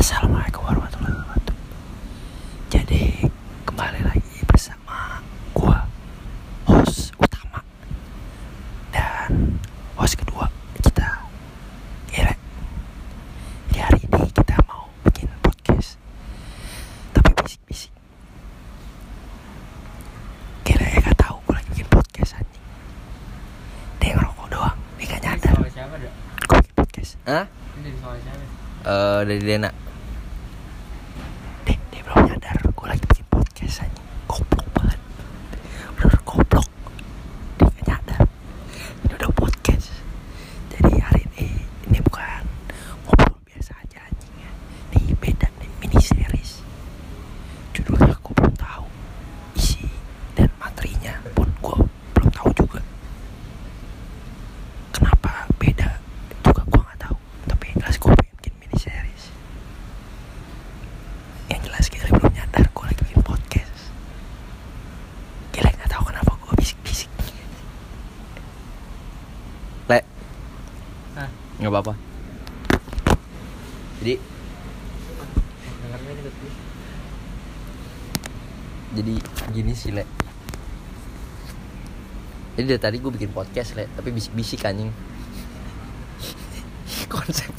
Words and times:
Assalamualaikum 0.00 0.64
warahmatullahi 0.64 1.12
wabarakatuh. 1.12 1.56
Jadi 2.72 3.02
kembali 3.68 4.00
lagi 4.00 4.36
bersama 4.48 5.20
gua 5.52 5.84
host 6.64 7.12
utama 7.20 7.60
dan 8.90 9.60
host 10.00 10.16
kedua 10.16 10.48
kita 10.80 11.20
Ire. 12.16 12.32
Di 13.68 13.76
hari 13.76 14.00
ini 14.00 14.24
kita 14.32 14.56
mau 14.64 14.88
bikin 15.04 15.28
podcast 15.44 16.00
tapi 17.12 17.30
bisik-bisik. 17.36 17.92
Kira 20.64 20.84
ya 20.86 20.98
gak 21.04 21.18
tahu 21.20 21.36
gua 21.44 21.60
lagi 21.60 21.68
bikin 21.76 21.88
podcast 21.92 22.40
anjing. 22.40 22.64
Dia 24.00 24.16
ngerokok 24.16 24.48
doang, 24.48 24.76
dia 24.96 25.06
gak 25.12 25.22
nyadar. 25.28 25.54
Gua 25.60 26.56
bikin 26.56 26.72
podcast. 26.72 27.10
Hah? 27.28 27.44
Ini 27.76 27.80
dari 27.84 27.96
soal 28.00 28.16
siapa? 28.16 28.44
Eh 28.80 29.20
dari 29.28 29.44
Dena. 29.44 29.70
Deh, 31.60 31.76
dia 31.92 32.00
belum 32.00 32.24
nyadar 32.26 32.56
gue 32.64 32.86
lagi 32.88 33.04
bikin 33.04 33.26
podcast 33.28 33.84
aja. 33.84 34.00
Goblok 34.24 34.64
banget. 34.72 34.96
Udah 35.94 36.16
goblok. 36.24 36.68
Dia 37.60 37.68
gak 37.68 37.84
nyadar. 37.86 38.20
Ini 39.04 39.12
udah 39.14 39.30
podcast. 39.36 39.92
Jadi 40.72 40.96
hari 40.96 41.22
ini 41.36 41.60
ini 41.86 41.98
bukan 42.00 42.40
ngobrol 43.04 43.36
biasa 43.44 43.76
aja 43.76 44.00
anjing 44.00 44.32
ya. 44.40 44.50
Ini 44.96 45.12
beda 45.12 45.46
nih 45.60 45.70
mini 45.78 46.00
series. 46.00 46.64
Judulnya 47.76 48.16
gue 48.16 48.32
belum 48.32 48.56
tahu. 48.56 48.84
Isi 49.54 49.84
dan 50.32 50.48
materinya 50.56 51.20
pun 51.36 51.52
gue 51.52 51.76
belum 52.16 52.30
tahu 52.32 52.48
juga. 52.56 52.80
Kenapa 54.96 55.44
beda 55.60 56.00
juga 56.40 56.64
gue 56.64 56.80
nggak 56.80 56.98
tahu. 56.98 57.16
Tapi 57.46 57.64
yang 57.68 57.78
jelas 57.84 57.96
gue 58.00 58.10
pengen 58.16 58.34
bikin 58.40 58.54
mini 58.56 58.76
series. 58.80 59.24
Yang 61.50 61.60
jelas 61.66 61.84
Gile 61.90 62.08
belum 62.10 62.30
nyadar 62.30 62.62
gue 62.62 62.84
lagi 62.86 63.02
bikin 63.02 63.22
podcast. 63.22 63.74
Gile 65.50 65.66
nggak 65.68 65.90
tahu 65.90 66.02
kenapa 66.06 66.30
gue 66.36 66.54
bisik-bisik. 66.56 67.10
Le, 69.88 69.98
Hah? 71.18 71.26
nggak 71.58 71.70
apa-apa. 71.70 71.94
Jadi, 74.00 74.14
Dengarnya 75.80 76.12
deket 76.16 76.34
gue. 76.38 76.52
jadi 78.90 79.12
gini 79.50 79.72
sih 79.74 79.90
le. 79.90 80.04
Jadi 82.54 82.59
dari 82.70 82.80
tadi 82.80 82.96
gue 83.02 83.10
bikin 83.10 83.34
podcast 83.34 83.74
le, 83.74 83.90
tapi 83.90 84.14
bisik-bisik 84.14 84.62
anjing. 84.62 84.94
konsep 87.14 87.50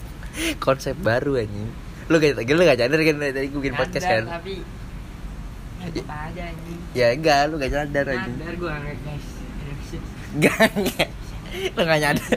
konsep 0.64 0.96
baru 0.96 1.44
anjing. 1.44 1.68
Lu 2.08 2.16
gak, 2.20 2.40
lu 2.40 2.64
gak 2.64 2.80
sadar 2.80 3.00
kan 3.00 3.16
dari 3.20 3.34
tadi 3.36 3.48
gue 3.52 3.60
bikin 3.60 3.76
podcast 3.76 4.06
Nyadar, 4.08 4.24
kan? 4.24 4.26
Tapi 4.40 4.54
apa 5.82 6.16
aja 6.32 6.42
anjing. 6.48 6.80
Ya 6.96 7.08
enggak, 7.12 7.40
lu 7.52 7.56
gak 7.60 7.74
sadar 7.76 8.06
anjing. 8.08 8.36
Nyadar 8.40 8.56
gue. 8.56 8.72
Gak, 10.40 10.70
gak. 10.96 11.10
Lu 11.76 11.82
gak 11.84 12.00
nyadar. 12.00 12.32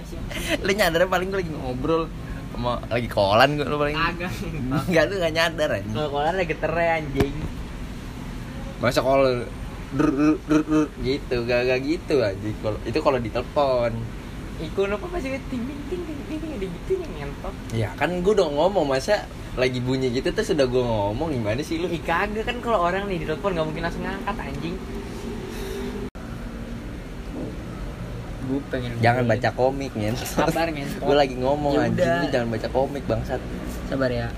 Lu 0.66 0.70
nyadar 0.74 1.00
paling 1.06 1.28
gue 1.30 1.38
lagi 1.46 1.52
ngobrol 1.54 2.02
sama 2.54 2.78
lagi 2.86 3.08
kolan 3.10 3.50
gue 3.54 3.66
lu 3.66 3.78
paling. 3.78 3.94
Agak. 3.98 4.32
Enggak 4.90 5.04
lu 5.06 5.14
gak 5.22 5.34
nyadar 5.34 5.68
anjing. 5.78 5.94
Kolan 5.94 6.34
lagi 6.34 6.48
getere 6.50 6.86
anjing. 7.02 7.34
Masa 8.82 8.98
kalau 8.98 9.46
dur, 9.92 10.08
dur, 10.08 10.36
dur, 10.48 10.62
dur, 10.64 10.86
gitu, 11.04 11.36
gak, 11.44 11.60
gak 11.68 11.80
gitu 11.84 12.14
anjing. 12.24 12.56
Kalau 12.64 12.78
itu 12.88 12.98
kalau 13.04 13.18
ditelepon. 13.20 13.92
Iku 14.54 14.86
apa 14.86 15.06
masih 15.10 15.34
ting 15.50 15.66
ting 15.90 16.02
ting 16.06 16.20
ting 16.30 16.52
ada 16.54 16.66
gitu 16.66 16.92
yang 16.94 17.12
ngentot. 17.18 17.54
Ya 17.74 17.90
kan 17.98 18.22
gue 18.22 18.32
udah 18.38 18.46
ngomong 18.54 18.86
masa 18.86 19.26
lagi 19.58 19.82
bunyi 19.82 20.14
gitu 20.14 20.30
tuh 20.30 20.46
sudah 20.46 20.66
gue 20.66 20.78
ngomong 20.78 21.34
gimana 21.34 21.58
sih 21.60 21.82
lu? 21.82 21.90
Ih 21.90 21.98
kagak 21.98 22.46
kan 22.46 22.62
kalau 22.62 22.78
orang 22.86 23.10
nih 23.10 23.18
di 23.22 23.26
telepon 23.26 23.50
nggak 23.58 23.66
mungkin 23.66 23.82
langsung 23.82 24.06
ngangkat 24.06 24.36
anjing. 24.38 24.76
Gue 28.44 28.60
pengen 28.70 28.90
Jangan 29.02 29.24
baca 29.26 29.48
komik 29.58 29.92
nyen. 29.98 30.14
Sabar 30.22 30.70
ngentot. 30.70 31.02
gue 31.10 31.16
lagi 31.18 31.34
ngomong 31.34 31.74
Ya 31.74 31.82
anjing 31.90 32.06
udah. 32.06 32.22
lu 32.22 32.26
jangan 32.30 32.48
baca 32.54 32.68
komik 32.70 33.04
bangsat. 33.10 33.40
Sabar 33.90 34.10
ya. 34.14 34.28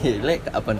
Gile 0.00 0.40
apa? 0.48 0.72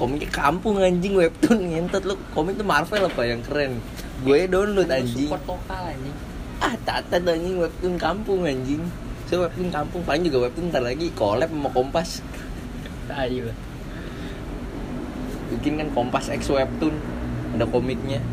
Komiknya 0.00 0.32
kampung 0.32 0.80
anjing 0.80 1.12
webtoon 1.12 1.76
ngentot 1.76 2.08
lu. 2.08 2.16
Komik 2.32 2.56
tuh 2.56 2.64
Marvel 2.64 3.04
apa 3.04 3.20
yang 3.20 3.44
keren? 3.44 3.84
Gue 4.24 4.48
download 4.48 4.88
Kan 4.88 4.96
gua 4.96 5.04
anjing. 5.04 5.28
Support 5.28 5.44
lokal 5.44 5.82
anjing. 5.92 6.16
Ah, 6.56 6.74
tata 6.88 7.16
anjing 7.20 7.60
webtoon 7.60 7.94
kampung 8.00 8.48
anjing. 8.48 8.80
So 9.28 9.44
webtoon 9.44 9.68
kampung 9.68 10.00
paling 10.08 10.24
juga 10.24 10.48
webtoon 10.48 10.72
ntar 10.72 10.80
lagi 10.80 11.12
collab 11.12 11.52
sama 11.52 11.68
Kompas. 11.68 12.24
Ayo. 13.12 13.52
Bikin 15.52 15.76
kan 15.76 15.92
Kompas 15.92 16.32
X 16.32 16.48
webtoon. 16.48 16.96
Ada 17.60 17.68
komiknya. 17.68 18.24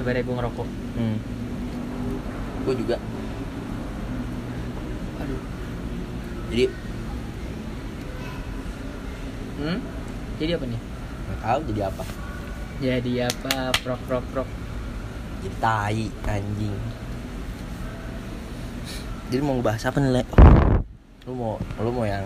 Sabar 0.00 0.16
ya 0.16 0.24
gue 0.24 0.34
ngerokok. 0.40 0.68
Hmm. 0.96 1.16
Gue 2.64 2.74
juga. 2.80 2.96
Aduh. 5.20 5.42
Jadi 6.48 6.87
Hmm? 9.58 9.78
Jadi 10.38 10.54
apa 10.54 10.64
nih? 10.70 10.80
nggak 11.28 11.40
tahu 11.44 11.60
jadi 11.74 11.80
apa. 11.90 12.04
Jadi 12.78 13.12
apa? 13.20 13.54
Prok 13.82 14.00
prok 14.06 14.24
prok. 14.30 14.48
Jadi 15.42 15.54
tai 15.58 16.06
anjing. 16.30 16.78
Jadi 19.28 19.40
mau 19.44 19.58
ngebahas 19.58 19.82
apa 19.90 19.98
nih, 20.00 20.10
Le? 20.14 20.22
Lu 21.28 21.32
mau 21.36 21.54
lu 21.82 21.90
mau 21.92 22.06
yang 22.08 22.24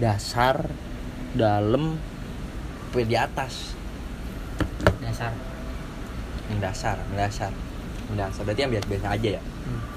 dasar, 0.00 0.70
dalam, 1.34 1.98
apa 2.88 2.98
di 3.04 3.16
atas? 3.18 3.74
Dasar. 5.02 5.34
Yang 6.48 6.60
dasar, 6.62 6.96
yang 7.10 7.18
dasar. 7.18 7.52
Yang 8.08 8.16
dasar. 8.16 8.42
Berarti 8.46 8.60
yang 8.64 8.72
biasa-biasa 8.72 9.06
aja 9.12 9.28
ya. 9.36 9.42
Hmm. 9.42 9.93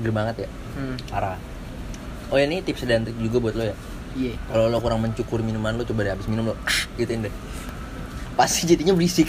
Seger 0.00 0.12
banget 0.16 0.34
ya. 0.44 0.48
Hmm. 0.80 0.96
Parah. 1.12 1.36
Oh 2.32 2.40
ya 2.40 2.48
ini 2.48 2.64
tips 2.64 2.88
dan 2.88 3.04
trik 3.04 3.20
juga 3.20 3.36
buat 3.44 3.54
lo 3.60 3.64
ya. 3.68 3.76
Iya. 4.16 4.34
Kalau 4.48 4.72
lo 4.72 4.80
kurang 4.80 5.04
mencukur 5.04 5.44
minuman 5.44 5.76
lo 5.76 5.84
coba 5.84 6.08
deh 6.08 6.12
habis 6.16 6.26
minum 6.26 6.50
lo 6.50 6.54
ah 6.56 6.78
gituin 6.96 7.28
deh. 7.28 7.34
Pasti 8.34 8.64
jadinya 8.64 8.96
berisik. 8.96 9.28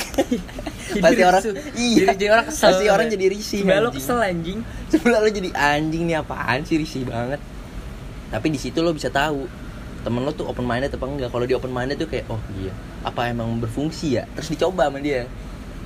Pasti 1.04 1.22
orang 1.28 1.44
iya. 1.76 2.08
Jadi, 2.08 2.16
jadi 2.16 2.26
orang 2.32 2.46
kesel. 2.48 2.68
Pasti 2.72 2.86
orang 2.88 3.08
jadi 3.12 3.26
risih. 3.28 3.62
Sebelah 3.68 3.82
lo 3.84 3.90
kesel 3.92 4.18
anjing. 4.24 4.60
Sebelah 4.88 5.20
lo 5.20 5.30
jadi 5.30 5.50
anjing 5.52 6.04
nih 6.08 6.16
apaan 6.24 6.64
sih 6.64 6.80
risih 6.80 7.04
banget. 7.04 7.44
Tapi 8.32 8.48
di 8.48 8.60
situ 8.62 8.80
lo 8.80 8.96
bisa 8.96 9.12
tahu 9.12 9.46
temen 10.02 10.26
lo 10.26 10.34
tuh 10.34 10.50
open 10.50 10.66
minded 10.66 10.96
apa 10.96 11.06
enggak. 11.06 11.30
Kalau 11.30 11.46
dia 11.46 11.58
open 11.60 11.74
minded 11.74 12.00
tuh 12.00 12.10
kayak 12.10 12.26
oh 12.32 12.42
iya 12.58 12.74
apa 13.04 13.28
emang 13.28 13.60
berfungsi 13.60 14.22
ya. 14.22 14.24
Terus 14.38 14.56
dicoba 14.56 14.88
sama 14.88 15.04
dia. 15.04 15.28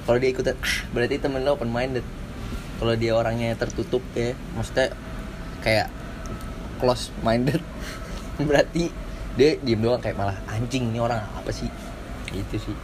Kalau 0.05 0.17
dia 0.21 0.29
ikutan 0.29 0.55
ah 0.59 0.75
berarti 0.93 1.15
temen 1.17 1.41
lo 1.41 1.55
open 1.55 1.71
minded. 1.71 2.05
Kalau 2.75 2.93
dia 2.93 3.11
orangnya 3.11 3.55
tertutup 3.55 4.03
ya, 4.11 4.31
maksudnya 4.51 4.91
kayak 5.59 5.87
close 6.75 7.09
minded 7.19 7.63
berarti 8.47 8.91
dia 9.33 9.55
diem 9.57 9.79
doang 9.79 9.99
kayak 9.99 10.15
malah 10.15 10.35
anjing 10.47 10.91
nih 10.91 10.99
orang 10.99 11.23
apa 11.33 11.49
sih 11.49 11.67
gitu 12.29 12.59
sih 12.61 12.75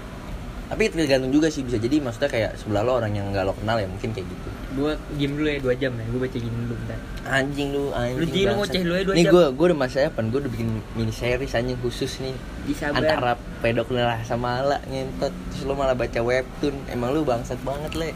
tapi 0.67 0.87
tergantung 0.87 1.27
juga 1.29 1.51
sih 1.51 1.61
bisa 1.61 1.75
jadi 1.75 1.99
maksudnya 1.99 2.31
kayak 2.31 2.51
sebelah 2.55 2.79
lo 2.81 2.95
orang 2.95 3.11
yang 3.11 3.27
nggak 3.27 3.43
lo 3.43 3.51
kenal 3.51 3.75
ya 3.75 3.85
mungkin 3.85 4.11
kayak 4.11 4.23
gitu 4.25 4.49
Gue 4.71 4.95
game 5.19 5.35
dulu 5.35 5.47
ya 5.51 5.59
2 5.59 5.75
jam 5.75 5.91
ya. 5.91 6.05
Gue 6.07 6.19
baca 6.23 6.37
gini 6.39 6.57
dulu 6.63 6.75
bentar. 6.79 6.95
anjing 7.27 7.67
lu 7.75 7.91
anjing 7.91 8.15
Lu 8.15 8.23
jadi 8.23 8.31
lu 8.31 8.47
bangsat. 8.47 8.55
ngoceh 8.55 8.81
lu 8.81 8.93
ya 8.95 9.03
dua 9.03 9.13
nih 9.13 9.25
jam. 9.27 9.33
gue 9.35 9.45
gue 9.51 9.65
udah 9.67 9.79
masa 9.83 9.97
apa 10.07 10.19
gue 10.23 10.39
udah 10.39 10.51
bikin 10.55 10.67
mini 10.95 11.11
series 11.11 11.51
anjing 11.51 11.75
khusus 11.77 12.11
nih 12.17 12.35
Disabar. 12.63 12.95
antara 12.97 13.31
pedok 13.59 13.91
lelah 13.91 14.23
sama 14.23 14.63
ala 14.63 14.79
ngentot 14.87 15.35
terus 15.51 15.63
lo 15.67 15.75
malah 15.75 15.91
baca 15.91 16.19
webtoon 16.19 16.71
emang 16.87 17.11
lu 17.11 17.27
bangsat 17.27 17.59
banget 17.61 17.91
le 17.93 18.09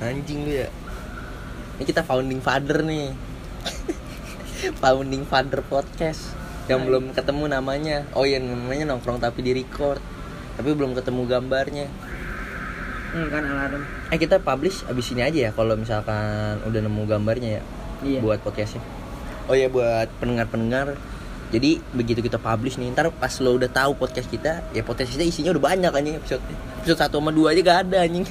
anjing 0.00 0.42
lu 0.42 0.52
ya 0.52 0.68
ini 1.82 1.90
kita 1.90 2.06
founding 2.06 2.38
father 2.38 2.86
nih. 2.86 3.10
Founding 4.78 5.26
father 5.26 5.58
podcast 5.60 6.30
yang 6.70 6.78
Hai. 6.78 6.86
belum 6.86 7.10
ketemu 7.10 7.50
namanya. 7.50 8.06
Oh 8.14 8.22
iya 8.22 8.38
namanya 8.38 8.86
nongkrong 8.86 9.18
tapi 9.18 9.42
di 9.42 9.50
record. 9.50 9.98
Tapi 10.54 10.70
belum 10.70 10.94
ketemu 10.94 11.26
gambarnya. 11.26 11.90
Hmm, 13.10 13.26
kan 13.28 13.42
alarm. 13.44 13.82
eh 14.08 14.16
kita 14.16 14.38
publish 14.38 14.86
abis 14.86 15.10
ini 15.10 15.20
aja 15.20 15.38
ya 15.42 15.50
kalau 15.50 15.74
misalkan 15.74 16.62
udah 16.62 16.80
nemu 16.80 17.02
gambarnya 17.04 17.58
ya 17.58 17.62
Iya. 18.00 18.18
buat 18.22 18.38
podcastnya. 18.40 18.80
Oh 19.50 19.58
ya 19.58 19.66
buat 19.66 20.06
pendengar-pendengar. 20.16 20.94
Jadi 21.50 21.82
begitu 21.92 22.22
kita 22.22 22.38
publish 22.38 22.78
nih 22.78 22.94
ntar 22.94 23.10
pas 23.10 23.34
lo 23.42 23.58
udah 23.58 23.68
tahu 23.68 23.98
podcast 23.98 24.30
kita 24.30 24.62
ya 24.70 24.80
podcast 24.80 25.12
kita 25.12 25.26
isinya 25.26 25.50
udah 25.50 25.74
banyak 25.74 25.90
anjing 25.90 26.16
episode 26.16 26.40
episode 26.78 26.96
satu 27.02 27.18
sama 27.18 27.34
dua 27.34 27.50
aja 27.52 27.60
gak 27.60 27.90
ada 27.90 28.06
anjing. 28.06 28.22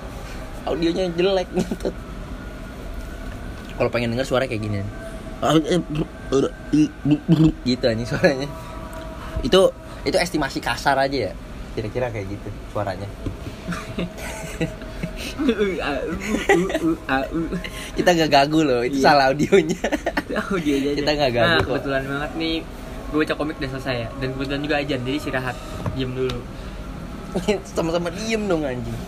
Audionya 0.68 1.06
jelek 1.14 1.46
gitu 1.54 1.94
kalau 3.80 3.88
pengen 3.88 4.12
denger 4.12 4.28
suara 4.28 4.44
kayak 4.44 4.60
gini. 4.60 4.84
Gitu 7.64 7.84
anjing 7.88 8.04
suaranya. 8.04 8.48
Itu 9.40 9.72
itu 10.04 10.16
estimasi 10.20 10.60
kasar 10.60 11.00
aja 11.00 11.32
ya 11.32 11.34
kira-kira 11.70 12.10
kayak 12.10 12.26
gitu 12.34 12.48
suaranya. 12.74 13.08
Kita 17.94 18.10
gak 18.12 18.30
gagu 18.30 18.60
loh 18.66 18.82
itu 18.84 18.98
Iya. 19.00 19.04
salah 19.06 19.24
audionya. 19.30 19.80
Kita 20.98 21.10
nggak 21.14 21.30
ganggu 21.32 21.56
nah, 21.56 21.62
kok. 21.62 21.68
kebetulan 21.72 22.02
banget 22.06 22.32
nih 22.36 22.56
gue 23.10 23.18
baca 23.26 23.34
komik 23.34 23.56
udah 23.58 23.70
selesai 23.78 23.96
ya. 24.06 24.08
Dan 24.22 24.28
kebetulan 24.36 24.60
juga 24.62 24.74
ajan 24.82 25.00
jadi 25.02 25.16
istirahat. 25.18 25.56
Diem 25.94 26.12
dulu. 26.14 26.38
Sama-sama 27.74 28.08
diem 28.12 28.42
dong 28.46 28.62
anjing. 28.66 28.98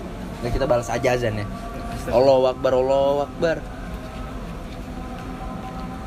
Nah 0.42 0.50
kita 0.50 0.64
balas 0.66 0.88
aja 0.90 1.14
azan 1.14 1.38
ya. 1.38 1.46
Allah 2.10 2.50
Akbar 2.50 2.72
Allah 2.74 3.26
Akbar 3.30 3.56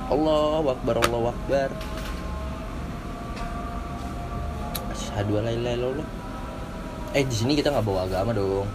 Allah 0.05 0.61
Akbar 0.61 1.01
Allah 1.01 1.33
Akbar. 1.33 1.69
Asyhadu 4.93 5.41
an 5.41 5.49
la 5.49 5.51
ilaha 5.57 5.75
illallah. 5.81 6.07
Eh 7.17 7.25
di 7.25 7.33
sini 7.33 7.57
kita 7.57 7.73
nggak 7.73 7.81
bawa 7.81 8.05
agama 8.05 8.29
dong. 8.37 8.69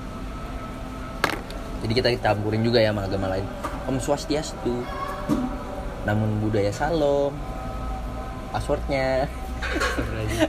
Jadi 1.87 1.93
kita 1.95 2.09
campurin 2.19 2.67
juga 2.67 2.83
ya 2.83 2.91
sama 2.91 3.07
agama 3.07 3.31
lain. 3.31 3.47
Om 3.87 4.03
Swastiastu. 4.03 4.83
Namun 6.03 6.43
budaya 6.43 6.75
Salom 6.75 7.31
Passwordnya. 8.51 9.31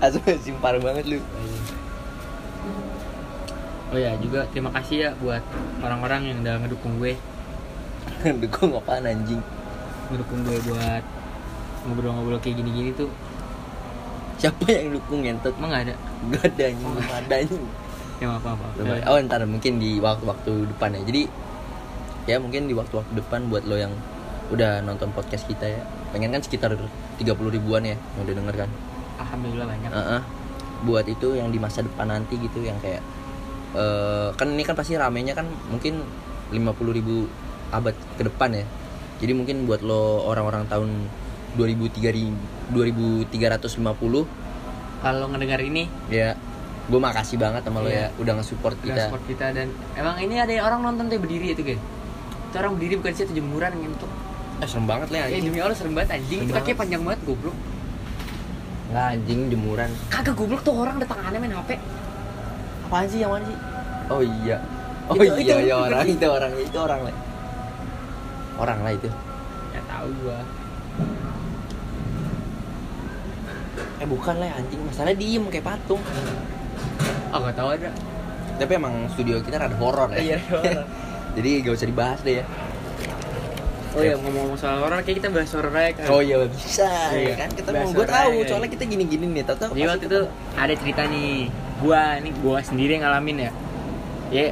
Asal 0.01 0.33
simpar 0.41 0.81
banget 0.81 1.05
lu. 1.05 1.19
Oh 3.93 3.99
ya 4.01 4.17
juga 4.17 4.49
terima 4.49 4.73
kasih 4.73 4.97
ya 4.97 5.09
buat 5.21 5.45
orang-orang 5.85 6.33
yang 6.33 6.37
udah 6.41 6.57
ngedukung 6.65 6.97
gue. 6.97 7.13
Dukung 8.41 8.73
apaan 8.73 9.05
anjing 9.05 9.60
ngedukung 10.11 10.43
gue 10.43 10.57
buat 10.67 11.03
ngobrol-ngobrol 11.87 12.39
kayak 12.43 12.61
gini-gini 12.61 12.91
tuh. 12.93 13.09
Siapa 14.37 14.67
yang 14.69 14.97
dukung 14.97 15.21
ngentot 15.25 15.53
emang 15.57 15.71
gak 15.73 15.83
ada? 15.89 15.95
Gak 16.33 16.43
ada 16.53 16.63
anjing. 16.69 16.89
Belum 16.91 17.09
ada. 17.09 17.35
Anjing 17.39 17.65
ya 18.21 18.37
apa 18.37 18.53
apa. 18.53 18.65
Oh 19.09 19.17
ntar 19.25 19.41
mungkin 19.49 19.81
di 19.81 19.97
waktu-waktu 19.97 20.69
depan 20.69 20.93
ya. 20.93 21.01
Jadi 21.09 21.21
ya 22.29 22.37
mungkin 22.37 22.69
di 22.69 22.77
waktu-waktu 22.77 23.17
depan 23.17 23.49
buat 23.49 23.65
lo 23.65 23.81
yang 23.81 23.89
udah 24.53 24.85
nonton 24.85 25.09
podcast 25.09 25.49
kita 25.49 25.65
ya. 25.65 25.81
Pengen 26.13 26.29
kan 26.29 26.41
sekitar 26.45 26.77
30 26.77 27.25
ribuan 27.49 27.81
ya 27.81 27.97
yang 27.97 28.21
udah 28.29 28.35
denger 28.37 28.55
kan? 28.65 28.69
Alhamdulillah 29.25 29.65
banyak. 29.65 29.89
Heeh. 29.89 30.21
Buat 30.85 31.05
itu 31.09 31.33
yang 31.33 31.49
di 31.49 31.57
masa 31.57 31.81
depan 31.81 32.13
nanti 32.13 32.37
gitu 32.37 32.61
yang 32.61 32.77
kayak 32.77 33.01
eh 33.73 34.29
Kan 34.37 34.53
ini 34.53 34.61
kan 34.65 34.77
pasti 34.77 34.93
ramenya 34.93 35.33
kan 35.33 35.49
mungkin 35.73 36.05
50 36.53 36.97
ribu 36.97 37.25
abad 37.71 37.95
ke 38.19 38.27
depan 38.27 38.51
ya 38.53 38.65
Jadi 39.21 39.31
mungkin 39.31 39.69
buat 39.69 39.79
lo 39.79 40.25
orang-orang 40.25 40.65
tahun 40.65 40.89
2003 41.53 42.73
2350 42.73 43.35
kalau 45.01 45.25
ngedengar 45.29 45.59
ini 45.59 45.89
ya 46.07 46.37
gue 46.87 46.99
makasih 46.99 47.37
banget 47.37 47.61
sama 47.63 47.83
lo 47.83 47.89
Iya. 47.89 48.07
ya 48.09 48.17
udah 48.17 48.33
nge-support 48.39 48.75
udah 48.77 48.85
kita. 48.87 49.01
support 49.07 49.23
kita 49.27 49.45
dan 49.51 49.67
emang 49.93 50.15
ini 50.17 50.37
ada 50.37 50.53
orang 50.63 50.81
nonton 50.81 51.07
tuh 51.07 51.19
berdiri 51.19 51.51
itu 51.51 51.61
guys 51.61 51.81
itu 51.81 52.55
orang 52.55 52.73
berdiri 52.75 52.93
bukan 52.99 53.11
sih 53.13 53.27
jemuran 53.29 53.71
ngentuk 53.73 54.11
eh 54.61 54.67
serem 54.69 54.85
banget 54.85 55.07
lah 55.09 55.25
anjing. 55.25 55.43
demi 55.43 55.57
allah 55.57 55.73
serem 55.73 55.93
banget 55.97 56.21
anjing. 56.21 56.39
Serem 56.39 56.47
itu 56.47 56.53
kakinya 56.53 56.77
panjang 56.77 57.01
banget 57.01 57.21
goblok. 57.25 57.57
Nggak 58.91 59.05
anjing 59.09 59.39
jemuran. 59.49 59.89
Kagak 60.07 60.35
goblok 60.37 60.61
tuh 60.61 60.73
orang 60.77 60.95
ada 61.01 61.07
tangannya 61.09 61.39
main 61.41 61.53
hp 61.57 61.69
apaan 62.85 63.05
sih 63.09 63.19
yang 63.25 63.31
mana 63.33 63.43
sih? 63.47 63.57
Oh 64.07 64.21
iya. 64.21 64.57
Oh 65.09 65.15
Itu- 65.17 65.23
iya 65.23 65.33
itu 65.33 65.41
ya 65.41 65.55
bukan 65.57 65.81
orang 65.81 66.05
itu 66.05 66.27
orang 66.29 66.51
itu 66.61 66.77
orang 66.77 66.99
lah 67.09 67.15
orang 68.61 68.79
lah 68.85 68.93
itu. 68.93 69.09
Ya 69.73 69.81
tahu 69.89 70.09
gua. 70.21 70.39
Eh 73.97 74.07
bukan 74.07 74.35
lah 74.37 74.49
anjing. 74.57 74.81
Masalah 74.85 75.13
diem 75.17 75.43
kayak 75.49 75.65
patung. 75.65 76.01
Oh 77.31 77.39
gak 77.41 77.57
tahu 77.57 77.69
ada. 77.73 77.89
Tapi 78.61 78.71
emang 78.77 79.09
studio 79.17 79.41
kita 79.41 79.57
rada 79.57 79.73
horor 79.81 80.09
ya. 80.13 80.35
Iya, 80.35 80.37
horor. 80.53 80.85
jadi 81.37 81.49
gak 81.65 81.73
usah 81.73 81.87
dibahas 81.89 82.19
deh 82.21 82.43
ya. 82.43 82.45
Oh 83.91 83.99
ya 83.99 84.15
ngomong-ngomong 84.15 84.55
soal 84.55 84.79
horor 84.79 85.03
kayak 85.03 85.19
kita 85.19 85.27
bahas 85.33 85.51
horor 85.51 85.73
aja 85.75 85.91
kan? 85.99 86.05
Oh 86.07 86.21
iya 86.23 86.39
bisa. 86.47 86.87
Iya. 87.11 87.35
kan 87.35 87.49
kita 87.51 87.69
Bahas 87.75 87.91
mau 87.91 87.97
gue 87.97 88.07
tahu 88.07 88.33
aja. 88.39 88.47
soalnya 88.47 88.69
kita 88.71 88.83
gini-gini 88.87 89.25
nih. 89.35 89.43
Tahu 89.43 89.75
jadi 89.75 89.87
waktu 89.89 90.05
itu 90.07 90.21
ada 90.55 90.73
cerita 90.79 91.01
nih 91.11 91.51
gua 91.81 92.01
nih 92.21 92.31
gua 92.39 92.57
sendiri 92.63 92.95
yang 92.95 93.03
ngalamin 93.03 93.37
ya. 93.49 93.51
Ya 94.31 94.45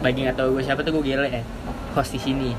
bagi 0.00 0.24
nggak 0.24 0.36
tahu 0.40 0.48
gue 0.56 0.62
siapa 0.64 0.80
tuh 0.80 0.96
gue 0.96 1.12
gele 1.12 1.28
ya. 1.28 1.42
Host 1.92 2.16
di 2.16 2.20
sini 2.20 2.52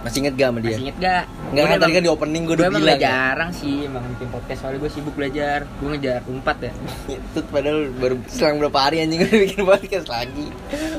masih 0.00 0.18
inget 0.24 0.34
gak 0.34 0.48
sama 0.48 0.58
dia? 0.58 0.68
Masih 0.70 0.82
inget 0.82 0.96
gak? 0.98 1.24
Nggak 1.50 1.64
kan 1.66 1.76
tadi 1.76 1.92
kan 1.92 2.02
di 2.02 2.10
opening 2.10 2.42
gue 2.42 2.48
gue 2.48 2.56
udah 2.56 2.70
bilang 2.72 2.86
gak 2.86 2.96
ya. 2.96 3.04
jarang 3.04 3.50
sih 3.52 3.74
emang 3.84 4.04
bikin 4.16 4.28
podcast 4.30 4.58
soalnya 4.64 4.78
gue 4.80 4.90
sibuk 4.90 5.14
belajar. 5.14 5.58
Gue 5.76 5.88
ngejar 5.92 6.20
umpat 6.24 6.56
ya. 6.60 6.72
Itu 7.14 7.40
padahal 7.46 7.80
baru 7.94 8.14
selang 8.26 8.56
berapa 8.58 8.78
hari 8.80 8.96
anjing 9.00 9.20
udah 9.22 9.38
bikin 9.44 9.62
podcast 9.62 10.06
lagi. 10.08 10.46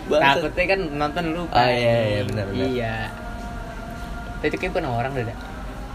Takutnya 0.05 0.65
kan 0.67 0.79
nonton 0.91 1.23
lupa 1.33 1.55
Ah, 1.55 1.69
iya, 1.71 1.95
iya, 2.07 2.21
benar, 2.25 2.45
benar. 2.51 2.67
iya. 2.67 2.95
Tapi 4.37 4.47
itu 4.47 4.57
kayak 4.57 4.71
bukan 4.73 4.87
orang 4.89 5.11
dah 5.13 5.25
dah. 5.29 5.37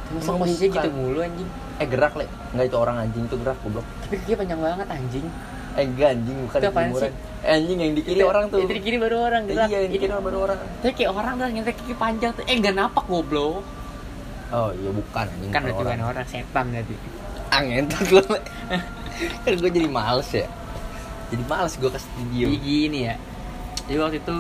masa 0.07 0.31
posisinya 0.33 0.71
gitu 0.79 0.89
mulu 0.95 1.19
anjing. 1.19 1.49
Eh 1.77 1.87
gerak 1.91 2.15
le. 2.15 2.27
Nggak 2.55 2.67
itu 2.71 2.77
orang 2.79 2.97
anjing 3.03 3.27
itu 3.27 3.37
gerak 3.37 3.59
goblok. 3.61 3.87
Tapi 4.07 4.15
kakinya 4.19 4.37
panjang 4.39 4.61
banget 4.63 4.87
anjing 4.89 5.27
eh 5.77 5.85
enggak 5.85 6.09
anjing 6.11 6.37
bukan 6.43 6.59
Itu 6.59 6.67
jemuran. 6.67 6.91
sih? 6.97 7.13
eh, 7.39 7.53
anjing 7.53 7.79
yang 7.79 7.93
di 7.93 8.03
kiri 8.03 8.17
Itu- 8.17 8.27
orang 8.27 8.45
tuh. 8.49 8.59
itu 8.59 8.73
di 8.73 8.83
kiri 8.83 8.97
baru 8.97 9.17
orang 9.23 9.43
gerak 9.45 9.69
iya 9.69 9.79
yang 9.79 9.93
di 9.93 9.99
kiri 9.99 10.13
baru 10.15 10.39
orang. 10.43 10.59
Tapi 10.79 10.93
kayak 10.93 11.11
orang 11.13 11.35
dah 11.37 11.49
nyetek 11.49 11.75
kaki 11.77 11.95
panjang 11.95 12.31
tuh 12.33 12.45
eh 12.45 12.57
gak 12.57 12.75
napak 12.75 13.05
goblok. 13.05 13.61
Oh 14.49 14.71
iya 14.73 14.91
bukan 14.91 15.27
anjing 15.27 15.51
kan 15.51 15.61
berarti 15.63 15.83
bukan 15.83 16.01
orang. 16.03 16.25
setan 16.27 16.65
berarti. 16.71 16.95
Ah 17.47 17.61
ngentot 17.61 18.09
lo 18.11 18.23
kan 19.43 19.53
gue 19.55 19.71
jadi 19.71 19.89
males 19.89 20.29
ya. 20.31 20.47
Jadi 21.27 21.43
males 21.45 21.73
gue 21.75 21.91
kasih 21.91 22.11
video 22.17 22.47
Jadi 22.47 22.59
gini 22.59 22.99
ya. 23.05 23.15
Jadi 23.85 23.99
waktu 23.99 24.19
itu 24.19 24.37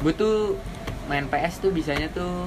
gue 0.00 0.12
tuh 0.12 0.36
main 1.06 1.26
PS 1.26 1.58
tuh 1.58 1.70
bisanya 1.70 2.06
tuh 2.08 2.46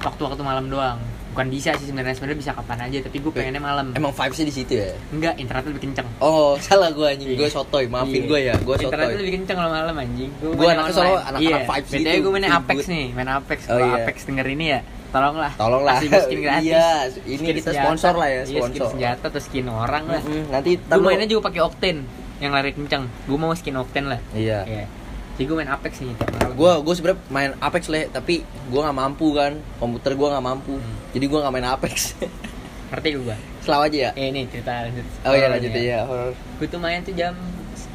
waktu-waktu 0.00 0.40
malam 0.40 0.66
doang 0.66 0.98
bukan 1.34 1.46
bisa 1.48 1.74
sih 1.74 1.86
sebenarnya 1.86 2.14
sebenarnya 2.14 2.38
bisa 2.38 2.52
kapan 2.54 2.78
aja 2.80 2.98
tapi 3.02 3.16
gue 3.18 3.28
pengennya 3.28 3.58
malam 3.58 3.86
emang 3.90 4.10
vibesnya 4.10 4.46
di 4.46 4.54
situ 4.54 4.72
ya 4.76 4.94
enggak 5.10 5.34
internetnya 5.36 5.70
lebih 5.74 5.82
kenceng 5.84 6.06
oh 6.18 6.54
salah 6.64 6.88
gue 6.88 7.02
anjing 7.04 7.26
Iya. 7.26 7.36
gue 7.36 7.48
sotoy 7.50 7.84
maafin 7.86 8.14
Iya. 8.16 8.30
gue 8.30 8.40
ya 8.40 8.54
gue 8.56 8.74
sotoy 8.78 9.12
lebih 9.12 9.32
kenceng 9.34 9.56
kalau 9.56 9.70
malam 9.70 9.94
anjing. 9.96 10.30
Anaknya 10.38 10.54
online. 10.54 10.92
selalu 10.92 11.14
anak-anak 11.16 11.40
iya. 11.42 11.56
vibes 11.66 11.90
gitu, 11.90 12.16
gue 12.16 12.32
main 12.32 12.46
Apex 12.46 12.78
nih, 12.86 13.06
main 13.10 13.28
Apex. 13.28 13.58
Oh, 13.66 13.76
iya. 13.76 13.92
Apex 13.98 14.16
denger 14.24 14.46
ini 14.46 14.64
ya, 14.68 14.80
tolonglah. 15.10 15.52
Tolonglah. 15.54 15.94
Kasih 15.96 16.06
gue 16.06 16.22
skin 16.22 16.40
gratis. 16.44 16.64
Iya, 16.64 16.88
ini 17.24 17.34
Skin 17.34 17.46
kita 17.50 17.60
senjata. 17.66 17.82
sponsor 17.82 18.12
lah 18.14 18.28
ya, 18.28 18.34
Iya, 18.34 18.44
skin 18.44 18.54
sponsor. 18.60 18.86
senjata 18.92 19.24
atau 19.26 19.40
skin 19.40 19.66
orang 19.66 20.04
lah. 20.06 20.22
Nanti 20.48 20.70
Gue 20.78 21.00
mainnya 21.00 21.26
juga 21.26 21.42
pakai 21.48 21.60
Octane 21.60 22.00
yang 22.36 22.52
lari 22.52 22.70
kenceng. 22.70 23.02
Gue 23.24 23.36
mau 23.36 23.52
skin 23.52 23.74
Octane 23.74 24.06
lah. 24.08 24.20
iya 24.32 24.58
Iya. 24.64 24.84
Jadi 25.34 25.44
gue 25.44 25.56
main 25.58 25.66
Apex 25.66 25.92
nih 25.98 26.14
gue 26.54 26.72
gue 26.86 26.94
sebenernya 26.94 27.18
main 27.26 27.50
Apex 27.58 27.90
le 27.90 28.06
tapi 28.06 28.40
gue 28.46 28.80
nggak 28.80 28.94
mampu 28.94 29.34
kan. 29.34 29.58
Komputer 29.76 30.14
gue 30.14 30.28
nggak 30.30 30.44
mampu. 30.44 30.78
Hmm. 30.78 30.94
jadi 31.10 31.24
gue 31.26 31.38
nggak 31.42 31.54
main 31.54 31.66
Apex. 31.66 32.14
Ngerti 32.94 33.08
gue. 33.18 33.36
selalu 33.64 33.82
aja 33.90 33.98
ya? 33.98 34.10
Eh 34.14 34.26
ini 34.30 34.46
cerita 34.46 34.86
lanjut. 34.86 35.06
oh 35.24 35.34
iya 35.34 35.46
lanjut 35.50 35.70
ya. 35.72 36.00
horor. 36.06 36.32
Gue 36.60 36.66
tuh 36.68 36.78
main 36.78 37.00
tuh 37.02 37.10
jam 37.12 37.34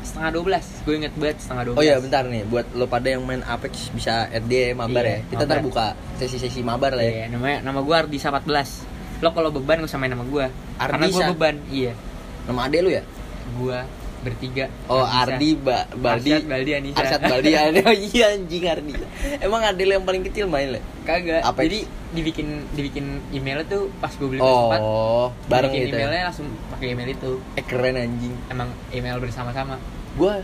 setengah 0.02 0.42
12 0.42 0.84
Gue 0.90 0.94
inget 0.98 1.14
banget 1.14 1.38
setengah 1.38 1.64
12 1.72 1.80
oh 1.80 1.84
iya 1.86 1.96
bentar 2.02 2.24
nih. 2.26 2.44
Buat 2.44 2.66
lo 2.76 2.86
pada 2.90 3.08
yang 3.08 3.24
main 3.24 3.40
Apex 3.46 3.94
bisa 3.94 4.28
RD 4.28 4.76
mabar 4.76 5.04
Iya, 5.06 5.14
ya? 5.14 5.20
Kita 5.30 5.44
ntar 5.46 5.62
mabar. 5.62 5.68
buka 5.70 5.86
sesi-sesi 6.20 6.60
mabar 6.60 6.92
lah 6.98 7.06
ya. 7.06 7.14
Iya, 7.24 7.26
namanya 7.32 7.58
nama 7.64 7.80
gue 7.80 7.96
Ardisa 7.96 8.28
14 8.28 9.24
Lo 9.24 9.30
kalau 9.32 9.54
beban 9.54 9.80
gak 9.80 9.88
usah 9.88 10.00
main 10.02 10.12
nama 10.12 10.26
gue 10.26 10.46
Karena 10.76 11.06
gue 11.08 11.24
beban 11.32 11.56
Iya. 11.70 11.94
Nama 12.50 12.60
ade 12.66 12.78
lu 12.82 12.90
ya? 12.90 13.04
Gue 13.56 13.80
bertiga. 14.22 14.66
Oh. 14.92 15.04
Ardi 15.04 15.56
ba 15.56 15.88
Baldi. 15.96 16.36
Arsyad, 16.36 16.46
Baldi, 16.48 16.72
Anissa. 16.76 17.00
Arsyad 17.00 17.22
Baldi. 17.26 17.52
Ardi 17.56 17.80
oh 17.90 17.96
iya 17.96 18.26
anjing 18.36 18.64
Ardi. 18.68 18.94
Emang 19.40 19.62
lu 19.64 19.92
yang 19.96 20.06
paling 20.06 20.24
kecil 20.28 20.46
main 20.52 20.76
le? 20.76 20.82
Kagak. 21.08 21.42
Apex. 21.44 21.64
Jadi 21.66 21.80
dibikin 22.10 22.48
dibikin 22.74 23.06
emailnya 23.30 23.70
tuh 23.70 23.94
pas 24.02 24.10
gue 24.10 24.26
beli 24.26 24.42
PS4 24.42 24.82
oh 24.82 25.30
bareng 25.46 25.70
bikin 25.70 25.86
gitu 25.86 25.94
ya? 25.94 26.02
emailnya 26.10 26.24
langsung 26.34 26.48
pakai 26.74 26.88
email 26.98 27.10
itu. 27.14 27.32
Eh 27.54 27.66
keren 27.66 27.96
anjing. 27.96 28.34
Emang 28.50 28.70
email 28.90 29.18
bersama-sama. 29.22 29.76
Gue 30.18 30.42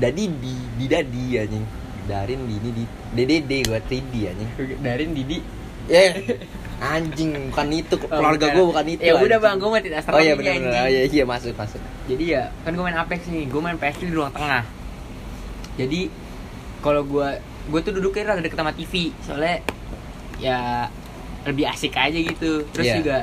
dadi 0.00 0.24
di 0.28 0.54
di 0.80 0.86
dadi 0.88 1.24
anjing. 1.36 1.64
Darin 2.08 2.40
di 2.48 2.54
ini 2.58 2.70
di 2.74 2.84
DDD 3.14 3.52
gue 3.70 3.80
3D 3.86 4.14
anjing. 4.34 4.50
Darin 4.82 5.10
Didi. 5.14 5.38
Ya 5.90 6.16
anjing 6.80 7.52
bukan 7.52 7.68
itu. 7.70 7.94
Keluarga 8.00 8.46
gue 8.50 8.64
bukan 8.64 8.84
itu 8.88 9.02
Ya 9.04 9.12
udah 9.14 9.38
bang, 9.38 9.56
gue 9.60 9.68
mah 9.68 9.82
tidak 9.84 10.00
oh 10.08 10.20
iya 10.20 10.34
benar 10.34 10.54
benar 10.58 10.82
oh, 10.82 10.88
iya 10.88 11.02
iya 11.06 11.24
masuk 11.28 11.52
masuk. 11.54 11.80
Jadi 12.08 12.24
ya 12.32 12.48
kan 12.64 12.72
gue 12.72 12.84
main 12.84 12.96
Apex 12.96 13.20
nih. 13.28 13.44
Gue 13.46 13.60
main 13.60 13.76
PS 13.76 13.96
di 14.00 14.10
ruang 14.10 14.32
tengah. 14.32 14.64
Jadi 15.76 16.00
kalau 16.80 17.04
gue 17.04 17.28
gue 17.70 17.80
tuh 17.84 17.92
duduknya 17.92 18.32
rada 18.32 18.40
deket 18.40 18.56
sama 18.56 18.72
TV 18.72 19.12
soalnya 19.20 19.60
ya 20.40 20.88
lebih 21.44 21.64
asik 21.68 21.92
aja 21.94 22.16
gitu. 22.16 22.64
Terus 22.72 22.86
Iya. 22.88 22.96
juga 22.98 23.16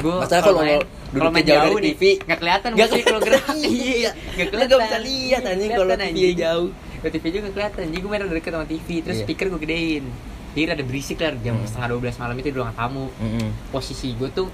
gue 0.00 0.14
Masalah 0.16 0.42
kalau 0.46 0.62
main 0.64 0.80
kalau 1.10 1.30
main 1.34 1.42
jauh 1.42 1.58
jauh, 1.58 1.74
dari 1.74 1.90
TV, 1.92 2.02
nggak 2.22 2.38
kelihatan 2.38 2.68
Gak 2.72 2.86
musuhnya 2.86 3.04
kalau 3.10 3.20
gerak. 3.20 3.44
Iya. 3.66 4.10
Nggak 4.38 4.46
Lu 4.54 4.62
gak 4.62 4.80
bisa 4.86 4.98
lihat 5.02 5.42
anjing 5.42 5.68
Nggak 5.68 5.78
kalau 5.82 5.86
kelihatan, 5.90 6.14
TV 6.14 6.30
jauh. 6.38 6.68
Kalau 7.00 7.10
TV 7.10 7.24
juga 7.26 7.40
nggak 7.42 7.54
kelihatan. 7.58 7.82
Jadi 7.90 7.98
gue 7.98 8.10
main 8.10 8.22
deket 8.30 8.52
sama 8.54 8.66
TV 8.70 8.88
terus 9.02 9.16
Iya. 9.18 9.24
speaker 9.26 9.46
gue 9.50 9.60
gedein 9.66 10.04
jadi 10.50 10.64
rada 10.68 10.82
berisik 10.82 11.18
lah 11.18 11.32
jam 11.38 11.54
Hmm. 11.54 11.64
setengah 11.64 11.88
12 11.94 12.16
malam 12.16 12.34
itu 12.36 12.48
di 12.48 12.56
ruang 12.56 12.72
tamu 12.72 13.06
Mm-mm. 13.14 13.48
posisi 13.70 14.12
gue 14.12 14.28
tuh 14.28 14.50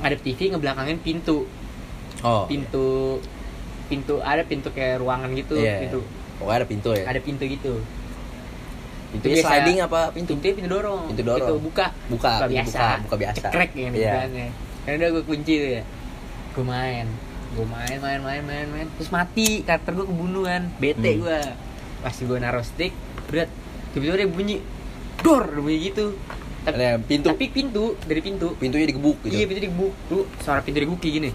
ngadep 0.00 0.20
TV 0.20 0.50
ngebelakangin 0.50 0.98
pintu 0.98 1.44
oh 2.20 2.44
pintu 2.46 3.18
pintu 3.86 4.14
ada 4.20 4.42
pintu 4.42 4.70
kayak 4.70 4.98
ruangan 4.98 5.30
gitu 5.32 5.54
Iya. 5.54 5.82
pintu 5.82 6.00
Pokoknya 6.36 6.56
ada 6.56 6.66
pintu 6.66 6.88
ya. 6.90 7.04
ada 7.04 7.20
pintu 7.20 7.44
gitu 7.44 7.74
Pintu 9.10 9.26
biasa- 9.28 9.42
sliding 9.44 9.78
apa 9.82 10.00
pintu? 10.10 10.32
pintu 10.32 10.54
pintu 10.54 10.70
dorong 10.70 11.02
Pintu 11.06 11.22
dorong. 11.24 11.42
Pintu 11.42 11.54
buka 11.60 11.86
Buka, 12.06 12.30
buka 12.32 12.46
biasa 12.48 12.70
buka, 12.70 12.88
buka 13.02 13.16
biasa. 13.18 13.44
cekrek 13.44 13.70
ya 13.74 13.88
yeah. 13.90 14.50
karena 14.80 14.96
udah 14.96 15.08
gue 15.12 15.24
kunci 15.26 15.54
tuh 15.56 15.70
ya 15.72 15.82
gue 16.50 16.64
main 16.64 17.06
gue 17.50 17.66
main 17.66 17.98
main 17.98 18.20
main 18.20 18.42
main 18.42 18.66
main 18.68 18.86
terus 18.90 19.10
mati 19.10 19.60
karakter 19.60 19.92
gue 19.92 20.06
kebunuh 20.06 20.46
kan 20.46 20.62
bete 20.76 21.10
Hmm. 21.10 21.20
gue 21.20 21.38
pas 22.00 22.14
gue 22.14 22.38
naruh 22.38 22.62
stick 22.62 22.94
berat 23.26 23.50
tiba-tiba 23.90 24.16
dia 24.16 24.28
bunyi 24.30 24.56
dor 25.20 25.44
bunyi 25.56 25.78
gitu 25.86 26.16
tapi, 26.60 26.76
pintu. 27.02 27.26
tapi 27.26 27.44
pintu 27.48 27.84
dari 28.02 28.20
pintu 28.20 28.52
Pintunya 28.54 28.84
digebuk 28.84 29.16
gitu. 29.22 29.32
iya 29.32 29.44
pintu 29.44 29.60
digebuk 29.62 29.92
tuh 30.06 30.22
suara 30.38 30.60
pintu 30.60 30.76
digebuk 30.78 30.98
kayak 30.98 31.14
gini 31.16 31.30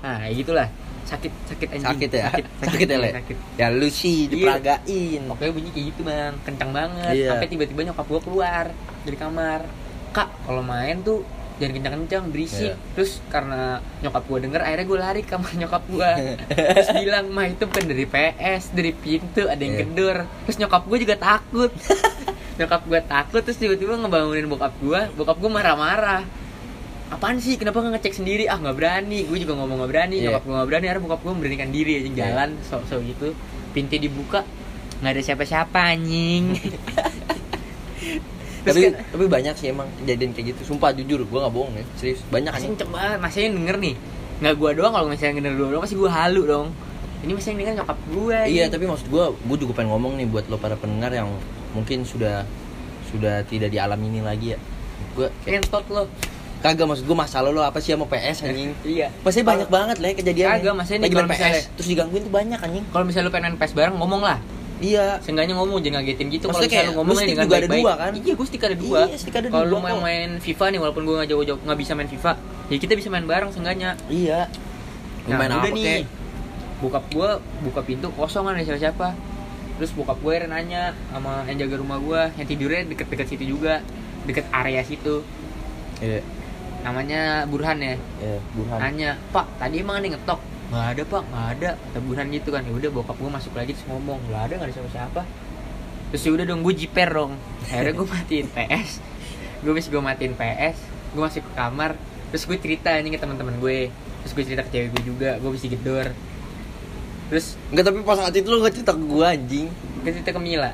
nah 0.00 0.24
gitulah 0.26 0.68
sakit 1.02 1.32
sakit 1.46 1.68
anjing 1.68 1.84
sakit 1.84 2.10
ya. 2.10 2.24
sakit, 2.26 2.44
Sakit, 2.64 2.88
ya, 2.88 2.96
Le. 2.96 3.10
sakit. 3.12 3.36
Ya 3.54 3.66
lu 3.68 3.84
sih 3.86 4.24
Iya. 4.24 4.30
diperagain. 4.30 5.20
Pokoknya 5.28 5.52
bunyi 5.52 5.70
kayak 5.70 5.86
gitu 5.92 6.00
bang, 6.02 6.34
kencang 6.40 6.70
banget. 6.72 7.12
Iya. 7.12 7.28
Sampai 7.28 7.48
tiba-tiba 7.48 7.80
nyokap 7.84 8.06
gua 8.06 8.20
keluar 8.22 8.64
dari 9.02 9.16
kamar. 9.18 9.60
Kak, 10.10 10.28
kalau 10.42 10.62
main 10.62 11.02
tuh 11.02 11.20
jangan 11.58 11.74
kencang-kencang, 11.76 12.22
berisik. 12.28 12.72
Iya. 12.72 12.74
Terus 12.96 13.20
karena 13.28 13.62
nyokap 14.00 14.24
gua 14.24 14.38
denger, 14.40 14.60
akhirnya 14.62 14.86
gua 14.86 14.98
lari 15.02 15.20
ke 15.20 15.28
kamar 15.28 15.52
nyokap 15.52 15.82
gua. 15.86 16.10
Terus 16.80 16.88
bilang, 16.96 17.26
mah 17.28 17.46
itu 17.46 17.62
bukan 17.62 17.84
dari 17.84 18.04
PS, 18.06 18.62
dari 18.70 18.92
pintu 18.94 19.42
ada 19.44 19.60
yang 19.60 19.74
Iya. 19.74 19.82
gedor. 19.84 20.16
Terus 20.48 20.56
nyokap 20.56 20.82
gua 20.82 20.96
juga 20.96 21.16
takut. 21.18 21.70
nyokap 22.60 22.82
gua 22.88 23.00
takut, 23.00 23.40
terus 23.40 23.56
tiba-tiba 23.56 23.96
ngebangunin 23.96 24.46
bokap 24.48 24.74
gua. 24.80 25.08
Bokap 25.14 25.36
gua 25.40 25.50
marah-marah. 25.50 26.22
Apaan 27.12 27.36
sih? 27.44 27.60
Kenapa 27.60 27.84
nggak 27.84 28.00
ngecek 28.00 28.24
sendiri? 28.24 28.48
Ah 28.48 28.56
nggak 28.56 28.72
berani. 28.72 29.28
Gue 29.28 29.36
juga 29.36 29.52
ngomong 29.60 29.84
nggak 29.84 29.90
berani. 29.92 30.16
Iya. 30.16 30.32
Nyokap 30.32 30.42
gue 30.48 30.54
nggak 30.56 30.68
berani. 30.72 30.84
Akhirnya 30.88 31.04
bokap 31.04 31.20
gue 31.20 31.32
memberanikan 31.36 31.68
diri 31.68 31.92
aja 32.00 32.08
Iya. 32.08 32.16
jalan 32.16 32.50
sok-sok 32.64 33.00
gitu. 33.04 33.28
Pintu 33.76 33.96
dibuka, 34.00 34.40
nggak 35.04 35.12
ada 35.12 35.20
siapa-siapa 35.20 35.78
anjing. 35.92 36.56
Terus 38.62 38.78
tapi 38.78 38.80
kan, 38.88 38.94
tapi 39.10 39.24
banyak 39.26 39.54
sih 39.58 39.66
emang 39.74 39.90
kejadian 40.00 40.30
kayak 40.32 40.46
gitu. 40.54 40.72
Sumpah 40.72 40.94
jujur, 40.94 41.26
gua 41.26 41.44
nggak 41.46 41.54
bohong 41.54 41.74
ya. 41.76 41.84
Serius, 41.98 42.22
banyak 42.30 42.52
masih 42.54 42.68
banget. 42.88 43.18
Masih 43.18 43.40
denger 43.50 43.76
nih. 43.76 43.94
Nggak 44.40 44.54
gue 44.58 44.70
doang 44.78 44.92
kalau 44.94 45.06
misalnya 45.10 45.34
denger 45.42 45.54
dua 45.58 45.68
doang, 45.74 45.82
pasti 45.84 45.96
gue 45.98 46.10
halu 46.10 46.42
dong. 46.46 46.66
Ini 47.26 47.32
masih 47.36 47.50
denger 47.58 47.74
nyokap 47.82 47.98
gue. 48.08 48.38
Iya, 48.48 48.64
tapi 48.70 48.84
maksud 48.86 49.06
gua, 49.10 49.34
gua 49.34 49.56
juga 49.58 49.72
pengen 49.76 49.90
ngomong 49.92 50.12
nih 50.16 50.26
buat 50.30 50.46
lo 50.46 50.56
para 50.56 50.78
pendengar 50.78 51.10
yang 51.12 51.28
mungkin 51.72 52.04
sudah 52.04 52.44
sudah 53.08 53.44
tidak 53.44 53.68
di 53.68 53.78
alam 53.78 53.98
ini 53.98 54.20
lagi 54.20 54.54
ya. 54.54 54.58
Gua 55.12 55.28
kayak 55.44 55.64
Kentot 55.64 55.84
lo. 55.88 56.04
kagak 56.62 56.86
maksud 56.86 57.04
gua 57.04 57.26
masalah 57.26 57.50
lo 57.50 57.60
apa 57.60 57.82
sih 57.82 57.90
sama 57.90 58.06
PS 58.06 58.46
anjing? 58.46 58.70
Iya. 58.86 59.10
Pasti 59.20 59.42
banyak 59.42 59.66
banget 59.66 59.96
lah 59.98 60.08
ya 60.08 60.16
kejadian. 60.16 60.48
Kagak, 60.56 60.74
maksudnya 60.74 60.98
nih 60.98 61.04
lagi 61.04 61.12
kalau 61.12 61.26
main 61.26 61.34
PS 61.34 61.42
misalnya- 61.42 61.66
terus 61.74 61.88
digangguin 61.90 62.22
tuh 62.22 62.32
banyak 62.32 62.60
anjing. 62.60 62.84
Kalau 62.86 63.04
misalnya 63.04 63.26
lu 63.26 63.32
pengen 63.32 63.44
main 63.50 63.58
PES 63.58 63.72
bareng, 63.74 63.96
ngomong 63.98 64.22
lah. 64.22 64.38
Iya. 64.82 65.06
Seenggaknya 65.22 65.54
ngomong 65.54 65.78
jangan 65.78 66.02
ngagetin 66.02 66.26
gitu. 66.28 66.44
Kalau 66.46 66.54
misalnya 66.56 66.70
kayak 66.72 66.86
lu 66.86 66.94
ngomong 66.96 67.14
lu 67.14 67.18
stick 67.18 67.30
dengan 67.30 67.44
juga 67.44 67.54
ada 67.54 67.60
baik-baik. 67.62 67.82
dua, 67.82 67.92
kan? 67.94 68.12
Iya, 68.14 68.32
gue 68.34 68.46
stick 68.46 68.62
ada 68.62 68.76
dua. 68.76 69.00
Iya, 69.02 69.16
stick 69.18 69.36
ada 69.36 69.48
Kalau 69.50 69.66
dua 69.68 69.78
mau 69.80 69.98
main 70.00 70.30
FIFA 70.38 70.64
nih, 70.70 70.80
walaupun 70.80 71.02
gue 71.02 71.14
nggak 71.18 71.30
jauh-jauh 71.30 71.58
nggak 71.62 71.78
bisa 71.78 71.92
main 71.92 72.08
FIFA, 72.08 72.32
ya 72.66 72.76
kita 72.78 72.92
bisa 72.94 73.08
main 73.10 73.26
bareng 73.26 73.50
seenggaknya. 73.50 73.90
Iya. 74.06 74.40
Nah, 75.26 75.36
main 75.38 75.50
udah 75.50 75.60
apa 75.60 75.68
nih. 75.70 76.02
Bokap 76.78 77.04
gue 77.08 77.30
buka 77.62 77.80
pintu 77.82 78.06
kosong 78.10 78.42
kan 78.42 78.54
ada 78.54 78.64
siapa-siapa. 78.64 79.08
Terus 79.82 79.98
bokap 79.98 80.22
gue 80.22 80.46
nanya 80.46 80.94
sama 81.10 81.42
yang 81.50 81.66
jaga 81.66 81.82
rumah 81.82 81.98
gue, 81.98 82.22
yang 82.38 82.46
tidurnya 82.46 82.86
deket-deket 82.86 83.26
situ 83.34 83.58
juga, 83.58 83.82
deket 84.30 84.46
area 84.54 84.78
situ. 84.86 85.26
Iya. 85.98 86.22
Namanya 86.86 87.50
Burhan 87.50 87.82
ya. 87.82 87.98
Iya, 88.22 88.38
Burhan. 88.54 88.78
Nanya, 88.78 89.18
Pak, 89.34 89.58
tadi 89.58 89.82
emang 89.82 89.98
ada 89.98 90.14
ngetok? 90.14 90.38
Nggak 90.70 90.86
ada 90.86 91.02
pak, 91.02 91.22
nggak 91.26 91.46
ada. 91.58 91.70
Kata 91.74 91.98
Burhan 91.98 92.26
gitu 92.30 92.48
kan. 92.54 92.62
Ya 92.62 92.70
udah 92.70 92.90
bokap 92.94 93.18
gue 93.18 93.26
masuk 93.26 93.52
lagi 93.58 93.74
terus 93.74 93.90
ngomong, 93.90 94.22
nggak 94.30 94.42
ada, 94.46 94.54
nggak 94.62 94.68
ada 94.70 94.74
siapa-siapa. 94.78 95.22
Terus 96.14 96.22
ya 96.22 96.30
udah 96.30 96.44
dong, 96.46 96.60
gue 96.62 96.74
jiper 96.78 97.08
dong. 97.10 97.32
Akhirnya 97.66 97.92
gue 97.98 98.06
matiin 98.06 98.46
PS. 98.54 98.90
Gue 99.66 99.72
bisa 99.74 99.90
gue 99.90 99.98
matiin 99.98 100.34
PS. 100.38 100.76
Gue 101.10 101.22
masuk 101.26 101.42
ke 101.42 101.52
kamar. 101.58 101.98
Terus 102.30 102.42
gue 102.46 102.56
cerita 102.62 102.94
ini 102.94 103.10
ke 103.10 103.18
teman-teman 103.18 103.58
gue. 103.58 103.90
Terus 104.22 104.32
gue 104.32 104.44
cerita 104.46 104.62
ke 104.62 104.70
cewek 104.70 104.88
gue 104.94 105.02
juga. 105.10 105.42
Gue 105.42 105.50
bisa 105.58 105.66
gedor. 105.66 106.14
Terus 107.32 107.56
Enggak, 107.72 107.84
tapi 107.88 107.98
pas 108.04 108.20
saat 108.20 108.34
itu 108.36 108.44
lo 108.44 108.60
gak 108.60 108.76
cerita 108.76 108.92
ke 108.92 109.00
gua 109.02 109.32
anjing. 109.32 109.72
gue 110.04 110.10
cerita 110.12 110.30
ke 110.30 110.40
Mila. 110.42 110.70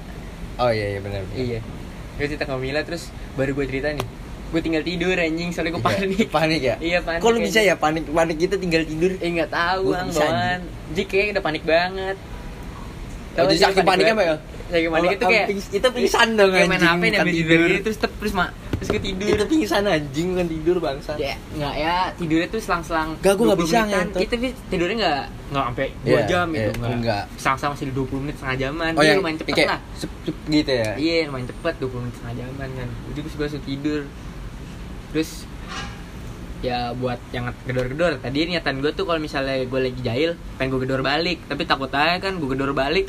Oh 0.58 0.74
iya 0.74 0.86
iya 0.90 1.00
benar. 1.00 1.22
Iya. 1.30 1.62
Gue 2.18 2.26
cerita 2.26 2.44
ke 2.44 2.54
Mila 2.58 2.82
terus 2.82 3.14
baru 3.38 3.54
gue 3.54 3.66
cerita 3.70 3.94
nih. 3.94 4.02
Gue 4.48 4.58
tinggal 4.58 4.82
tidur 4.82 5.14
anjing 5.14 5.54
soalnya 5.54 5.70
gue 5.70 5.78
Iya, 5.78 5.86
panik. 5.86 6.26
Panik 6.32 6.60
ya? 6.60 6.74
Iya, 6.80 6.98
panik 6.98 7.20
Kok 7.22 7.30
lu 7.30 7.38
bisa 7.38 7.60
ya 7.62 7.78
panik 7.78 8.10
panik 8.10 8.36
kita 8.36 8.58
tinggal 8.58 8.82
tidur? 8.82 9.14
Eh 9.16 9.30
nggak 9.30 9.52
tahu 9.54 9.94
bang, 9.94 10.08
bawaan. 10.10 10.60
Jadi 10.90 11.02
kayak 11.06 11.26
udah 11.30 11.44
panik 11.44 11.62
banget. 11.62 12.16
Oh, 12.18 13.36
Tahu 13.36 13.46
jadi 13.46 13.54
sih 13.54 13.64
saking 13.70 13.86
paniknya 13.86 14.14
apa 14.18 14.24
ya? 14.24 14.36
Saking 14.66 14.90
panik 14.90 15.06
Oh, 15.06 15.14
itu 15.14 15.24
kayak 15.30 15.46
itu 15.70 15.88
pingsan 15.94 16.28
dong, 16.34 16.50
Kayak 16.50 16.66
main 16.66 16.82
HP 16.82 17.02
nih 17.06 17.20
tidur. 17.30 17.58
terus 17.86 17.96
terus 18.02 18.32
mak 18.34 18.50
terus 18.78 18.88
gue 18.94 19.02
tidur. 19.02 19.34
Itu 19.34 19.46
pingsan 19.50 19.84
anjing 19.84 20.26
bukan 20.34 20.48
tidur 20.48 20.76
bangsa. 20.78 21.12
Ya, 21.18 21.34
nggak 21.54 21.74
ya 21.74 21.96
tidurnya 22.14 22.48
tuh 22.48 22.60
selang-selang 22.62 23.18
Nggak, 23.18 23.34
gua 23.34 23.44
nggak 23.50 23.60
20 23.60 23.66
bisa 23.66 23.78
ngentot. 23.84 24.20
Kita 24.22 24.34
tidurnya 24.70 24.96
nggak 25.02 25.22
nggak 25.48 25.64
sampai 25.66 25.86
2 25.90 26.08
Iya, 26.08 26.20
jam 26.30 26.46
iya, 26.48 26.58
gitu 26.70 26.70
nggak. 26.78 27.24
Selang-selang 27.36 27.72
masih 27.74 27.86
20 27.90 28.22
menit 28.22 28.36
setengah 28.38 28.56
jaman. 28.58 28.92
Oh 28.94 29.02
Iya, 29.02 29.08
yang 29.10 29.18
lumayan 29.20 29.38
cepet 29.42 29.54
kayak 29.58 29.68
lah. 29.68 29.80
sep, 29.98 30.10
sep 30.24 30.36
gitu 30.46 30.70
ya? 30.72 30.90
Iya, 30.94 31.14
lumayan 31.28 31.46
cepet 31.50 31.74
20 31.82 32.02
menit 32.02 32.14
setengah 32.16 32.36
jaman 32.38 32.68
kan. 32.78 32.88
Jadi 33.10 33.18
gue 33.18 33.44
langsung 33.44 33.64
tidur. 33.66 34.00
Terus 35.10 35.30
ya 36.58 36.90
buat 36.90 37.22
yang 37.30 37.54
gedor-gedor 37.70 38.18
tadi 38.18 38.50
niatan 38.50 38.82
gue 38.82 38.90
tuh 38.90 39.06
kalau 39.06 39.22
misalnya 39.22 39.62
gue 39.62 39.78
lagi 39.78 40.00
jahil 40.02 40.34
pengen 40.58 40.74
gue 40.74 40.80
gedor 40.90 41.06
balik 41.06 41.38
tapi 41.46 41.62
takut 41.62 41.86
aja 41.94 42.18
kan 42.18 42.34
gue 42.34 42.48
gedor 42.50 42.74
balik 42.74 43.06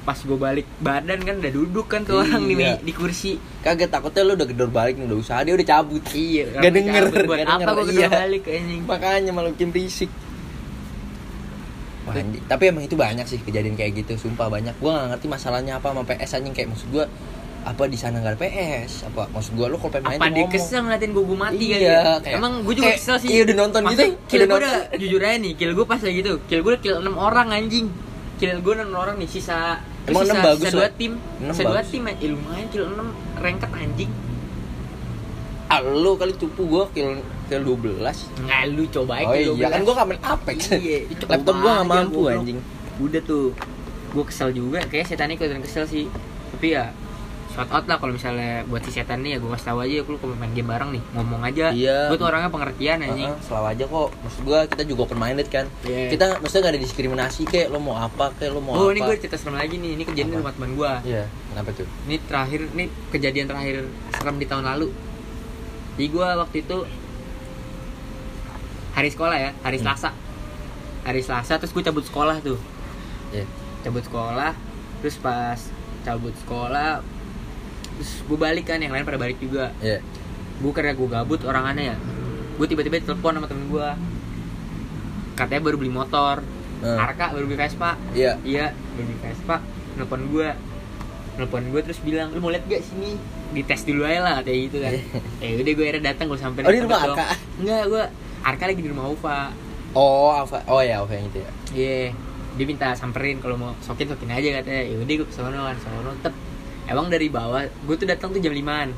pas 0.00 0.16
gue 0.16 0.32
balik 0.34 0.66
badan 0.78 1.20
kan 1.20 1.34
udah 1.36 1.52
duduk 1.52 1.86
kan 1.86 2.00
tuh 2.02 2.18
orang 2.18 2.42
di, 2.42 2.56
Iya. 2.56 2.78
di 2.78 2.90
kursi 2.90 3.36
Kagak 3.60 3.88
takutnya 3.90 4.22
lu 4.22 4.32
udah 4.32 4.44
gedor 4.44 4.68
balik 4.68 4.94
nih 4.94 5.04
udah 5.04 5.18
usaha 5.18 5.40
dia 5.40 5.52
udah 5.52 5.66
cabut. 5.68 6.00
iya 6.10 6.48
Gak 6.54 6.72
denger, 6.72 7.02
cabut. 7.06 7.24
buat 7.26 7.38
gak 7.38 7.48
apa 7.58 7.70
gue 7.70 7.84
gedor 7.86 8.00
iya. 8.00 8.08
balik 8.10 8.42
anjing 8.46 8.82
Makanya 8.82 9.30
malah 9.30 9.50
bikin 9.50 9.68
berisik. 9.68 10.10
Wah, 12.02 12.16
anjing. 12.16 12.40
Tapi 12.42 12.62
emang 12.66 12.82
itu 12.82 12.96
banyak 12.96 13.24
sih 13.24 13.38
kejadian 13.38 13.74
kayak 13.74 13.92
gitu, 13.94 14.16
sumpah 14.18 14.48
banyak. 14.48 14.72
Gua 14.78 14.96
gak 14.96 15.06
ngerti 15.12 15.26
masalahnya 15.28 15.76
apa 15.76 15.92
sama 15.92 16.02
PS 16.02 16.30
anjing 16.34 16.54
kayak 16.54 16.68
maksud 16.68 16.88
gua 16.90 17.04
apa 17.60 17.84
di 17.84 17.92
sana 17.94 18.24
nggak 18.24 18.32
ada 18.32 18.40
PS 18.40 19.04
apa 19.04 19.28
maksud 19.28 19.52
gua 19.52 19.68
lu 19.68 19.76
kalau 19.76 19.92
pengen 19.92 20.08
main 20.08 20.16
apa 20.16 20.32
dia 20.32 20.46
kesel 20.48 20.80
ngeliatin 20.80 21.12
gue 21.12 21.20
gue 21.22 21.38
mati 21.38 21.64
kali 21.68 21.76
Iya, 21.78 21.92
ya 21.92 22.00
kayak- 22.18 22.38
emang 22.40 22.52
gue 22.64 22.72
juga 22.72 22.88
kayak- 22.88 22.96
kesel 22.96 23.16
sih 23.20 23.28
iya, 23.28 23.40
udah 23.44 23.56
nonton 23.58 23.80
Maksudnya, 23.84 24.08
gitu, 24.08 24.24
kill 24.26 24.40
udah 24.40 24.48
gue 24.48 24.60
udah 24.64 24.76
jujur 24.96 25.20
aja 25.20 25.36
nih 25.36 25.52
kill 25.52 25.72
gue 25.74 25.84
pas 25.84 26.00
lagi 26.00 26.16
gitu 26.16 26.32
kill 26.42 26.60
gue 26.62 26.70
udah 26.72 26.80
kill 26.80 26.96
6 26.96 27.12
orang 27.12 27.48
anjing 27.52 27.86
kill 28.40 28.56
gue 28.64 28.74
6 28.74 28.88
orang 28.90 29.16
nih 29.20 29.28
sisa 29.28 29.84
Emang 30.08 30.24
sisa, 30.24 30.32
enam 30.32 30.44
bagus 30.48 30.64
sisa 30.64 30.76
2 30.76 30.80
lah. 30.80 30.92
tim. 30.96 31.12
Enam 31.44 31.52
sisa 31.52 31.68
2 31.68 31.76
bagus. 31.76 31.88
tim 31.92 32.02
aja 32.08 32.26
lumayan 32.32 32.66
kill 32.72 32.84
6 32.88 33.44
rengket 33.44 33.70
anjing. 33.76 34.12
Ah 35.70 35.78
lu 35.84 36.12
kali 36.18 36.32
cupu 36.34 36.62
gua 36.66 36.84
kill 36.90 37.20
kill 37.46 37.62
12 37.62 38.02
nggak 38.42 38.60
lu 38.74 38.82
coba 38.90 39.12
aja 39.22 39.28
oh 39.30 39.54
iya 39.54 39.68
12. 39.70 39.74
kan 39.76 39.80
gua 39.86 39.94
gak 40.00 40.08
main 40.08 40.20
Apex. 40.24 40.58
Iya, 40.72 40.98
laptop 41.30 41.56
gua 41.60 41.70
gak 41.78 41.86
mampu 41.86 42.20
anjing. 42.26 42.58
Udah 42.98 43.20
tuh 43.22 43.54
gue 44.10 44.24
kesel 44.26 44.50
juga. 44.50 44.82
Kayak 44.90 45.06
setan 45.06 45.30
kelihatan 45.38 45.62
kesel 45.62 45.84
sih. 45.86 46.10
Tapi 46.50 46.74
ya 46.74 46.90
shout 47.60 47.76
out 47.76 47.84
lah 47.84 48.00
kalau 48.00 48.16
misalnya 48.16 48.64
buat 48.64 48.80
si 48.80 48.90
setan 48.90 49.20
nih 49.20 49.36
ya 49.36 49.38
gue 49.38 49.52
kasih 49.52 49.66
tahu 49.68 49.78
aja 49.84 49.94
lu 50.00 50.16
kalau 50.16 50.32
main 50.32 50.48
game 50.50 50.64
bareng 50.64 50.96
nih. 50.96 51.02
Ngomong 51.12 51.44
aja. 51.44 51.66
Iya. 51.70 52.08
gue 52.08 52.16
tuh 52.16 52.24
orangnya 52.24 52.48
pengertian 52.48 52.98
anjing. 52.98 53.28
Heeh, 53.28 53.44
selalu 53.44 53.66
aja 53.68 53.84
kok. 53.84 54.08
Maksud 54.16 54.40
gua 54.42 54.58
kita 54.64 54.82
juga 54.88 55.00
open 55.04 55.18
minded 55.18 55.48
kan. 55.48 55.66
Iya. 55.84 56.08
kita 56.08 56.40
maksudnya 56.40 56.62
gak 56.64 56.72
ada 56.72 56.80
diskriminasi 56.80 57.42
kayak 57.44 57.68
lo 57.68 57.78
mau 57.78 57.94
apa 57.94 58.32
kayak 58.34 58.50
lo 58.50 58.64
mau 58.64 58.72
Oh 58.72 58.88
apa? 58.88 58.96
ini 58.96 59.00
gue 59.02 59.14
cerita 59.20 59.36
serem 59.36 59.54
lagi 59.54 59.76
nih, 59.76 59.90
ini 59.92 60.02
kejadian 60.02 60.28
di 60.30 60.38
rumah 60.38 60.52
teman 60.52 60.70
gue 60.72 60.92
iya 61.04 61.24
kenapa 61.52 61.68
tuh? 61.76 61.86
Ini 62.06 62.16
terakhir, 62.24 62.60
ini 62.72 62.84
kejadian 63.10 63.46
terakhir 63.46 63.76
serem 64.14 64.36
di 64.36 64.46
tahun 64.46 64.64
lalu. 64.66 64.88
Jadi 65.94 66.06
gue 66.08 66.28
waktu 66.34 66.56
itu 66.60 66.78
Hari 68.90 69.08
sekolah 69.08 69.36
ya, 69.38 69.50
hari 69.60 69.78
Hmm. 69.78 69.86
Selasa. 69.86 70.10
Hari 71.02 71.20
Selasa 71.22 71.54
terus 71.56 71.70
gue 71.70 71.80
cabut 71.80 72.02
sekolah 72.02 72.42
tuh. 72.42 72.58
Iya. 73.30 73.46
Cabut 73.80 74.02
sekolah, 74.02 74.52
terus 75.00 75.16
pas 75.16 75.56
cabut 76.02 76.34
sekolah 76.36 77.00
Terus 78.00 78.24
gue 78.24 78.38
balik 78.40 78.64
kan, 78.72 78.80
yang 78.80 78.96
lain 78.96 79.04
pada 79.04 79.20
balik 79.20 79.36
juga. 79.36 79.76
Iya. 79.84 80.00
Gue 80.64 80.72
karena 80.72 80.96
gue 80.96 81.04
gabut 81.04 81.40
orang 81.44 81.76
aneh 81.76 81.92
ya. 81.92 81.96
Gue 82.56 82.64
tiba-tiba 82.64 82.96
telepon 83.04 83.36
sama 83.36 83.46
temen 83.48 83.68
gue 83.68 83.88
Katanya 85.36 85.60
baru 85.60 85.76
beli 85.76 85.92
motor. 85.92 86.40
Hmm. 86.80 86.96
Arka 86.96 87.36
baru 87.36 87.44
beli 87.44 87.60
Vespa. 87.60 88.00
Iya. 88.16 88.40
Iya, 88.40 88.72
baru 88.96 89.04
beli 89.04 89.20
Vespa. 89.20 89.56
Nelpon 90.00 90.24
gue 90.32 90.48
Nelpon 91.36 91.64
gue 91.68 91.80
terus 91.84 92.00
bilang, 92.00 92.32
lu 92.32 92.40
mau 92.40 92.48
liat 92.48 92.64
gak 92.64 92.80
sini? 92.80 93.20
Dites 93.52 93.84
dulu 93.84 94.08
aja 94.08 94.20
lah, 94.24 94.36
kayak 94.40 94.58
gitu 94.72 94.80
kan. 94.80 94.92
Ya 95.44 95.60
udah 95.60 95.72
gue 95.76 95.84
akhirnya 95.84 96.04
datang, 96.12 96.32
gue 96.32 96.40
samperin 96.40 96.64
Oh, 96.68 96.72
di 96.72 96.80
rumah 96.80 97.00
Arka? 97.04 97.24
Enggak, 97.60 97.82
gue 97.88 98.02
Arka 98.40 98.64
lagi 98.64 98.80
di 98.80 98.88
rumah 98.88 99.06
Ufa 99.12 99.52
oh 99.90 100.30
apa 100.30 100.62
oh 100.70 100.78
ya 100.78 101.02
apa 101.02 101.12
yang 101.18 101.26
itu 101.26 101.38
ya. 101.42 101.50
Iya. 101.74 102.14
Dia 102.58 102.66
minta 102.66 102.94
samperin 102.94 103.38
kalau 103.42 103.56
mau 103.58 103.72
sokin 103.82 104.06
sokin 104.10 104.30
aja 104.30 104.62
katanya. 104.62 104.82
Ya 104.86 104.96
udah 105.02 105.14
gue 105.22 105.26
kesono 105.26 105.58
kan, 105.66 105.76
sono 105.82 106.10
tep 106.22 106.34
Emang 106.90 107.06
dari 107.06 107.30
bawah, 107.30 107.62
gue 107.62 107.94
tuh 107.94 108.04
datang 108.04 108.34
tuh 108.34 108.42
jam 108.42 108.50
5an 108.50 108.90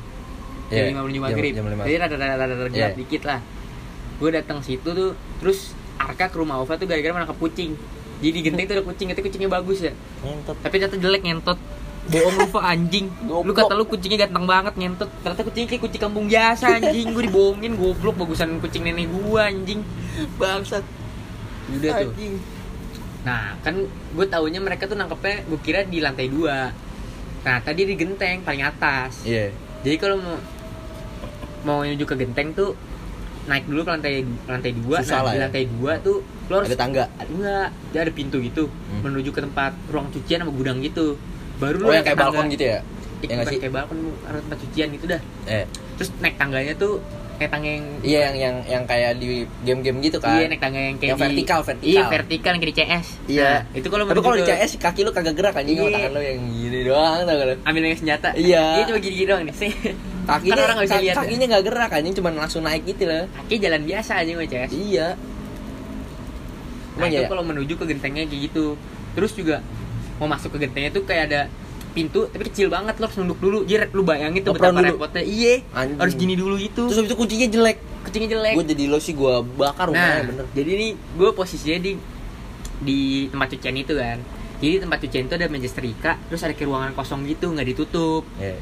Jam 0.65 0.81
Iya, 0.81 0.83
5 0.89 0.99
menuju 0.99 1.13
jam- 1.13 1.25
maghrib. 1.27 1.51
jam 1.53 1.65
lima. 1.67 1.83
Jadi 1.85 1.95
rada-rada 1.95 2.35
rada 2.35 2.55
gelap 2.65 2.73
Iya. 2.73 2.97
dikit 2.97 3.21
lah. 3.23 3.39
Gue 4.17 4.29
datang 4.31 4.57
situ 4.59 4.89
tuh, 4.89 5.11
terus 5.37 5.59
Arka 5.93 6.25
ke 6.25 6.35
rumah 6.35 6.57
Ufa 6.57 6.73
tuh 6.73 6.89
gara-gara 6.89 7.13
menangkap 7.13 7.37
kucing. 7.37 7.77
Jadi 8.17 8.31
di 8.31 8.41
genteng 8.41 8.65
tuh 8.65 8.75
ada 8.75 8.83
kucing 8.83 9.07
itu 9.07 9.21
kucingnya 9.21 9.45
bagus 9.47 9.79
ya. 9.79 9.93
Ngentot. 10.19 10.57
Tapi 10.57 10.73
ternyata 10.73 10.97
jelek 10.97 11.21
ngentot. 11.21 11.59
Bohong 12.03 12.35
lu 12.35 12.47
Pak, 12.49 12.63
anjing. 12.65 13.05
Lu 13.23 13.51
kata 13.53 13.73
lu 13.73 13.85
kucingnya 13.85 14.25
ganteng 14.25 14.43
banget 14.43 14.73
ngentot. 14.73 15.07
Ternyata 15.21 15.43
kucingnya 15.43 15.69
kayak 15.69 15.81
kucing 15.81 16.01
kampung 16.01 16.25
biasa 16.25 16.65
anjing. 16.73 17.13
Gue 17.13 17.23
dibohongin 17.23 17.77
goblok 17.77 18.15
bagusan 18.17 18.57
kucing 18.57 18.83
nenek 18.83 19.07
gua 19.07 19.47
anjing. 19.47 19.85
Bangsat. 20.35 20.83
Udah 21.69 21.91
tuh. 22.01 22.11
Anjing. 22.11 22.35
nah 23.23 23.55
kan 23.63 23.71
gue 23.87 24.25
taunya 24.27 24.59
mereka 24.59 24.83
tuh 24.83 24.99
nangkepnya 24.99 25.47
gue 25.47 25.59
kira 25.63 25.87
di 25.87 26.03
lantai 26.03 26.27
dua 26.27 26.75
nah 27.43 27.59
tadi 27.59 27.81
di 27.83 27.95
genteng 27.95 28.39
paling 28.41 28.63
atas. 28.63 29.27
Iya. 29.27 29.51
Jadi 29.83 29.95
kalau 29.99 30.15
mau 30.17 30.37
mau 31.63 31.77
menuju 31.83 32.03
ke 32.03 32.15
genteng 32.15 32.51
tuh 32.51 32.75
naik 33.43 33.67
dulu 33.67 33.83
ke 33.83 33.91
lantai 33.91 34.23
lantai 34.47 34.71
dua. 34.71 35.03
Susah 35.03 35.19
nah 35.19 35.23
lah 35.27 35.31
di 35.31 35.39
ya. 35.39 35.43
lantai 35.47 35.63
dua 35.67 35.91
tuh 35.99 36.17
lo 36.47 36.53
harus 36.59 36.71
ada 36.71 36.79
tangga. 36.79 37.03
enggak 37.23 37.67
dia 37.91 37.99
ada 38.03 38.11
pintu 38.15 38.39
gitu 38.39 38.67
Hmm. 38.67 39.03
menuju 39.03 39.29
ke 39.31 39.43
tempat 39.43 39.71
ruang 39.91 40.07
cucian 40.11 40.43
sama 40.43 40.51
gudang 40.55 40.79
gitu. 40.79 41.19
Baru 41.59 41.83
oh 41.83 41.91
yang 41.91 42.03
kayak 42.03 42.15
tangga. 42.19 42.31
balkon 42.31 42.47
gitu 42.51 42.63
ya? 42.63 42.79
Ya 43.23 43.39
bukan 43.39 43.45
sih? 43.47 43.59
kayak 43.59 43.73
balkon 43.75 43.97
ada 44.27 44.39
tempat 44.39 44.57
cucian 44.63 44.87
gitu 44.95 45.05
dah. 45.07 45.21
Eh. 45.47 45.65
Terus 45.99 46.09
naik 46.19 46.35
tangganya 46.35 46.73
tuh 46.75 47.03
kayak 47.43 47.51
tangga 47.51 47.69
yang 47.69 47.85
iya 48.01 48.19
yang 48.23 48.35
yang 48.35 48.55
yang 48.65 48.83
kayak 48.83 49.11
di 49.15 49.27
game-game 49.61 49.97
gitu 50.01 50.17
kan 50.17 50.35
iya 50.35 50.47
naik 50.47 50.57
tangga 50.57 50.79
yang 50.79 50.95
kayak 50.95 51.09
Yang 51.09 51.17
di- 51.17 51.25
vertikal, 51.27 51.59
vertikal. 51.61 51.91
iya 51.91 52.01
vertikal 52.07 52.49
yang 52.49 52.61
kayak 52.61 52.71
di 52.71 52.77
CS 52.77 53.07
Iya. 53.25 53.43
nah, 53.43 53.59
itu 53.73 53.87
kalau 53.89 54.03
tapi 54.05 54.21
kalau 54.21 54.35
di 54.35 54.45
CS 54.45 54.71
kaki 54.77 55.01
lu 55.01 55.11
kagak 55.11 55.33
gerak 55.33 55.53
anjing 55.53 55.75
sama 55.75 55.85
Iya. 55.85 55.95
tangan 55.99 56.11
lu 56.11 56.21
yang 56.21 56.39
gini 56.49 56.79
doang 56.83 57.19
tau 57.21 57.33
gak 57.33 57.45
lu 57.45 57.55
ambil 57.61 57.81
yang 57.83 57.99
senjata 57.99 58.29
Iya. 58.33 58.63
iya 58.73 58.83
cuma 58.85 58.97
gini, 58.97 59.13
-gini 59.13 59.27
doang 59.27 59.43
nih 59.43 59.55
sih 59.57 59.71
kakinya 60.29 60.53
kan 60.53 60.63
orang 60.63 60.75
nggak 60.75 60.85
bisa 60.85 60.95
kaki- 60.95 61.03
lihat 61.03 61.11
ya. 61.11 61.19
kakinya 61.19 61.45
nggak 61.49 61.63
gerak 61.65 61.91
anjing 61.91 62.13
cuma 62.15 62.29
langsung 62.31 62.61
naik 62.61 62.83
gitu 62.85 63.03
loh 63.03 63.23
kaki 63.35 63.55
jalan 63.59 63.81
biasa 63.83 64.11
aja 64.17 64.31
gue 64.31 64.47
CS 64.47 64.71
iya 64.71 65.07
Nah 66.93 66.99
Emang 66.99 67.09
itu 67.11 67.19
iya? 67.19 67.27
kalau 67.27 67.43
menuju 67.43 67.73
ke 67.73 67.85
gentengnya 67.87 68.23
kayak 68.23 68.41
gitu 68.47 68.77
Terus 69.13 69.33
juga 69.33 69.65
mau 70.15 70.29
masuk 70.29 70.53
ke 70.53 70.61
gentengnya 70.61 70.89
tuh 70.89 71.03
kayak 71.03 71.23
ada 71.27 71.41
pintu 71.93 72.25
tapi 72.27 72.49
kecil 72.49 72.67
banget 72.73 72.97
lo 72.97 73.05
harus 73.05 73.17
nunduk 73.21 73.39
dulu. 73.39 73.63
Jir 73.63 73.87
lu 73.93 74.01
bayangin 74.01 74.41
tuh 74.41 74.57
betapa 74.57 74.81
dulu. 74.81 74.97
repotnya. 74.97 75.23
Iya 75.23 75.61
harus 75.73 76.13
gini 76.17 76.33
dulu 76.33 76.57
gitu 76.57 76.89
terus 76.89 76.97
habis 76.99 77.09
itu 77.13 77.17
kuncinya 77.17 77.47
jelek. 77.47 77.77
Kucingnya 78.03 78.29
jelek. 78.35 78.53
Gue 78.57 78.65
jadi 78.67 78.83
lo 78.91 78.99
sih 78.99 79.13
gue 79.15 79.33
bakar 79.55 79.87
Nah 79.87 79.95
rumahnya 79.95 80.23
bener. 80.27 80.45
jadi 80.51 80.71
nih 80.75 80.91
gue 80.97 81.29
posisinya 81.31 81.79
di 81.79 81.91
di 82.83 82.99
tempat 83.31 83.47
cucian 83.55 83.75
itu 83.77 83.93
kan. 83.95 84.17
Jadi 84.59 84.73
tempat 84.79 84.97
cucian 85.03 85.23
itu 85.27 85.35
ada 85.35 85.47
meja 85.51 85.67
setrika 85.67 86.15
Terus 86.31 86.39
ada 86.43 86.55
kayak 86.55 86.67
ruangan 86.71 86.91
kosong 86.97 87.23
gitu 87.29 87.53
nggak 87.53 87.67
ditutup. 87.71 88.27
Iya. 88.41 88.57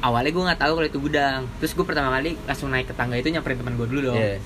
Awalnya 0.00 0.30
gue 0.32 0.42
nggak 0.48 0.60
tahu 0.60 0.72
kalau 0.78 0.88
itu 0.88 0.98
gudang. 1.00 1.40
Terus 1.58 1.72
gue 1.74 1.84
pertama 1.84 2.08
kali 2.14 2.36
langsung 2.46 2.68
naik 2.70 2.88
ke 2.88 2.94
tangga 2.94 3.16
itu 3.18 3.32
nyamperin 3.32 3.58
teman 3.58 3.74
gue 3.74 3.86
dulu 3.90 4.00
dong. 4.12 4.20
Iya. 4.20 4.38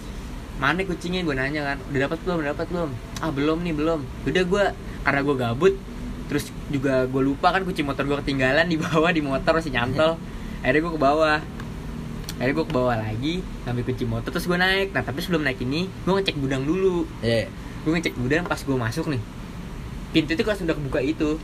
mana 0.55 0.87
kucingnya 0.87 1.27
gue 1.27 1.35
nanya 1.35 1.67
kan 1.67 1.79
udah 1.91 2.01
dapat 2.07 2.19
belum? 2.23 2.37
Udah 2.39 2.51
dapat 2.55 2.67
belum? 2.71 2.91
Ah 3.19 3.31
belum 3.35 3.59
nih 3.67 3.75
belum. 3.75 4.01
Udah 4.23 4.43
gue 4.47 4.65
karena 5.03 5.21
gue 5.27 5.35
gabut 5.35 5.75
terus 6.25 6.49
juga 6.73 7.05
gue 7.05 7.23
lupa 7.23 7.53
kan 7.53 7.63
kunci 7.63 7.85
motor 7.85 8.09
gue 8.09 8.17
ketinggalan 8.25 8.65
di 8.65 8.81
bawah 8.81 9.11
di 9.13 9.21
motor 9.21 9.61
masih 9.61 9.73
nyantol. 9.73 10.17
Akhirnya 10.65 10.81
gue 10.81 10.93
ke 10.97 11.01
bawah. 11.01 11.39
Akhirnya 12.41 12.55
gue 12.57 12.67
ke 12.67 12.75
bawah 12.75 12.97
lagi 12.97 13.35
ngambil 13.69 13.83
kunci 13.85 14.05
motor 14.09 14.31
terus 14.33 14.47
gue 14.49 14.59
naik. 14.59 14.97
Nah 14.97 15.03
tapi 15.05 15.21
sebelum 15.21 15.45
naik 15.45 15.61
ini 15.61 15.87
gue 15.87 16.13
ngecek 16.13 16.37
gudang 16.41 16.65
dulu. 16.65 17.05
Iya. 17.21 17.49
gue 17.85 17.93
ngecek 17.93 18.17
gudang 18.17 18.49
pas 18.49 18.57
gue 18.57 18.77
masuk 18.77 19.13
nih. 19.13 19.21
Pintu 20.17 20.33
itu 20.33 20.43
kalau 20.47 20.57
sudah 20.57 20.73
kebuka 20.73 21.01
itu 21.05 21.37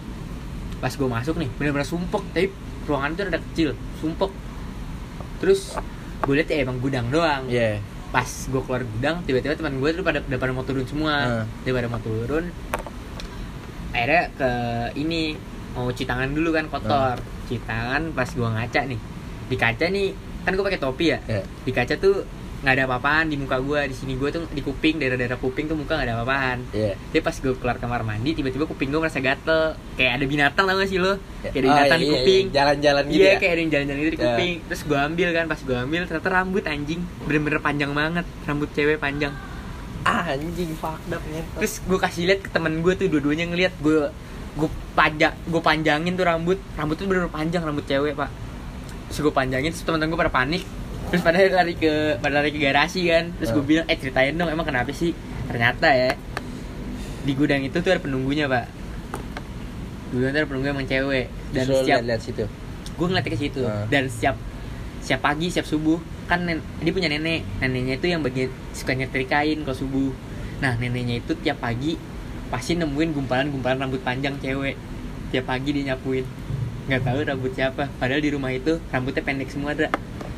pas 0.80 0.88
gue 0.88 1.04
masuk 1.04 1.36
nih 1.36 1.52
benar-benar 1.60 1.84
sumpek. 1.84 2.24
Tapi 2.32 2.48
ruangan 2.88 3.12
itu 3.12 3.22
ada 3.28 3.40
kecil 3.52 3.68
sumpek. 4.00 4.32
Terus 5.44 5.76
gue 6.24 6.34
lihat 6.40 6.48
ya 6.48 6.64
emang 6.64 6.80
gudang 6.80 7.12
doang. 7.12 7.44
Iya. 7.46 7.84
pas 8.10 8.26
gue 8.26 8.58
keluar 8.66 8.82
gudang 8.82 9.22
tiba-tiba 9.22 9.54
teman 9.54 9.78
gue 9.78 9.94
tuh 9.94 10.02
pada 10.02 10.18
udah 10.18 10.38
pada 10.40 10.50
mau 10.50 10.66
turun 10.66 10.82
semua. 10.82 11.46
Dia 11.62 11.70
pada 11.70 11.86
mau 11.86 12.02
turun 12.02 12.50
akhirnya 13.90 14.22
ke 14.34 14.50
ini 14.98 15.34
mau 15.74 15.90
cuci 15.90 16.04
tangan 16.06 16.30
dulu 16.30 16.50
kan 16.50 16.66
kotor. 16.66 17.16
Cuci 17.46 17.58
tangan 17.66 18.10
pas 18.14 18.28
gue 18.28 18.48
ngaca 18.48 18.80
nih. 18.86 19.00
Di 19.50 19.56
kaca 19.58 19.86
nih 19.90 20.08
kan 20.40 20.56
gue 20.56 20.64
pakai 20.64 20.80
topi 20.80 21.12
ya? 21.12 21.18
Iya. 21.28 21.42
di 21.44 21.70
kaca 21.70 21.94
tuh 22.00 22.24
nggak 22.60 22.76
ada 22.76 22.84
apa-apaan 22.84 23.32
di 23.32 23.40
muka 23.40 23.56
gue 23.56 23.88
di 23.88 23.96
sini 23.96 24.20
gue 24.20 24.28
tuh 24.28 24.44
di 24.52 24.60
kuping 24.60 25.00
daerah-daerah 25.00 25.40
kuping 25.40 25.64
tuh 25.64 25.76
muka 25.80 25.96
nggak 25.96 26.06
ada 26.12 26.14
apa-apaan. 26.20 26.58
Iya. 26.76 26.92
dia 27.08 27.20
pas 27.24 27.32
gue 27.32 27.52
keluar 27.56 27.80
kamar 27.80 28.04
mandi 28.04 28.36
tiba-tiba 28.36 28.68
kuping 28.68 28.92
gue 28.92 29.00
merasa 29.00 29.20
gatel. 29.20 29.76
Kayak 29.96 30.12
ada 30.20 30.24
binatang 30.28 30.64
tau 30.68 30.76
gak 30.76 30.88
sih 30.92 31.00
lo? 31.00 31.16
Kayak 31.40 31.56
ada 31.56 31.68
binatang 31.72 31.98
di 31.98 32.04
iya, 32.04 32.12
iya, 32.12 32.20
kuping. 32.20 32.44
iya. 32.44 32.54
Jalan-jalan 32.56 33.04
gitu 33.08 33.16
Iya 33.20 33.28
ya. 33.28 33.38
kayak 33.40 33.52
ada 33.52 33.60
yang 33.60 33.72
jalan-jalan 33.72 33.98
gitu 34.00 34.12
di 34.12 34.20
kuping. 34.20 34.54
Terus 34.68 34.82
gue 34.84 34.98
ambil 35.00 35.28
kan 35.32 35.44
Pas 35.48 35.60
gue 35.64 35.76
ambil 35.76 36.00
ternyata 36.04 36.28
rambut 36.30 36.64
anjing. 36.68 37.00
Bener-bener 37.24 37.60
panjang 37.64 37.92
banget. 37.96 38.26
Rambut 38.44 38.68
cewek 38.76 38.96
panjang. 39.00 39.32
Ah, 39.32 39.49
anjing 40.02 40.72
fucked 40.74 41.08
up 41.08 41.22
ngentot. 41.22 41.58
Terus 41.58 41.74
gue 41.80 41.98
kasih 41.98 42.22
lihat 42.26 42.40
ke 42.40 42.50
temen 42.50 42.80
gue 42.80 42.92
tuh 42.94 43.06
Dua-duanya 43.06 43.44
ngeliat 43.46 43.74
Gue 43.78 44.08
gue 44.50 44.66
panjang 44.92 45.30
gue 45.46 45.60
panjangin 45.60 46.12
tuh 46.12 46.24
rambut 46.24 46.58
rambut 46.74 46.94
tuh 46.94 47.06
bener-bener 47.06 47.30
panjang 47.30 47.62
rambut 47.62 47.86
cewek 47.86 48.12
pak 48.12 48.26
terus 49.06 49.22
gue 49.22 49.30
panjangin 49.30 49.70
terus 49.70 49.86
teman-teman 49.86 50.10
gue 50.10 50.20
pada 50.20 50.34
panik 50.34 50.62
terus 51.06 51.22
pada 51.22 51.38
lari 51.38 51.74
ke 51.74 51.92
pada 52.18 52.34
lari 52.36 52.50
ke 52.50 52.58
garasi 52.58 53.06
kan 53.06 53.30
terus 53.32 53.50
gue 53.50 53.62
Eh. 53.62 53.68
bilang 53.68 53.86
eh 53.86 53.94
ceritain 53.94 54.34
dong 54.34 54.50
emang 54.50 54.64
kenapa 54.64 54.90
sih 54.90 55.14
ternyata 55.46 55.86
ya 55.88 56.18
di 57.20 57.32
gudang 57.32 57.62
itu 57.62 57.78
tuh 57.78 57.90
ada 57.90 58.00
penunggunya 58.00 58.46
pak 58.46 58.66
di 60.10 60.18
gudang 60.18 60.30
itu 60.30 60.38
ada 60.38 60.48
penunggu 60.48 60.66
emang 60.68 60.88
cewek 60.88 61.26
dan 61.52 61.62
Terus 61.62 61.76
setiap 61.78 61.96
lihat-lihat 61.96 62.20
situ. 62.20 62.44
gue 62.90 63.06
ngeliatnya 63.06 63.30
ke 63.30 63.38
situ 63.38 63.60
Ah. 63.62 63.86
dan 63.86 64.04
siap 64.08 64.34
siap 65.00 65.20
pagi 65.20 65.46
siap 65.48 65.64
subuh 65.64 66.02
kan 66.30 66.46
dia 66.46 66.92
punya 66.94 67.10
nenek. 67.10 67.42
Neneknya 67.58 67.98
itu 67.98 68.06
yang 68.06 68.22
bagian 68.22 68.54
suka 68.70 68.94
nyetrikain 68.94 69.66
kalau 69.66 69.74
subuh. 69.74 70.14
Nah 70.62 70.78
neneknya 70.78 71.18
itu 71.18 71.34
tiap 71.34 71.58
pagi 71.58 71.98
pasti 72.54 72.78
nemuin 72.78 73.10
gumpalan-gumpalan 73.18 73.82
rambut 73.82 73.98
panjang 74.06 74.38
cewek. 74.38 74.78
Tiap 75.34 75.50
pagi 75.50 75.74
dia 75.74 75.90
nyapuin. 75.90 76.22
Nggak 76.86 77.02
tahu 77.02 77.18
rambut 77.26 77.50
siapa. 77.58 77.90
Padahal 77.98 78.22
di 78.22 78.30
rumah 78.30 78.54
itu 78.54 78.78
rambutnya 78.94 79.26
pendek 79.26 79.50
semua 79.50 79.74
ada 79.74 79.90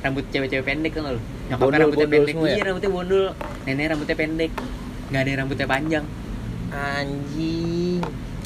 rambut 0.02 0.24
cewek-cewek 0.34 0.66
pendek 0.66 0.98
kan 0.98 1.14
lo 1.14 1.20
nyokapnya 1.46 1.78
rambutnya 1.86 2.08
bondol 2.10 2.18
pendek. 2.18 2.34
semua 2.34 2.48
ya? 2.48 2.54
iya 2.56 2.62
rambutnya 2.66 2.90
bondol. 2.90 3.24
Nenek 3.68 3.86
rambutnya 3.92 4.16
pendek. 4.16 4.50
Nggak 5.12 5.20
ada 5.20 5.28
yang 5.28 5.40
rambutnya 5.44 5.66
panjang. 5.68 6.04
Anjing. 6.72 8.00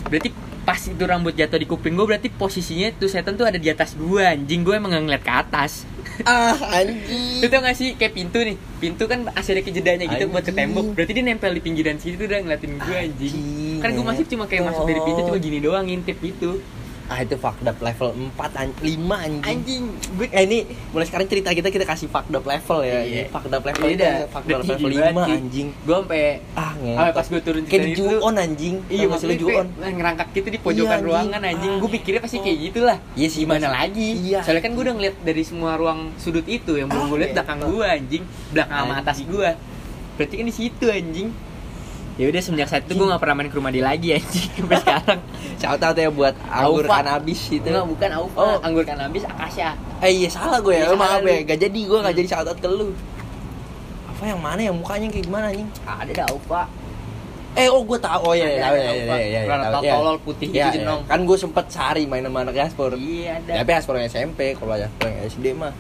berarti 0.07 0.31
pas 0.67 0.79
itu 0.83 1.05
rambut 1.07 1.35
jatuh 1.35 1.59
di 1.63 1.67
kuping 1.67 1.95
gue 1.95 2.07
berarti 2.07 2.27
posisinya 2.31 2.91
tuh 2.95 3.07
setan 3.07 3.39
tuh 3.39 3.47
ada 3.47 3.55
di 3.55 3.71
atas 3.71 3.95
gue 3.95 4.23
anjing. 4.23 4.67
Gue 4.67 4.75
emang 4.75 4.91
ngeliat 4.99 5.23
ke 5.23 5.31
atas 5.31 5.87
Ah, 6.25 6.57
anjing. 6.81 7.43
Lu 7.43 7.47
tau 7.53 7.61
gak 7.61 7.77
sih 7.77 7.95
kayak 7.99 8.13
pintu 8.17 8.39
nih. 8.41 8.57
Pintu 8.81 9.05
kan 9.07 9.25
masih 9.25 9.59
ada 9.59 9.63
kejedanya 9.63 10.05
gitu 10.09 10.31
buat 10.33 10.45
ke 10.45 10.53
tembok. 10.53 10.97
Berarti 10.97 11.13
dia 11.13 11.25
nempel 11.25 11.53
di 11.53 11.63
pinggiran 11.63 11.97
situ 12.01 12.25
udah 12.25 12.41
ngeliatin 12.41 12.73
gue 12.79 12.97
anjing. 12.97 13.35
Anjing, 13.37 13.79
Kan 13.85 13.91
gue 13.93 14.05
masih 14.05 14.25
cuma 14.29 14.45
kayak 14.49 14.65
masuk 14.73 14.85
dari 14.89 15.01
pintu 15.05 15.21
cuma 15.29 15.39
gini 15.39 15.59
doang 15.61 15.85
ngintip 15.87 16.17
gitu 16.21 16.61
Ah, 17.07 17.23
itu 17.23 17.35
fucked 17.37 17.63
up 17.63 17.79
level 17.79 18.11
4 18.35 18.35
an 18.57 18.69
5 18.75 18.83
anjing. 18.83 19.39
Anjing 19.41 19.83
Gue 20.13 20.27
eh, 20.27 20.43
ini 20.43 20.59
mulai 20.91 21.07
sekarang 21.07 21.25
cerita 21.25 21.51
kita 21.51 21.69
kita 21.69 21.83
kasih 21.83 22.07
fucked 22.07 22.31
up 22.31 22.43
level 22.43 22.83
ya. 22.83 22.99
Iya. 23.01 23.31
Fucked 23.31 23.49
up 23.49 23.63
level 23.63 23.87
Iya 23.87 24.27
fucked 24.27 24.49
up 24.49 24.61
level 24.61 24.91
banget 24.91 25.15
5 25.15 25.23
sih. 25.23 25.33
anjing. 25.33 25.69
Gue 25.81 25.95
sampai 25.97 26.23
Ah, 26.53 26.73
ngentot. 26.75 27.15
pas 27.15 27.27
gue 27.29 27.41
turun 27.41 27.63
kayak 27.63 27.79
di 27.81 27.93
juon 27.95 28.35
anjing. 28.37 28.75
Iya 28.87 29.05
Tau 29.05 29.11
gak 29.13 29.19
sih 29.19 29.27
lu 29.29 29.47
kayak 29.47 29.67
ngerangkak 29.95 30.29
gitu 30.33 30.49
di 30.49 30.59
pojokan 30.59 30.99
Iya, 30.99 31.07
ruangan 31.07 31.41
anjing 31.45 31.73
Gue 31.77 31.87
Ah, 31.87 31.93
pikirnya 31.93 32.21
pasti 32.21 32.39
kayak 32.39 32.59
gitu 32.65 32.81
lah 32.83 32.99
Iya 33.13 33.29
sih, 33.29 33.41
Gimana 33.43 33.69
lagi 33.71 34.09
Iya. 34.27 34.39
Soalnya 34.43 34.63
kan 34.63 34.73
gue 34.73 34.83
udah 34.83 34.95
ngeliat 34.95 35.17
dari 35.23 35.43
semua 35.43 35.71
ruang 35.75 36.11
sudut 36.17 36.45
itu 36.45 36.75
Yang 36.75 36.89
belum 36.91 37.01
Ah, 37.01 37.07
gue 37.07 37.19
liat 37.21 37.33
belakang 37.33 37.59
ngentot. 37.61 37.71
gue 37.73 37.87
anjing 37.87 38.23
Belakang 38.51 38.79
sama 38.83 38.95
atas 38.99 39.19
gue 39.21 39.49
Berarti 40.17 40.35
kan 40.35 40.45
di 40.45 40.55
situ 40.55 40.85
anjing 40.85 41.29
ya 42.17 42.27
udah 42.27 42.41
semenjak 42.41 42.67
saat 42.67 42.83
itu 42.83 42.93
gue 42.93 43.07
gak 43.07 43.19
pernah 43.19 43.37
main 43.37 43.47
ke 43.47 43.55
rumah 43.55 43.69
dia 43.69 43.85
lagi 43.85 44.09
anjing 44.13 44.49
sampai 44.51 44.79
sekarang 44.79 45.21
Shout 45.61 45.81
out 45.81 45.93
ya 45.95 46.09
buat 46.09 46.35
anggur 46.43 46.85
Aufa. 46.85 46.97
kanabis 46.99 47.41
itu. 47.49 47.65
Enggak, 47.65 47.87
bukan 47.87 48.11
Aufa, 48.15 48.37
Oh. 48.37 48.57
anggur 48.61 48.85
kanabis 48.85 49.25
Akasya. 49.25 49.73
Eh 49.99 50.13
iya 50.15 50.29
salah 50.29 50.59
gue 50.59 50.69
ya, 50.71 50.85
Iya, 50.87 50.93
maaf 50.95 51.21
salah 51.21 51.29
ya, 51.31 51.41
gak 51.45 51.59
jadi 51.59 51.81
gue 51.83 51.99
gak 51.99 52.07
Hmm. 52.07 52.19
jadi 52.19 52.29
shout 52.31 52.45
out 52.47 52.57
ke 52.57 52.67
lu 52.67 52.93
Apa 54.07 54.23
yang 54.27 54.37
mana 54.39 54.61
yang 54.63 54.73
mukanya 54.75 55.07
kayak 55.07 55.25
gimana 55.25 55.47
anjing? 55.47 55.69
Ada 55.83 56.13
dah 56.15 56.27
Aufa. 56.31 56.63
Eh 57.55 57.69
oh 57.69 57.81
gue 57.83 57.97
tahu, 57.99 58.21
oh 58.23 58.35
iya 58.35 58.49
iya 58.51 58.69
ya 58.69 58.93
iya 58.93 59.17
iya 59.19 59.41
Celana 59.45 59.69
tahu, 59.71 59.83
iya. 59.83 59.93
tolol 59.93 60.17
putih 60.19 60.49
Iya, 60.51 60.65
gitu 60.71 60.81
iya. 60.83 60.93
Kan 61.03 61.21
gue 61.23 61.37
sempet 61.37 61.65
cari 61.67 62.05
main 62.05 62.21
sama 62.21 62.39
anak 62.43 62.55
Gaspor 62.55 62.91
Iya 62.95 63.41
ada. 63.41 63.53
Tapi 63.59 63.71
Gaspor 63.71 63.95
yang 63.97 64.07
SMP, 64.07 64.41
kalau 64.53 64.73
Gaspor 64.75 65.07
yang 65.07 65.21
SD 65.27 65.47
mah 65.53 65.73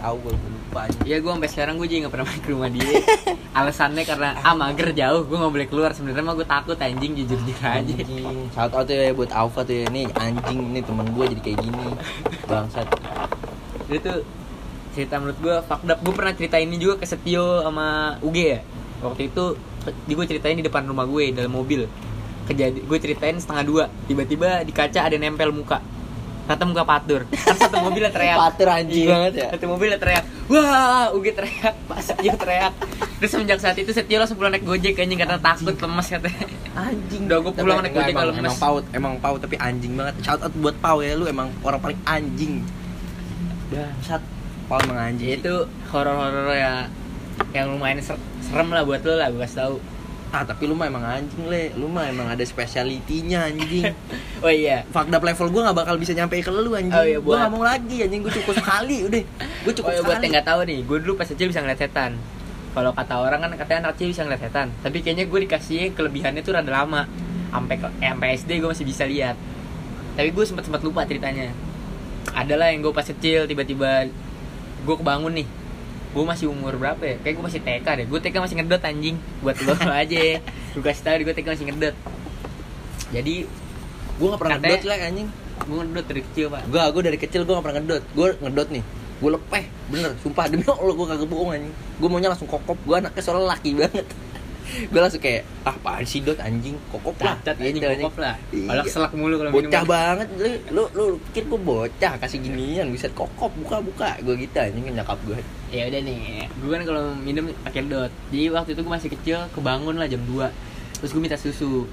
Tahu 0.00 0.16
gue 0.24 0.32
lupa 0.32 0.88
anjing 0.88 1.04
Iya 1.04 1.16
gue 1.20 1.30
sampai 1.30 1.50
sekarang 1.52 1.74
gue 1.76 1.86
juga 1.86 2.08
gak 2.08 2.12
pernah 2.16 2.26
main 2.26 2.40
ke 2.40 2.48
rumah 2.48 2.70
dia. 2.72 2.88
Alasannya 3.58 4.04
karena 4.08 4.28
ah 4.40 4.54
mager 4.56 4.88
jauh, 4.96 5.22
gue 5.28 5.36
gak 5.36 5.52
boleh 5.52 5.68
keluar. 5.68 5.90
Sebenarnya 5.92 6.24
mah 6.24 6.34
gue 6.40 6.48
takut 6.48 6.78
anjing 6.80 7.12
jujur 7.20 7.38
jujur 7.44 7.60
aja. 7.60 7.94
Shout 8.56 8.72
out 8.72 8.88
ya 8.88 9.12
buat 9.12 9.30
Alfa 9.30 9.60
tuh 9.62 9.76
ya 9.76 9.86
Nih 9.92 10.08
anjing, 10.16 10.58
nih 10.72 10.82
temen 10.82 11.06
gue 11.12 11.24
jadi 11.36 11.42
kayak 11.44 11.58
gini 11.60 11.84
Bangsat 12.48 12.88
Itu 13.92 13.98
tuh 14.00 14.18
cerita 14.94 15.20
menurut 15.22 15.38
gue 15.38 15.56
fucked 15.64 15.90
up. 15.90 15.98
Gue 16.02 16.14
pernah 16.14 16.32
cerita 16.34 16.56
ini 16.58 16.76
juga 16.80 16.98
ke 16.98 17.06
Setio 17.06 17.62
sama 17.62 18.16
UG 18.24 18.36
ya. 18.36 18.60
Waktu 19.00 19.30
itu 19.30 19.44
di 20.04 20.12
gue 20.12 20.26
ceritain 20.28 20.56
di 20.58 20.64
depan 20.64 20.84
rumah 20.84 21.06
gue 21.06 21.32
dalam 21.32 21.52
mobil. 21.54 21.86
Kejadi 22.48 22.82
gue 22.82 22.98
ceritain 22.98 23.36
setengah 23.38 23.64
dua. 23.64 23.84
Tiba-tiba 24.10 24.66
di 24.66 24.72
kaca 24.74 25.06
ada 25.06 25.16
nempel 25.16 25.54
muka. 25.54 25.78
Kata 26.50 26.62
muka 26.66 26.82
patur 26.82 27.22
kan 27.30 27.54
satu 27.54 27.78
mobilnya 27.80 28.10
teriak 28.10 28.34
Patur 28.34 28.68
anjing 28.68 29.06
Iya, 29.06 29.14
banget 29.14 29.32
ya. 29.32 29.48
satu 29.54 29.66
mobilnya 29.70 29.96
teriak 29.96 30.24
wah 30.46 31.06
Ugi 31.14 31.30
teriak 31.30 31.74
Pak 31.86 32.00
Setio 32.02 32.34
teriak 32.34 32.72
terus 33.16 33.30
semenjak 33.30 33.58
saat 33.58 33.76
itu 33.76 33.90
Setio 33.90 34.18
langsung 34.18 34.34
pulang 34.34 34.50
naik 34.50 34.64
gojek 34.64 34.98
anjing 34.98 35.14
karena 35.16 35.38
takut 35.38 35.72
lemes 35.72 36.06
katanya 36.08 36.46
Anjing. 36.70 37.26
Udah, 37.26 37.38
gua 37.40 37.52
pulang 37.52 37.78
naik 37.80 37.92
gojek 37.92 38.14
kalau 38.14 38.30
lemes. 38.30 38.42
emang 38.42 38.56
paut, 38.56 38.84
emang 38.92 39.14
paut 39.18 39.38
tapi 39.38 39.58
anjing 39.58 39.92
banget. 39.92 40.14
Shout 40.22 40.38
out 40.40 40.54
buat 40.54 40.78
Pau 40.78 41.02
ya, 41.02 41.18
lu 41.18 41.26
emang 41.26 41.50
orang 41.60 41.82
paling 41.82 41.98
anjing. 42.04 42.62
Bangsat. 43.68 44.22
Pau 44.66 44.78
emang 44.80 44.98
anjing. 45.04 45.34
itu 45.36 45.54
horor-horor 45.90 46.54
ya 46.54 46.86
yang 47.50 47.74
lumayan 47.74 47.98
ser- 47.98 48.22
serem 48.40 48.70
lah 48.70 48.86
buat 48.86 49.02
lo 49.02 49.18
lah 49.18 49.28
gue 49.28 49.42
kasih 49.42 49.58
tahu 49.58 49.76
Ah, 50.30 50.46
tapi 50.46 50.70
lu 50.70 50.78
mah 50.78 50.86
emang 50.86 51.02
anjing, 51.02 51.42
Le. 51.50 51.74
Lu 51.74 51.90
mah 51.90 52.06
emang 52.06 52.30
ada 52.30 52.44
speciality-nya 52.46 53.50
anjing. 53.50 53.90
oh 54.46 54.52
iya 54.52 54.86
up 54.94 55.22
level 55.26 55.50
gua 55.50 55.74
gak 55.74 55.78
bakal 55.82 55.94
bisa 55.98 56.14
nyampe 56.14 56.38
ke 56.38 56.50
lu 56.54 56.70
anjing. 56.72 56.94
Oh, 56.94 57.02
iya, 57.02 57.18
buat- 57.18 57.42
gak 57.42 57.50
mau 57.50 57.66
lagi 57.66 58.06
anjing, 58.06 58.22
gua 58.22 58.32
cukup 58.32 58.54
sekali 58.62 59.02
udah. 59.10 59.22
Gua 59.66 59.72
cukup 59.74 59.90
oh 59.90 59.94
iya, 59.94 60.02
buat 60.06 60.16
sekali. 60.16 60.24
yang 60.24 60.32
nggak 60.38 60.46
tahu 60.46 60.60
nih 60.64 60.78
gue 60.86 60.98
dulu 61.04 61.12
pas 61.14 61.28
kecil 61.28 61.46
bisa 61.52 61.60
ngeliat 61.60 61.80
setan 61.80 62.12
kalau 62.70 62.90
kata 62.94 63.14
orang 63.18 63.38
kan 63.42 63.50
katanya 63.58 63.78
anak 63.86 63.98
kecil 63.98 64.08
bisa 64.14 64.22
ngeliat 64.24 64.42
setan 64.46 64.68
tapi 64.80 65.02
kayaknya 65.02 65.26
gue 65.26 65.38
dikasih 65.44 65.92
kelebihannya 65.98 66.40
tuh 66.40 66.54
rada 66.54 66.70
lama 66.70 67.04
sampai 67.50 67.76
ke 67.76 67.86
eh, 67.98 68.08
sampai 68.08 68.28
SD 68.38 68.50
gue 68.62 68.70
masih 68.70 68.86
bisa 68.86 69.04
lihat 69.04 69.34
tapi 70.14 70.30
gue 70.30 70.44
sempat 70.46 70.64
sempat 70.66 70.82
lupa 70.86 71.02
ceritanya 71.04 71.50
adalah 72.32 72.70
yang 72.70 72.80
gue 72.86 72.92
pas 72.94 73.02
kecil 73.02 73.50
tiba-tiba 73.50 74.06
gue 74.86 74.96
kebangun 74.96 75.42
nih 75.42 75.46
gue 76.10 76.24
masih 76.26 76.46
umur 76.50 76.74
berapa 76.74 76.98
ya 77.00 77.16
kayak 77.22 77.34
gue 77.38 77.44
masih 77.46 77.60
TK 77.62 77.86
deh 77.86 78.06
gue 78.06 78.18
TK 78.18 78.36
masih 78.38 78.56
ngedot 78.58 78.82
anjing 78.82 79.16
buat 79.40 79.56
lo 79.62 79.74
aja 80.02 80.22
gue 80.74 80.82
kasih 80.82 81.02
tahu 81.06 81.14
gue 81.22 81.34
TK 81.34 81.46
masih 81.54 81.66
ngedot 81.70 81.96
jadi 83.10 83.34
Gua 84.20 84.36
gak 84.36 84.40
pernah 84.44 84.56
Katanya- 84.60 84.76
ngedot 84.76 84.84
lah 84.84 84.98
anjing. 85.00 85.28
gue 85.60 85.76
ngedot 85.80 86.06
dari 86.06 86.20
kecil 86.24 86.46
pak 86.48 86.62
Gua 86.68 86.82
gua 86.92 87.02
dari 87.02 87.18
kecil 87.18 87.40
gua 87.42 87.54
gak 87.56 87.64
pernah 87.64 87.76
ngedot. 87.80 88.02
Gua 88.12 88.26
ngedot 88.36 88.68
nih. 88.68 88.84
Gua 89.20 89.30
lepeh, 89.32 89.64
bener, 89.88 90.10
sumpah 90.20 90.44
demi 90.48 90.64
Allah 90.64 90.92
gua 90.92 91.06
kagak 91.08 91.28
bohong 91.28 91.50
anjing. 91.52 91.72
Gua 91.96 92.08
maunya 92.08 92.28
langsung 92.28 92.44
kokop, 92.44 92.76
gua 92.84 93.00
anaknya 93.00 93.22
soalnya 93.24 93.48
laki 93.48 93.70
banget. 93.76 94.04
Gua 94.90 95.00
langsung 95.06 95.22
kayak 95.22 95.42
ah 95.66 95.74
apaan 95.74 96.04
sih 96.06 96.20
dot 96.20 96.38
anjing? 96.38 96.76
Kokop 96.92 97.16
lah. 97.20 97.36
Cacat 97.40 97.56
anjing 97.58 97.82
Gitu, 97.82 97.86
kokop 98.00 98.16
lah. 98.20 98.34
Iya. 98.54 98.68
Palak 98.68 98.86
selak 98.86 99.12
mulu 99.16 99.34
kalau 99.40 99.50
minum 99.50 99.70
bocah 99.70 99.82
banget 99.84 100.28
lu 100.36 100.50
lu 100.70 100.82
lu 100.94 101.04
pikir 101.30 101.42
gua 101.48 101.60
bocah 101.60 102.12
kasih 102.20 102.38
ginian 102.44 102.86
bisa 102.92 103.08
kokop 103.12 103.50
buka 103.58 103.82
buka 103.82 104.08
gua 104.22 104.34
gitu 104.36 104.56
anjing 104.56 104.84
nyakap 104.92 105.18
gua. 105.26 105.38
Ya 105.70 105.86
udah 105.86 106.00
nih 106.02 106.50
gue 106.50 106.68
kan 106.68 106.82
kalau 106.82 107.14
minum 107.14 107.46
pakai 107.62 107.86
dot. 107.86 108.10
Jadi 108.34 108.44
waktu 108.50 108.70
itu 108.74 108.80
gue 108.82 108.92
masih 108.92 109.10
kecil 109.14 109.38
kebangun 109.54 109.94
lah 109.96 110.10
jam 110.10 110.18
2 110.26 110.50
terus 110.98 111.10
gue 111.14 111.22
minta 111.22 111.38
susu. 111.38 111.86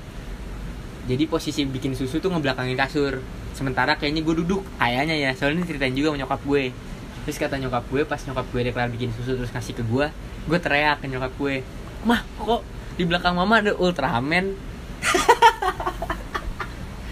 Jadi 1.07 1.23
posisi 1.29 1.63
bikin 1.63 1.93
susu 1.93 2.17
tuh 2.17 2.33
ngebelakangin 2.33 2.75
kasur. 2.75 3.21
Sementara 3.53 3.95
kayaknya 3.95 4.25
gue 4.25 4.35
duduk 4.43 4.65
kayaknya 4.81 5.15
ya. 5.15 5.31
Soalnya 5.37 5.61
ini 5.61 5.69
ceritain 5.69 5.93
juga 5.93 6.11
sama 6.11 6.25
nyokap 6.25 6.41
gue. 6.41 6.63
Terus 7.29 7.37
kata 7.37 7.55
nyokap 7.61 7.83
gue 7.87 8.01
pas 8.03 8.17
nyokap 8.17 8.45
gue 8.49 8.61
dia 8.65 8.73
kelar 8.73 8.89
bikin 8.89 9.13
susu 9.13 9.37
terus 9.37 9.51
ngasih 9.53 9.73
ke 9.77 9.83
gue 9.85 10.07
gue 10.47 10.57
teriak 10.63 11.03
ke 11.03 11.11
nyokap 11.11 11.31
gue 11.35 11.59
mah 12.03 12.19
kok 12.35 12.61
di 12.93 13.03
belakang 13.03 13.33
mama 13.33 13.57
ada 13.57 13.73
Ultraman 13.73 14.53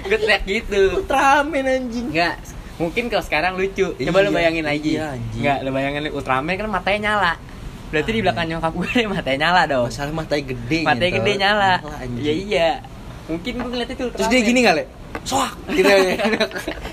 gue 0.04 0.16
teriak 0.16 0.42
gitu 0.44 1.00
Ultraman 1.00 1.64
anjing 1.66 2.08
Enggak, 2.10 2.36
mungkin 2.78 3.04
kalau 3.08 3.22
sekarang 3.22 3.52
lucu. 3.56 3.92
Coba 3.92 4.16
Iya, 4.16 4.22
lu 4.22 4.30
bayangin 4.32 4.64
aja. 4.64 4.84
iya. 4.84 5.08
Enggak, 5.34 5.58
lu 5.62 5.70
bayangin 5.72 6.02
Ultraman 6.10 6.54
kan 6.54 6.66
matanya 6.68 7.00
nyala. 7.08 7.32
Berarti 7.86 8.10
di 8.12 8.20
belakang 8.20 8.44
nyokap 8.48 8.72
gue 8.72 8.88
deh 8.92 9.08
matanya 9.12 9.38
nyala 9.44 9.62
dong. 9.68 9.86
masalah 9.88 10.12
matanya 10.12 10.44
gede 10.48 10.78
Matanya 10.82 11.12
ngentot. 11.12 11.24
gede 11.24 11.32
nyala. 11.36 11.72
anjing. 11.96 12.20
Iya 12.20 12.34
iya. 12.36 12.68
Mungkin 13.26 13.52
gue 13.56 13.68
ngeliat 13.68 13.90
itu 13.90 14.04
Ultraman. 14.04 14.18
terus 14.22 14.28
dia 14.30 14.42
gini 14.44 14.60
kali 14.62 14.84
soak 15.24 15.54
gitu 15.72 15.88
ya 15.88 16.18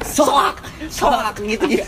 soak 0.06 0.56
soak 0.86 1.36
gitu 1.42 1.66
ya 1.66 1.84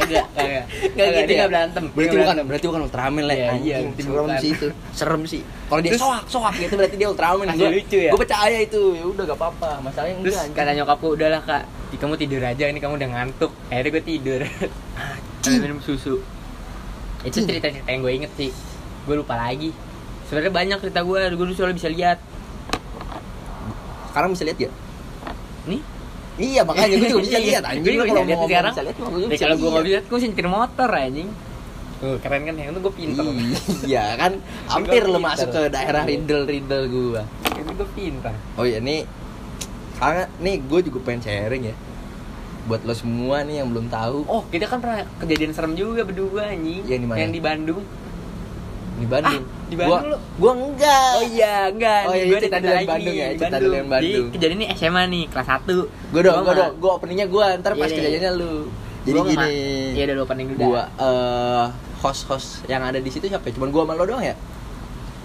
Agak, 0.00 0.26
agak. 0.34 0.64
Nggak 0.96 1.08
gitu 1.12 1.32
nggak 1.36 1.50
berantem. 1.50 1.84
Berarti 1.92 2.14
bukan, 2.16 2.24
berantem. 2.24 2.44
berarti 2.48 2.66
bukan 2.66 2.80
Ultraman 2.88 3.24
lah. 3.28 3.36
Iya, 3.36 3.50
iya, 3.60 3.76
serem 4.00 4.28
sih 4.40 4.50
itu. 4.50 4.66
Serem 4.96 5.22
sih. 5.28 5.42
Kalau 5.68 5.80
dia 5.84 5.92
soak, 5.94 6.24
soak 6.26 6.54
gitu 6.58 6.74
berarti 6.74 6.96
dia 6.96 7.08
Ultraman. 7.10 7.46
Masih 7.52 7.68
lucu 7.68 7.98
ya? 8.00 8.10
Gue 8.10 8.20
percaya 8.20 8.58
itu. 8.58 8.82
Ya 8.96 9.04
udah 9.06 9.24
gak 9.28 9.38
apa-apa. 9.38 9.70
Masalahnya 9.84 10.14
Terus 10.24 10.36
kata 10.56 10.70
nyokapku 10.74 11.06
udahlah 11.14 11.42
kak, 11.44 11.62
kamu 12.00 12.14
tidur 12.16 12.42
aja 12.42 12.64
ini 12.66 12.78
kamu 12.80 12.94
udah 12.98 13.08
ngantuk. 13.12 13.52
Akhirnya 13.70 13.90
gue 13.94 14.04
tidur. 14.04 14.40
Minum 15.62 15.80
susu. 15.84 16.18
Itu 17.22 17.36
cerita-cerita 17.44 17.88
yang 17.92 18.02
gue 18.02 18.12
inget 18.16 18.32
sih. 18.34 18.50
Gue 19.04 19.14
lupa 19.20 19.36
lagi. 19.36 19.70
Sebenarnya 20.26 20.52
banyak 20.54 20.78
cerita 20.80 21.00
gue, 21.04 21.20
gue 21.34 21.44
dulu 21.44 21.52
soalnya 21.54 21.76
bisa 21.76 21.90
lihat. 21.90 22.18
Sekarang 24.10 24.34
bisa 24.34 24.42
lihat 24.46 24.58
ya? 24.58 24.70
Nih, 25.68 25.80
Iya 26.40 26.64
makanya 26.64 26.96
gue 26.96 27.08
juga 27.12 27.20
bisa 27.20 27.38
lihat 27.42 27.62
anjing. 27.68 27.84
Gue 27.84 28.06
kalau 28.08 28.24
bisa 28.24 28.24
lihat 28.24 28.40
sekarang. 28.48 28.72
bisa 28.72 28.82
lihat, 28.86 28.96
gue 28.96 29.28
bisa 29.28 29.44
kalau 29.44 29.56
gue 29.56 29.68
nggak 29.68 29.84
lihat. 29.84 29.84
bisa 29.84 29.92
lihat, 29.92 30.04
gue 30.08 30.16
bisa 30.16 30.28
nyetir 30.32 30.48
motor 30.48 30.88
anjing. 30.88 31.28
Tuh, 32.00 32.16
keren 32.16 32.42
kan 32.48 32.54
yang 32.56 32.68
itu 32.72 32.80
gue 32.80 32.94
pinter. 32.96 33.22
Iya 33.84 34.04
kan 34.16 34.32
hampir 34.72 35.02
lo 35.04 35.20
masuk 35.20 35.52
ke 35.52 35.60
daerah 35.68 36.02
riddle-riddle 36.08 36.84
gua. 36.88 37.22
Itu 37.44 37.72
gue 37.76 37.88
pinter. 37.92 38.32
Oh 38.56 38.64
iya 38.64 38.80
nih 38.80 39.04
karena 40.00 40.24
nih 40.40 40.64
gue 40.64 40.80
juga 40.88 40.98
pengen 41.04 41.20
sharing 41.28 41.62
ya 41.68 41.76
buat 42.64 42.80
lo 42.88 42.96
semua 42.96 43.44
nih 43.44 43.60
yang 43.60 43.68
belum 43.68 43.92
tahu 43.92 44.24
Oh, 44.24 44.48
kita 44.48 44.64
kan 44.64 44.80
pernah 44.80 45.04
kejadian 45.20 45.52
serem 45.52 45.76
juga 45.76 46.08
berdua 46.08 46.48
anjing. 46.56 46.88
Yang 46.88 47.00
di 47.04 47.08
mana? 47.08 47.18
Yang 47.20 47.30
di 47.36 47.40
Bandung. 47.44 47.82
Di 49.00 49.06
Bandung. 49.06 49.42
Ah, 49.42 49.66
di 49.66 49.74
Bandung 49.74 49.96
gua, 49.98 49.98
lu? 50.06 50.18
gua 50.36 50.52
enggak. 50.54 51.10
Oh 51.10 51.24
iya, 51.26 51.54
enggak. 51.66 52.00
Oh 52.02 52.12
iya, 52.12 52.24
itu 52.28 52.46
tadi 52.46 52.64
dari 52.66 52.84
Bandung 52.84 53.16
ya, 53.16 53.26
itu 53.30 53.42
tadi 53.42 53.64
dari 53.64 53.80
Bandung. 53.82 54.04
Jadi 54.04 54.10
kejadian 54.30 54.58
ini 54.58 54.66
SMA 54.74 55.02
nih, 55.06 55.24
kelas 55.26 55.48
1 55.48 56.12
Gue 56.12 56.20
dong, 56.20 56.36
gue 56.42 56.54
dong, 56.54 56.72
gue 56.76 56.90
openingnya 56.92 57.26
gue 57.26 57.44
ntar 57.58 57.72
pas 57.72 57.80
Iya, 57.80 57.88
iya. 57.88 57.96
kejadiannya 57.96 58.32
lu. 58.36 58.52
Jadi 59.00 59.18
gini, 59.26 59.52
Iya, 59.90 60.02
udah 60.04 60.14
lu 60.14 60.22
opening 60.22 60.46
dulu. 60.50 60.60
gua 60.66 60.82
eh 60.94 61.64
host-host 61.98 62.48
yang 62.66 62.80
ada 62.80 62.96
di 62.96 63.08
situ 63.08 63.24
siapa? 63.26 63.44
ya? 63.44 63.56
Cuman 63.56 63.68
gua 63.70 63.82
sama 63.82 63.92
lo 63.94 64.04
doang 64.04 64.20
ya. 64.22 64.36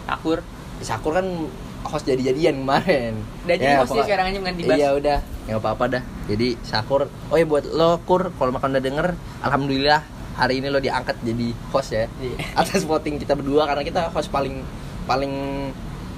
Akur. 0.05 0.39
Sakur 0.79 1.11
kan 1.13 1.27
host 1.83 2.05
jadi-jadian 2.05 2.55
kemarin. 2.57 3.13
Udah 3.43 3.55
jadi 3.55 3.75
hostnya 3.77 3.91
pokok- 3.97 4.07
sekarang 4.07 4.25
aja 4.27 4.39
ganti 4.41 4.61
Bas. 4.63 4.75
Iya 4.75 4.89
udah, 4.93 5.17
nggak 5.45 5.59
apa-apa 5.59 5.83
dah. 5.89 6.03
Jadi 6.25 6.47
Sakur, 6.61 7.01
oh 7.07 7.35
ya 7.35 7.45
buat 7.45 7.63
lo 7.67 7.99
Kur, 8.01 8.31
kalau 8.31 8.51
makan 8.51 8.71
udah 8.71 8.81
denger, 8.81 9.07
alhamdulillah 9.39 10.01
hari 10.35 10.59
ini 10.59 10.67
lo 10.67 10.77
diangkat 10.77 11.15
jadi 11.21 11.47
host 11.71 11.91
ya. 11.91 12.05
Iya. 12.15 12.37
Atas 12.61 12.83
voting 12.83 13.17
kita 13.17 13.33
berdua 13.33 13.65
karena 13.65 13.81
kita 13.81 14.07
host 14.09 14.29
paling 14.29 14.61
paling 15.03 15.33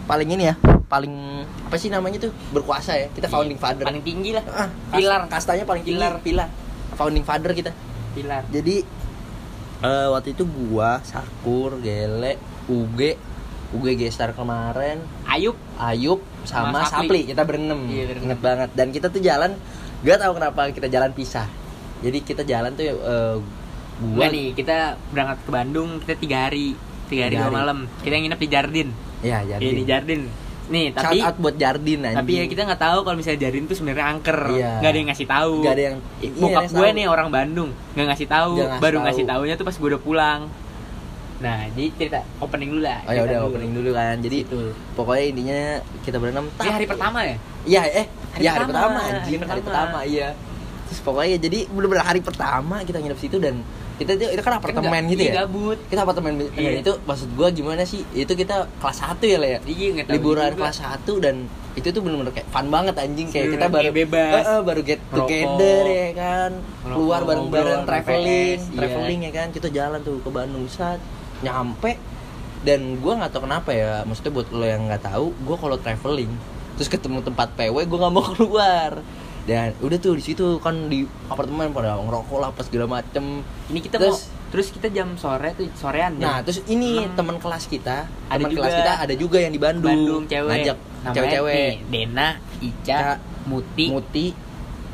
paling 0.04 0.30
ini 0.30 0.48
ya, 0.48 0.56
paling 0.88 1.14
apa 1.44 1.76
sih 1.76 1.88
namanya 1.88 2.18
tuh 2.20 2.32
berkuasa 2.50 2.96
ya. 2.96 3.08
Kita 3.10 3.28
founding 3.28 3.56
father. 3.56 3.84
Paling 3.84 4.02
tinggi 4.02 4.32
lah. 4.32 4.44
Ah, 4.48 4.70
Pilar. 4.90 5.26
kas- 5.26 5.44
kastanya 5.44 5.64
paling 5.64 5.84
tinggi, 5.84 6.00
Pilar. 6.00 6.18
pilar 6.20 6.50
founding 6.94 7.22
father 7.22 7.54
kita 7.54 7.70
Pilar. 8.12 8.42
jadi 8.50 8.82
eh, 9.80 10.08
waktu 10.10 10.34
itu 10.34 10.44
gua 10.44 10.98
Sakur 11.04 11.78
Gele 11.78 12.42
Uge 12.66 13.14
Uge 13.70 13.94
gestar 13.94 14.34
kemarin 14.34 14.98
Ayub. 15.24 15.54
Ayub 15.78 16.24
sama, 16.42 16.82
Sama 16.82 16.90
Sapli. 16.90 16.98
Sapli. 17.06 17.22
kita 17.30 17.44
berenam 17.44 17.86
Iya, 17.86 18.10
berenam. 18.10 18.26
inget 18.26 18.40
banget 18.42 18.70
dan 18.74 18.88
kita 18.90 19.08
tuh 19.08 19.20
jalan 19.20 19.54
gak 20.02 20.18
tahu 20.18 20.32
kenapa 20.34 20.72
kita 20.72 20.88
jalan 20.88 21.12
pisah 21.12 21.46
jadi 22.00 22.18
kita 22.20 22.42
jalan 22.42 22.74
tuh 22.74 22.86
eh, 22.88 23.36
gua 24.00 24.26
nih, 24.28 24.54
kita 24.54 24.78
berangkat 25.10 25.38
ke 25.42 25.50
Bandung, 25.50 25.90
kita 26.00 26.14
tiga 26.16 26.38
hari, 26.46 26.78
tiga 27.08 27.22
hari 27.26 27.36
dua 27.36 27.50
malam. 27.50 27.78
Kita 28.00 28.14
nginep 28.16 28.38
di 28.38 28.48
Jardin. 28.48 28.90
ya 29.18 29.42
Iya 29.42 29.58
Jardin 29.58 29.74
di 29.74 29.86
Jardin. 29.86 30.22
Nih, 30.68 30.92
Shout 30.92 31.00
tapi 31.00 31.18
out 31.24 31.38
buat 31.38 31.56
Jardin 31.56 32.04
anjing 32.04 32.20
tapi 32.20 32.32
ya 32.34 32.44
kita 32.46 32.62
nggak 32.62 32.82
tahu 32.82 33.00
kalau 33.02 33.16
misalnya 33.16 33.40
Jardin 33.40 33.64
tuh 33.66 33.74
sebenarnya 33.74 34.06
angker. 34.06 34.40
Iya. 34.52 34.72
Nggak 34.78 34.92
ada 34.92 34.98
yang 35.00 35.08
ngasih 35.08 35.28
tahu. 35.28 35.54
Nggak 35.58 35.74
ada 35.74 35.84
yang- 35.88 36.00
iya, 36.20 36.30
Bokap 36.36 36.52
yang 36.60 36.68
gue 36.70 36.84
tahu. 36.84 36.98
nih 37.00 37.06
orang 37.08 37.28
Bandung, 37.32 37.70
nggak 37.94 38.06
ngasih 38.06 38.28
tahu. 38.28 38.52
Ngasih 38.60 38.78
Baru 38.78 38.98
tahu. 38.98 39.06
ngasih 39.08 39.24
tahunya 39.26 39.56
tuh 39.56 39.66
pas 39.66 39.76
gue 39.76 39.88
udah 39.88 40.02
pulang. 40.04 40.42
Nah, 41.38 41.58
jadi 41.70 41.88
cerita 41.94 42.20
opening 42.40 42.70
dulu 42.74 42.82
lah. 42.82 43.00
oh 43.00 43.14
ya 43.14 43.22
udah 43.24 43.40
opening 43.46 43.72
dulu 43.72 43.90
kan 43.94 44.18
jadi 44.18 44.38
Itu. 44.42 44.74
pokoknya 44.98 45.26
intinya 45.30 45.60
kita 46.02 46.18
berenam 46.18 46.50
Ini 46.52 46.70
hari 46.74 46.86
pertama 46.86 47.20
ya? 47.22 47.36
Iya, 47.64 47.82
eh, 47.94 48.06
Hari 48.34 48.42
ya 48.42 48.52
hari 48.52 48.66
pertama, 48.66 48.74
pertama, 48.90 49.00
anjing, 49.00 49.38
hari 49.38 49.48
hari 49.48 49.62
pertama. 49.62 49.86
pertama, 49.86 50.00
iya. 50.04 50.28
Terus 50.90 51.00
pokoknya 51.00 51.36
jadi 51.38 51.60
bener-bener 51.70 52.02
hari 52.02 52.22
pertama 52.22 52.76
kita 52.82 52.98
nginep 52.98 53.20
situ 53.22 53.38
dan 53.38 53.62
kita 53.98 54.12
itu, 54.14 54.26
itu 54.30 54.42
kan 54.42 54.54
apartemen 54.58 54.94
Kan 54.94 55.10
gitu 55.10 55.24
ya. 55.26 55.34
gabut. 55.42 55.78
Kita 55.90 56.06
apartemen 56.06 56.32
dan 56.38 56.48
Iya. 56.54 56.72
itu 56.80 56.92
maksud 57.02 57.30
gua 57.34 57.50
gimana 57.50 57.82
sih? 57.82 58.06
Itu 58.14 58.34
kita 58.34 58.70
kelas 58.78 58.98
1 59.02 59.26
ya, 59.26 59.38
Le 59.38 59.50
ya. 59.50 59.60
Iya, 59.66 60.06
Liburan 60.06 60.54
juga. 60.54 60.70
kelas 60.70 60.78
1 60.80 61.18
dan 61.18 61.36
itu 61.74 61.88
tuh 61.90 62.02
bener-bener 62.02 62.34
kayak 62.34 62.50
fun 62.50 62.68
banget 62.68 62.98
anjing 62.98 63.30
kayak 63.30 63.54
kita 63.54 63.66
baru 63.68 63.84
kayak 63.84 63.98
bebas. 64.06 64.34
Eh, 64.34 64.50
eh, 64.50 64.62
baru 64.62 64.82
get 64.82 65.02
together 65.10 65.84
ya 65.86 66.10
kan. 66.14 66.52
Keluar 66.84 67.22
bareng-bareng 67.24 67.82
traveling, 67.84 68.58
PS, 68.58 68.64
iya. 68.68 68.78
traveling 68.80 69.20
ya 69.24 69.32
kan. 69.32 69.48
Kita 69.50 69.68
jalan 69.70 70.00
tuh 70.02 70.18
ke 70.18 70.30
Bandung 70.30 70.66
saat 70.68 71.02
nyampe 71.40 71.98
dan 72.60 72.98
gua 72.98 73.14
nggak 73.16 73.32
tahu 73.32 73.46
kenapa 73.46 73.70
ya 73.70 74.02
maksudnya 74.04 74.34
buat 74.34 74.50
lo 74.50 74.66
yang 74.66 74.90
nggak 74.90 75.06
tahu 75.06 75.30
gua 75.46 75.56
kalau 75.56 75.78
traveling 75.78 76.34
terus 76.74 76.90
ketemu 76.90 77.22
tempat 77.22 77.54
PW 77.54 77.86
gua 77.86 77.98
nggak 78.02 78.14
mau 78.14 78.26
keluar 78.34 78.92
dan 79.48 79.72
udah 79.80 79.96
tuh 79.96 80.14
di 80.14 80.24
situ 80.24 80.60
kan 80.60 80.76
di 80.86 81.02
apartemen 81.26 81.72
pada 81.72 81.96
ngerokok 81.96 82.38
lah 82.38 82.50
pas 82.52 82.68
segala 82.68 82.86
macem. 82.94 83.40
Ini 83.66 83.80
kita 83.80 83.96
Terus- 83.98 84.28
mau 84.28 84.36
terus 84.48 84.68
kita 84.70 84.88
jam 84.88 85.12
sore 85.16 85.52
tuh 85.52 85.68
sorean 85.74 86.16
nah 86.16 86.40
jam 86.40 86.48
terus 86.48 86.64
ini 86.66 87.04
enam. 87.04 87.20
teman 87.20 87.36
kelas 87.36 87.68
kita 87.68 88.08
Ada 88.30 88.40
teman 88.40 88.52
kelas 88.54 88.74
kita 88.76 88.94
ada 89.04 89.14
juga 89.14 89.38
yang 89.40 89.52
di 89.52 89.60
Bandung, 89.60 89.92
Bandung 89.92 90.24
cewek. 90.24 90.52
Ngajak 90.54 90.78
cewek-cewek. 91.10 91.72
Dena, 91.88 92.28
Ica, 92.60 93.20
Muti, 93.44 93.86
Muti. 93.88 94.28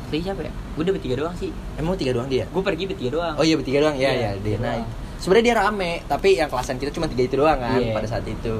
Stay 0.04 0.20
siapa 0.20 0.42
ya? 0.42 0.50
Gue 0.74 0.82
udah 0.82 0.94
bertiga 0.94 1.14
doang 1.16 1.34
sih. 1.34 1.50
Emang 1.74 1.94
tiga 1.94 2.10
doang 2.12 2.26
dia? 2.26 2.46
Gue 2.46 2.62
pergi 2.62 2.84
bertiga 2.84 3.10
doang. 3.12 3.34
Oh 3.34 3.42
iya 3.42 3.54
bertiga 3.54 3.78
doang. 3.80 3.94
Ya 3.94 4.10
Iya, 4.10 4.30
ya 4.36 4.58
doang. 4.58 4.86
sebenarnya 5.18 5.44
dia 5.44 5.56
rame 5.56 5.92
tapi 6.04 6.28
yang 6.34 6.46
kelasan 6.46 6.76
kita 6.76 6.90
cuma 6.90 7.06
tiga 7.06 7.22
itu 7.24 7.34
doang 7.36 7.56
kan 7.56 7.78
Iya. 7.78 7.94
pada 7.94 8.06
saat 8.06 8.26
itu. 8.26 8.58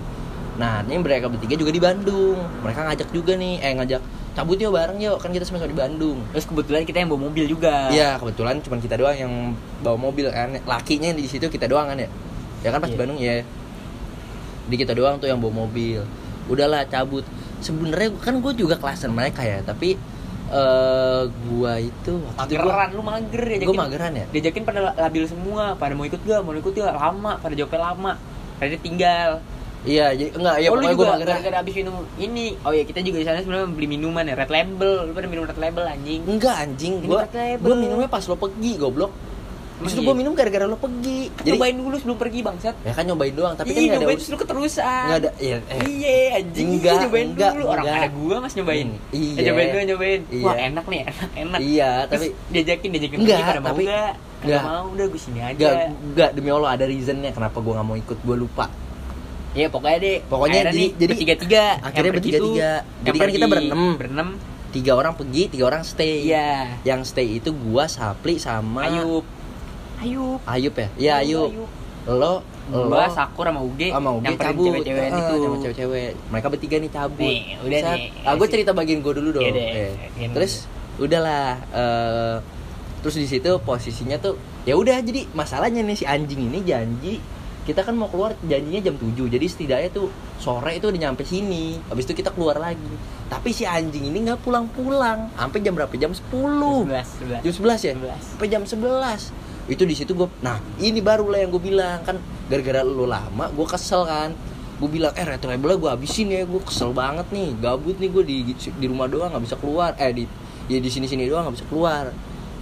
Nah 0.54 0.82
ini 0.82 0.94
mereka 0.96 1.26
bertiga 1.26 1.54
juga 1.54 1.70
di 1.70 1.82
Bandung. 1.82 2.38
Mereka 2.62 2.80
ngajak 2.84 3.08
juga 3.10 3.34
nih 3.34 3.58
eh 3.58 3.72
ngajak 3.74 4.02
cabut 4.34 4.58
yuk 4.58 4.74
bareng 4.74 4.98
yuk 4.98 5.16
kan 5.22 5.30
kita 5.30 5.46
sama-sama 5.46 5.70
di 5.70 5.78
Bandung. 5.78 6.18
Terus 6.34 6.46
kebetulan 6.50 6.82
kita 6.82 6.98
yang 7.00 7.08
bawa 7.08 7.30
mobil 7.30 7.44
juga. 7.46 7.88
Iya 7.88 8.18
kebetulan 8.18 8.58
cuma 8.60 8.76
kita 8.82 8.98
doang 8.98 9.14
yang 9.14 9.32
bawa 9.80 9.98
mobil 10.10 10.26
kan. 10.34 10.50
Lakinya 10.66 11.14
di 11.14 11.24
situ 11.30 11.46
kita 11.46 11.70
doang 11.70 11.86
kan 11.86 11.96
ya? 11.96 12.10
Ya 12.66 12.68
kan 12.74 12.82
pas 12.82 12.90
di 12.90 12.98
Iya. 12.98 13.00
Bandung 13.00 13.18
ya 13.22 13.46
di 14.64 14.76
kita 14.80 14.92
doang 14.96 15.22
tuh 15.22 15.30
yang 15.30 15.38
bawa 15.38 15.64
mobil. 15.64 16.02
Udahlah 16.50 16.82
cabut. 16.90 17.22
Sebenarnya 17.62 18.12
kan 18.20 18.42
gue 18.42 18.52
juga 18.58 18.76
kelasan 18.76 19.14
mereka 19.14 19.40
ya 19.46 19.62
tapi 19.64 19.96
eh 20.44 21.22
gua 21.48 21.80
itu 21.80 22.20
waktu 22.36 22.52
itu 22.52 22.60
gua, 22.60 22.68
mageran 22.68 22.88
lu 22.92 23.02
mager 23.02 23.44
ya 23.48 23.56
gua 23.64 23.80
mageran 23.88 24.12
ya? 24.12 24.24
Diajakin 24.28 24.62
pada 24.68 24.92
labil 24.92 25.24
semua 25.24 25.72
pada 25.72 25.96
mau 25.96 26.04
ikut 26.04 26.20
gak? 26.20 26.44
Mau 26.44 26.52
ikut 26.52 26.74
gak? 26.76 26.92
Lama 26.92 27.40
pada 27.40 27.54
jawabnya 27.56 27.80
lama. 27.80 28.12
Pada 28.60 28.76
tinggal 28.76 29.40
iya 29.84 30.06
jadi 30.10 30.30
enggak 30.32 30.54
ya 30.56 30.66
oh, 30.66 30.72
pokoknya 30.74 30.94
gue 30.94 31.06
mageran 31.06 31.28
gara-gara 31.28 31.56
abis 31.60 31.74
minum 31.76 31.94
ini. 32.16 32.46
Oh 32.60 32.70
ya 32.70 32.82
kita 32.82 33.00
juga 33.00 33.16
di 33.18 33.26
sana 33.26 33.38
sebenarnya 33.38 33.68
beli 33.68 33.86
minuman 33.86 34.24
ya 34.24 34.34
red 34.34 34.48
label. 34.48 34.92
Lu 35.04 35.12
pada 35.12 35.26
minum 35.26 35.44
red 35.44 35.56
label 35.56 35.84
anjing. 35.84 36.20
Enggak 36.24 36.56
anjing 36.58 36.92
gua 37.00 37.28
gua 37.56 37.74
minumnya 37.74 38.06
pas 38.06 38.24
lo 38.24 38.34
pergi 38.34 38.72
goblok. 38.74 39.12
Justru 39.74 40.00
iya? 40.00 40.06
gua 40.06 40.14
minum 40.14 40.32
gara-gara 40.32 40.64
lo 40.64 40.78
pergi. 40.78 41.28
Jadi, 41.34 41.50
nyobain 41.50 41.74
dulu 41.74 41.96
sebelum 41.98 42.16
pergi 42.16 42.40
bangsat. 42.40 42.74
Ya 42.80 42.92
kan 42.92 43.04
nyobain 43.04 43.34
doang 43.34 43.52
tapi 43.52 43.70
kan 43.70 43.76
Ih, 43.76 43.84
nggak 43.84 43.92
ada 43.92 44.00
nyobain 44.00 44.16
us- 44.16 44.22
justru 44.22 44.36
keterusan. 44.38 44.86
nggak 45.04 45.18
ada 45.18 45.30
iya 45.36 45.56
eh. 45.60 45.80
Iya 45.84 46.16
anjing 46.38 46.68
Enggak, 46.72 46.94
nyobain 47.02 47.26
enggak, 47.28 47.52
dulu. 47.52 47.64
Orang 47.66 47.84
enggak. 47.84 47.98
ada 47.98 48.08
gua 48.14 48.36
mas 48.40 48.52
nyobain. 48.54 48.88
Hmm, 48.88 49.12
iya. 49.12 49.34
Eh, 49.34 49.44
Nyobain 49.44 49.68
dulu 49.68 49.82
nyobain. 49.84 50.20
Wah 50.40 50.54
Iya. 50.54 50.62
enak 50.70 50.84
nih 50.86 51.00
enak 51.04 51.30
enak. 51.36 51.58
Iya 51.60 51.90
Terus 52.06 52.10
tapi 52.14 52.26
diajakin 52.48 52.88
diajakin 52.88 53.18
Enggak, 53.18 53.34
pergi 53.34 53.44
pada 53.44 53.60
mau 53.60 53.68
tapi- 53.68 53.84
enggak 53.84 54.12
enggak. 54.14 54.22
Enggak. 54.44 54.62
mau 54.62 54.84
udah 54.88 55.06
gue 55.08 55.20
sini 55.20 55.40
aja. 55.40 55.52
enggak 55.58 55.74
enggak 56.06 56.30
demi 56.32 56.48
Allah 56.48 56.70
ada 56.70 56.84
reasonnya 56.84 57.30
kenapa 57.32 57.58
gua 57.58 57.72
nggak 57.74 57.86
mau 57.86 57.96
ikut 57.98 58.18
gua 58.22 58.36
lupa 58.38 58.66
Iya 59.54 59.66
pokoknya 59.68 59.98
deh. 59.98 60.16
Pokoknya 60.24 60.60
akhirnya 60.60 60.72
jadi- 60.72 60.80
nih 60.80 60.90
jadi- 60.92 61.08
bertiga-tiga. 61.08 61.64
akhirnya 61.78 61.86
Yang 61.86 61.94
pergi 61.94 62.14
bertiga-tiga. 62.30 62.70
tuh, 62.74 63.02
Jadi 63.04 63.06
yang 63.08 63.22
kan 63.22 63.28
kita 63.32 63.46
berenam. 63.46 63.82
Berenam. 63.96 64.28
Tiga 64.68 64.92
orang 64.92 65.12
pergi 65.14 65.42
tiga 65.48 65.64
orang 65.64 65.82
stay. 65.82 66.14
Iya. 66.24 66.48
Yang 66.82 67.00
stay 67.08 67.38
itu 67.38 67.50
gua 67.54 67.86
Sapli 67.86 68.34
sama 68.36 68.82
Ayub. 68.84 69.22
Ayub. 69.96 70.40
Ayub 70.44 70.74
ya? 70.74 70.88
Iya 70.96 71.12
Ayub 71.20 71.50
lo 72.04 72.44
lo 72.66 72.88
Gua 72.88 73.08
Sakur 73.08 73.44
sama 73.44 73.60
Uge 73.60 73.88
sama 73.88 74.10
Uge 74.10 74.24
Nyamperin 74.26 74.48
cabut. 74.50 74.66
cewek-cewek 74.66 75.04
Ah, 75.04 75.12
itu. 75.14 75.36
sama 75.38 75.56
cewek-cewek. 75.58 76.10
Mereka 76.28 76.46
bertiga 76.48 76.76
nih 76.78 76.90
cabut. 76.90 77.20
Nih, 77.22 77.40
udah 77.60 77.78
Set. 77.78 77.92
nih. 77.94 78.04
ah, 78.24 78.34
gue 78.34 78.48
cerita 78.50 78.70
bagian 78.72 78.98
gue 79.00 79.12
dulu 79.14 79.28
dong. 79.30 79.44
Eh. 79.44 79.92
bagian 80.10 80.30
terus 80.32 80.52
udahlah 80.96 81.46
eh, 81.70 82.36
terus 83.00 83.14
di 83.14 83.26
situ 83.26 83.50
posisinya 83.58 84.16
tuh 84.16 84.34
ya 84.62 84.74
udah 84.74 84.96
jadi 84.98 85.28
masalahnya 85.30 85.80
nih 85.80 85.92
si 85.94 86.04
anjing 86.04 86.40
ini 86.42 86.58
janji 86.62 87.20
kita 87.64 87.80
kan 87.80 87.96
mau 87.96 88.12
keluar 88.12 88.36
janjinya 88.44 88.80
jam 88.84 88.94
7 89.00 89.32
jadi 89.32 89.46
setidaknya 89.48 89.90
tuh 89.90 90.12
sore 90.36 90.76
itu 90.76 90.92
udah 90.92 91.00
nyampe 91.00 91.24
sini. 91.24 91.80
Habis 91.88 92.04
itu 92.04 92.20
kita 92.20 92.30
keluar 92.36 92.60
lagi. 92.60 92.92
Tapi 93.32 93.56
si 93.56 93.64
anjing 93.64 94.04
ini 94.12 94.28
nggak 94.28 94.44
pulang-pulang. 94.44 95.32
Sampai 95.32 95.64
jam 95.64 95.72
berapa? 95.72 95.92
Jam 95.96 96.12
10 96.12 96.28
Sebelas 96.28 97.08
Sebelas. 97.16 97.40
Jam 97.40 97.52
11 97.56 97.88
ya? 97.88 97.92
Sebelas. 97.96 98.22
sampai 98.36 98.48
jam 98.52 98.62
11 98.68 99.52
itu 99.64 99.80
di 99.88 99.96
situ 99.96 100.12
gue 100.12 100.28
nah 100.44 100.60
ini 100.76 101.00
baru 101.00 101.24
lah 101.32 101.40
yang 101.40 101.50
gue 101.56 101.62
bilang. 101.64 102.04
Kan 102.04 102.20
gara-gara 102.52 102.84
lu 102.84 103.08
lama 103.08 103.48
gue 103.48 103.66
kesel 103.66 104.04
kan. 104.04 104.36
Gue 104.76 104.90
bilang 104.92 105.16
eh 105.16 105.24
retro 105.24 105.48
label 105.48 105.80
gue 105.80 105.88
habisin 105.88 106.28
ya. 106.28 106.44
Gue 106.44 106.60
kesel 106.60 106.92
banget 106.92 107.24
nih. 107.32 107.56
Gabut 107.64 107.96
nih 107.96 108.12
gue 108.12 108.24
di 108.28 108.36
di 108.52 108.86
rumah 108.86 109.08
doang 109.08 109.32
nggak 109.32 109.44
bisa 109.48 109.56
keluar. 109.56 109.96
Eh 109.96 110.12
di 110.12 110.24
ya 110.68 110.76
di 110.76 110.92
sini 110.92 111.08
sini 111.08 111.24
doang 111.24 111.48
nggak 111.48 111.56
bisa 111.56 111.66
keluar 111.72 112.12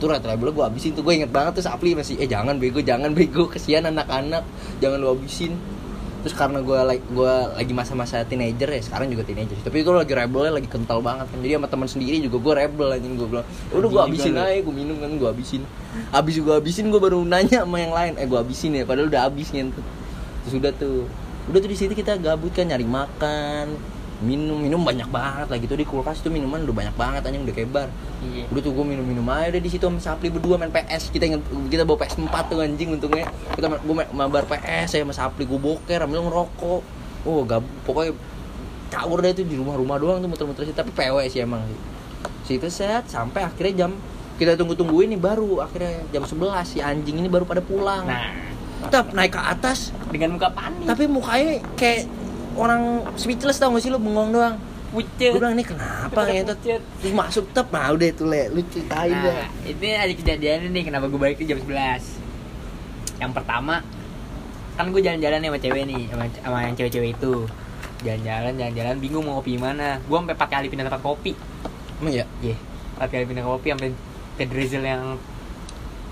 tuh 0.03 0.11
retro 0.11 0.35
label 0.35 0.51
gue 0.51 0.65
habisin 0.67 0.99
tuh. 0.99 1.07
Gue 1.07 1.23
inget 1.23 1.31
banget 1.31 1.63
tuh 1.63 1.65
Sapli 1.65 1.95
masih 1.95 2.19
eh 2.19 2.27
jangan 2.27 2.59
bego 2.59 2.83
jangan 2.83 3.15
bego 3.15 3.47
kesian 3.47 3.87
anak-anak 3.87 4.43
jangan 4.83 4.99
lu 4.99 5.15
habisin. 5.15 5.55
Terus 6.23 6.35
karena 6.39 6.59
gue 6.63 6.79
lagi 6.83 7.03
gue 7.03 7.35
lagi 7.59 7.73
masa-masa 7.75 8.23
teenager 8.27 8.71
ya 8.71 8.83
sekarang 8.83 9.11
juga 9.11 9.27
teenager 9.27 9.59
tapi 9.59 9.83
itu 9.83 9.91
lagi 9.91 10.15
rebelnya 10.15 10.55
lagi 10.59 10.67
kental 10.67 10.99
banget 10.99 11.31
kan. 11.31 11.39
Jadi 11.39 11.55
sama 11.55 11.69
teman 11.71 11.89
sendiri 11.91 12.17
juga 12.19 12.37
gue 12.43 12.53
rebel 12.67 12.89
anjing 12.91 13.15
gue 13.15 13.29
bilang 13.31 13.47
"Ya 13.71 13.75
udah 13.79 13.89
gue 13.91 14.03
habisin 14.11 14.33
lu. 14.35 14.43
aja 14.43 14.59
gue 14.63 14.75
minum 14.75 14.97
kan 14.99 15.11
gue 15.15 15.29
habisin. 15.31 15.63
Abis 16.11 16.35
gue 16.43 16.55
habisin 16.55 16.91
gue 16.91 17.01
baru 17.03 17.23
nanya 17.23 17.63
sama 17.63 17.79
yang 17.79 17.95
lain 17.95 18.19
eh 18.19 18.27
gue 18.27 18.39
habisin 18.39 18.75
ya? 18.75 18.83
Padahal 18.83 19.07
udah 19.07 19.31
habis 19.31 19.51
tuh. 19.55 19.85
Terus 20.43 20.55
udah 20.59 20.73
tuh 20.75 21.07
udah 21.51 21.59
tuh 21.59 21.71
di 21.71 21.79
situ 21.79 21.93
kita 21.95 22.19
gabut 22.23 22.55
kan 22.55 22.71
nyari 22.71 22.87
makan 22.87 23.75
minum 24.23 24.57
minum 24.57 24.79
banyak 24.79 25.07
banget 25.07 25.51
lagi 25.51 25.65
tuh 25.67 25.75
di 25.75 25.83
kulkas 25.83 26.19
tuh 26.19 26.31
minuman 26.31 26.63
udah 26.63 26.73
banyak 26.73 26.95
banget 26.95 27.21
anjing 27.23 27.43
udah 27.43 27.53
kebar. 27.53 27.89
Iya. 28.23 28.47
Udah 28.49 28.61
tuh 28.61 28.73
gue 28.73 28.85
minum 28.87 29.03
minum 29.03 29.27
aja 29.27 29.51
udah 29.51 29.59
di 29.59 29.69
situ 29.69 29.83
sama 29.83 29.99
Sapli 29.99 30.31
berdua 30.31 30.57
main 30.57 30.71
PS 30.71 31.11
kita 31.11 31.27
inget 31.27 31.43
kita 31.69 31.83
bawa 31.83 31.99
PS 32.01 32.17
4 32.17 32.31
tuh 32.47 32.59
anjing 32.59 32.89
untungnya. 32.93 33.27
Kita 33.51 33.67
gue 33.69 33.95
ma- 33.95 34.13
mabar 34.17 34.47
PS 34.47 34.87
saya 34.89 35.03
sama 35.03 35.13
Sapli 35.13 35.43
gue 35.43 35.59
boker 35.59 35.99
ambil 36.01 36.23
ngerokok. 36.23 36.83
Oh 37.23 37.43
gab 37.43 37.67
pokoknya 37.83 38.15
caur 38.89 39.19
deh 39.19 39.31
itu 39.31 39.43
di 39.43 39.57
rumah-rumah 39.57 39.97
doang 39.97 40.19
tuh 40.19 40.29
muter-muter 40.29 40.63
sih. 40.65 40.73
Tapi 40.73 40.91
PW 40.91 41.17
sih 41.27 41.41
emang 41.41 41.67
sih. 41.67 41.79
Situ 42.45 42.69
set 42.69 43.07
sampai 43.07 43.43
akhirnya 43.43 43.87
jam 43.87 43.93
kita 44.35 44.55
tunggu-tungguin 44.55 45.11
nih 45.11 45.21
baru 45.21 45.61
akhirnya 45.61 46.03
jam 46.11 46.23
11 46.23 46.39
si 46.65 46.79
anjing 46.79 47.17
ini 47.17 47.27
baru 47.27 47.43
pada 47.43 47.59
pulang. 47.59 48.07
Nah. 48.07 48.55
Tetap 48.83 49.15
naik 49.15 49.31
ke 49.31 49.39
atas 49.39 49.95
Dengan 50.11 50.35
muka 50.35 50.51
panik. 50.51 50.83
tapi 50.85 51.07
mukanya 51.07 51.63
kayak 51.75 52.03
orang 52.57 52.83
speechless 53.17 53.59
tau 53.59 53.73
gak 53.73 53.83
sih 53.83 53.91
lu 53.93 53.99
bengong 53.99 54.31
doang. 54.33 54.57
Pucet. 54.93 55.33
Gue 55.33 55.41
bilang 55.41 55.57
ini 55.57 55.65
kenapa 55.65 56.29
ya 56.29 56.45
pucet. 56.53 56.81
terus 57.01 57.13
masuk 57.17 57.49
tep 57.57 57.69
nah 57.73 57.89
udah 57.93 58.09
itu 58.09 58.25
le. 58.29 58.53
Lu 58.53 58.61
ceritain 58.69 59.13
deh. 59.13 59.33
Nah, 59.33 59.49
itu 59.65 59.83
ada 59.89 60.13
kejadian 60.13 60.69
nih 60.69 60.85
kenapa 60.85 61.09
gue 61.09 61.17
balik 61.17 61.41
ke 61.41 61.49
jam 61.49 61.57
11 61.57 61.65
Yang 63.17 63.33
pertama 63.33 63.81
Kan 64.73 64.89
gue 64.89 65.01
jalan-jalan 65.01 65.39
nih 65.41 65.49
sama 65.49 65.59
cewek 65.61 65.83
nih 65.89 66.03
Sama, 66.13 66.25
sama 66.45 66.59
yang 66.65 66.75
cewek-cewek 66.77 67.11
itu. 67.17 67.35
Jalan-jalan, 68.03 68.53
jalan-jalan, 68.59 68.95
bingung 68.99 69.25
mau 69.25 69.39
kopi 69.41 69.57
mana. 69.57 69.97
Gue 70.05 70.17
sampai 70.19 70.35
4 70.37 70.49
kali 70.49 70.67
pindah 70.69 70.85
tempat 70.89 71.03
kopi. 71.05 71.33
Emang 72.01 72.13
ya 72.13 72.25
Iya, 72.41 72.57
4 72.99 73.09
kali 73.09 73.25
pindah 73.29 73.45
kopi 73.47 73.69
Sampai 73.73 73.89
ke 74.33 74.45
drizzle 74.49 74.85
yang 74.85 75.03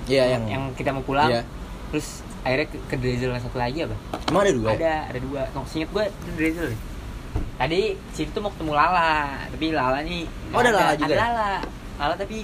iya 0.04 0.36
yang, 0.36 0.44
yang 0.48 0.62
kita 0.76 0.92
mau 0.92 1.04
pulang. 1.04 1.28
Iya. 1.28 1.42
Terus 1.90 2.06
akhirnya 2.40 2.66
ke, 2.66 2.76
ke 2.86 2.96
drizzle 2.96 3.30
yang 3.30 3.42
satu 3.42 3.58
lagi 3.58 3.78
apa? 3.82 3.96
emang 4.26 4.42
ada 4.42 4.52
dua? 4.52 4.68
Ada, 4.72 4.94
ada 5.10 5.18
dua 5.18 5.42
Nggak 5.50 5.66
seinget 5.66 5.90
gue 5.90 6.04
itu 6.06 6.30
drizzle. 6.34 6.72
Tadi 7.56 7.80
situ 8.10 8.30
tuh 8.30 8.40
mau 8.40 8.50
ketemu 8.50 8.72
Lala 8.72 9.12
Tapi 9.46 9.66
Lala 9.70 9.98
nih 10.00 10.24
Oh, 10.50 10.58
ada 10.58 10.70
Lala 10.70 10.92
juga 10.94 11.06
Ada 11.06 11.14
ya? 11.14 11.20
Lala 11.20 11.50
Lala 11.94 12.14
tapi 12.16 12.38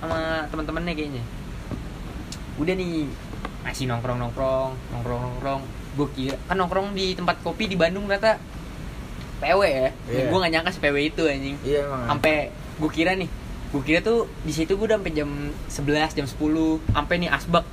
sama 0.00 0.18
teman-temannya 0.48 0.92
kayaknya 0.92 1.22
Udah 2.56 2.74
nih 2.74 3.06
Masih 3.62 3.86
nongkrong-nongkrong 3.86 4.70
Nongkrong-nongkrong 4.90 5.60
Gue 5.94 6.08
kira 6.10 6.34
Kan 6.48 6.56
nongkrong 6.56 6.90
di 6.90 7.14
tempat 7.14 7.38
kopi 7.40 7.68
di 7.68 7.76
Bandung 7.76 8.08
ternyata 8.08 8.40
PW 9.38 9.60
ya 9.62 9.88
Iya. 10.06 10.26
Gue 10.26 10.38
gak 10.38 10.52
nyangka 10.54 10.70
si 10.70 10.78
PW 10.78 10.96
itu 11.02 11.22
anjing 11.26 11.56
iya 11.62 11.82
emang 11.82 12.06
sampai 12.08 12.34
gue 12.78 12.90
kira 12.90 13.12
nih 13.14 13.26
gue 13.72 13.82
kira 13.82 13.98
tuh 14.00 14.30
di 14.42 14.52
situ 14.52 14.74
gue 14.74 14.86
udah 14.86 14.98
sampai 15.00 15.12
jam 15.12 15.30
11 15.66 16.14
jam 16.14 16.26
10 16.26 16.38
sampai 16.92 17.14
nih 17.18 17.30
asbak 17.30 17.64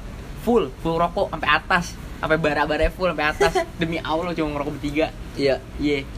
full 0.50 0.66
full 0.82 0.98
rokok 0.98 1.30
sampai 1.30 1.50
atas 1.62 1.94
sampai 2.18 2.42
bara-bara 2.42 2.90
full 2.90 3.14
sampai 3.14 3.30
atas. 3.30 3.54
Demi 3.80 4.02
allah 4.02 4.34
cuma 4.34 4.58
ngerokok 4.58 4.82
bertiga. 4.82 5.14
Iya. 5.38 5.62
Iya. 5.78 6.10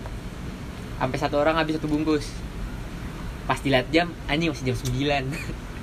Sampai 0.96 1.17
satu 1.20 1.36
orang 1.36 1.60
habis 1.60 1.76
satu 1.76 1.91
bungkus. 1.91 2.32
Pas 3.44 3.60
dilihat 3.60 3.91
jam 3.91 4.08
anjing 4.32 4.56
masih 4.56 4.72
jam 4.72 4.78
9 4.80 5.28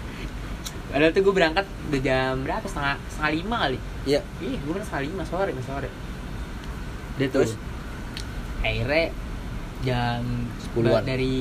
padahal 0.89 1.13
tuh 1.13 1.21
gue 1.21 1.35
berangkat 1.37 1.69
udah 1.93 2.01
jam 2.01 2.41
berapa? 2.41 2.65
Setengah 2.65 2.97
setengah 3.13 3.33
lima 3.37 3.57
kali. 3.69 3.79
Iya. 4.09 4.21
Iya 4.41 4.57
gue 4.57 4.73
berangkat 4.73 4.89
setengah 4.89 5.05
lima 5.13 5.23
sore 5.29 5.51
sore. 5.61 5.89
Udah 7.21 7.29
Terus? 7.29 7.53
terus 7.53 7.53
akhirnya 8.65 9.13
jam 9.85 10.49
10-an. 10.85 11.03
dari 11.03 11.37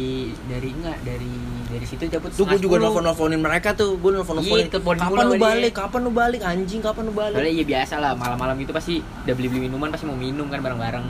dari 0.50 0.70
enggak 0.74 0.98
dari 1.06 1.34
dari 1.68 1.86
situ 1.86 2.04
cabut 2.08 2.30
tuh 2.32 2.46
gue 2.48 2.60
juga 2.64 2.76
nelfon 2.80 3.04
nelfonin 3.04 3.42
mereka 3.44 3.70
tuh. 3.76 4.00
Gue 4.00 4.16
nelfon 4.16 4.40
nelfonin 4.40 4.68
Iya, 4.72 4.80
kapan 4.80 5.26
lu 5.28 5.36
balik? 5.38 5.72
Kapan 5.76 6.00
lu 6.02 6.12
balik 6.16 6.42
anjing? 6.42 6.80
Kapan 6.80 7.04
lu 7.10 7.14
balik? 7.14 7.36
Soalnya 7.38 7.54
iya 7.54 7.66
biasa 7.68 7.96
lah. 8.00 8.12
Malam-malam 8.16 8.56
gitu 8.64 8.72
pasti 8.72 9.04
udah 9.04 9.34
beli 9.36 9.48
beli 9.52 9.60
minuman 9.68 9.88
pasti 9.92 10.06
mau 10.08 10.18
minum 10.18 10.48
kan 10.48 10.60
bareng-bareng. 10.64 11.06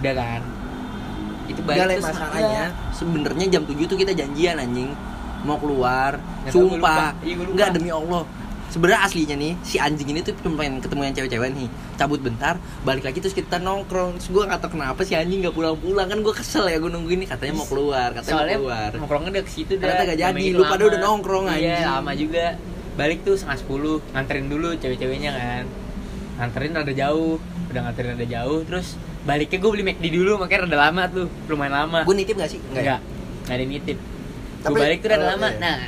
Udah 0.00 0.14
kan? 0.16 0.40
Itu 1.44 1.60
Enggak 1.60 1.76
balik 1.76 1.96
terus 2.00 2.06
masalahnya 2.08 2.64
sebenarnya 2.96 3.46
jam 3.52 3.62
7 3.68 3.76
tuh 3.84 3.98
kita 4.00 4.12
janjian 4.16 4.56
anjing. 4.56 4.90
Mau 5.44 5.60
keluar. 5.60 6.16
Nggak 6.48 6.52
sumpah. 6.52 6.72
lupa. 6.80 6.96
Iya, 7.20 7.34
enggak 7.44 7.68
demi 7.76 7.90
Allah 7.92 8.24
sebenarnya 8.74 9.06
aslinya 9.06 9.36
nih 9.38 9.52
si 9.62 9.78
anjing 9.78 10.10
ini 10.10 10.20
tuh 10.26 10.34
cuma 10.42 10.58
pengen 10.58 10.82
ketemu 10.82 11.00
yang 11.06 11.14
cewek-cewek 11.14 11.50
nih. 11.54 11.68
Cabut 11.94 12.18
bentar 12.18 12.58
balik 12.82 13.06
lagi 13.06 13.22
terus 13.22 13.30
kita 13.30 13.62
nongkrong. 13.62 14.18
Terus 14.18 14.28
gue 14.34 14.42
nggak 14.50 14.58
tahu 14.66 14.70
kenapa 14.74 15.00
si 15.06 15.14
anjing 15.14 15.46
nggak 15.46 15.54
pulang-pulang. 15.54 16.10
Kan 16.10 16.18
gue 16.26 16.34
kesel 16.34 16.66
ya 16.66 16.82
gue 16.82 16.90
nungguin 16.90 17.22
nih. 17.22 17.28
Katanya 17.30 17.54
mau 17.54 17.66
keluar 17.70 18.10
katanya 18.10 18.34
soalnya 18.34 18.58
mau 18.58 18.66
keluar. 18.66 18.90
nongkrongnya 18.98 19.30
udah 19.30 19.44
ke 19.46 19.52
situ 19.54 19.72
dah 19.78 19.82
Ternyata 19.86 20.02
nggak 20.02 20.18
jadi, 20.18 20.44
lu 20.50 20.62
pada 20.66 20.82
udah 20.90 21.00
nongkrong, 21.00 21.44
iya 21.46 21.54
anjing. 21.54 21.86
lama 21.86 22.12
juga. 22.18 22.46
Balik 22.94 23.18
tuh 23.22 23.34
setengah 23.38 23.58
sepuluh 23.62 23.96
nganterin 24.10 24.46
dulu 24.50 24.68
cewek-ceweknya 24.74 25.30
kan. 25.38 25.64
Nganterin 26.42 26.70
rada 26.74 26.92
jauh 26.98 27.38
udah 27.70 27.80
nganterin 27.86 28.08
rada 28.18 28.26
jauh. 28.26 28.58
Terus 28.66 28.98
baliknya 29.22 29.58
gue 29.62 29.70
beli 29.70 29.84
McD 29.86 30.04
dulu 30.10 30.42
makanya 30.42 30.66
rada 30.66 30.78
lama 30.90 31.02
tuh 31.06 31.26
lumayan 31.46 31.74
lama. 31.86 32.02
Gue 32.02 32.14
nitip 32.18 32.34
gak 32.34 32.50
sih? 32.50 32.58
Enggak. 32.74 32.98
Enggak 33.46 33.54
ada 33.54 33.64
nitip. 33.70 33.98
Gue 34.66 34.78
balik 34.82 34.98
tuh 34.98 35.08
udah 35.14 35.20
oh, 35.22 35.28
lama. 35.30 35.48
iya. 35.52 35.62
Nah, 35.62 35.78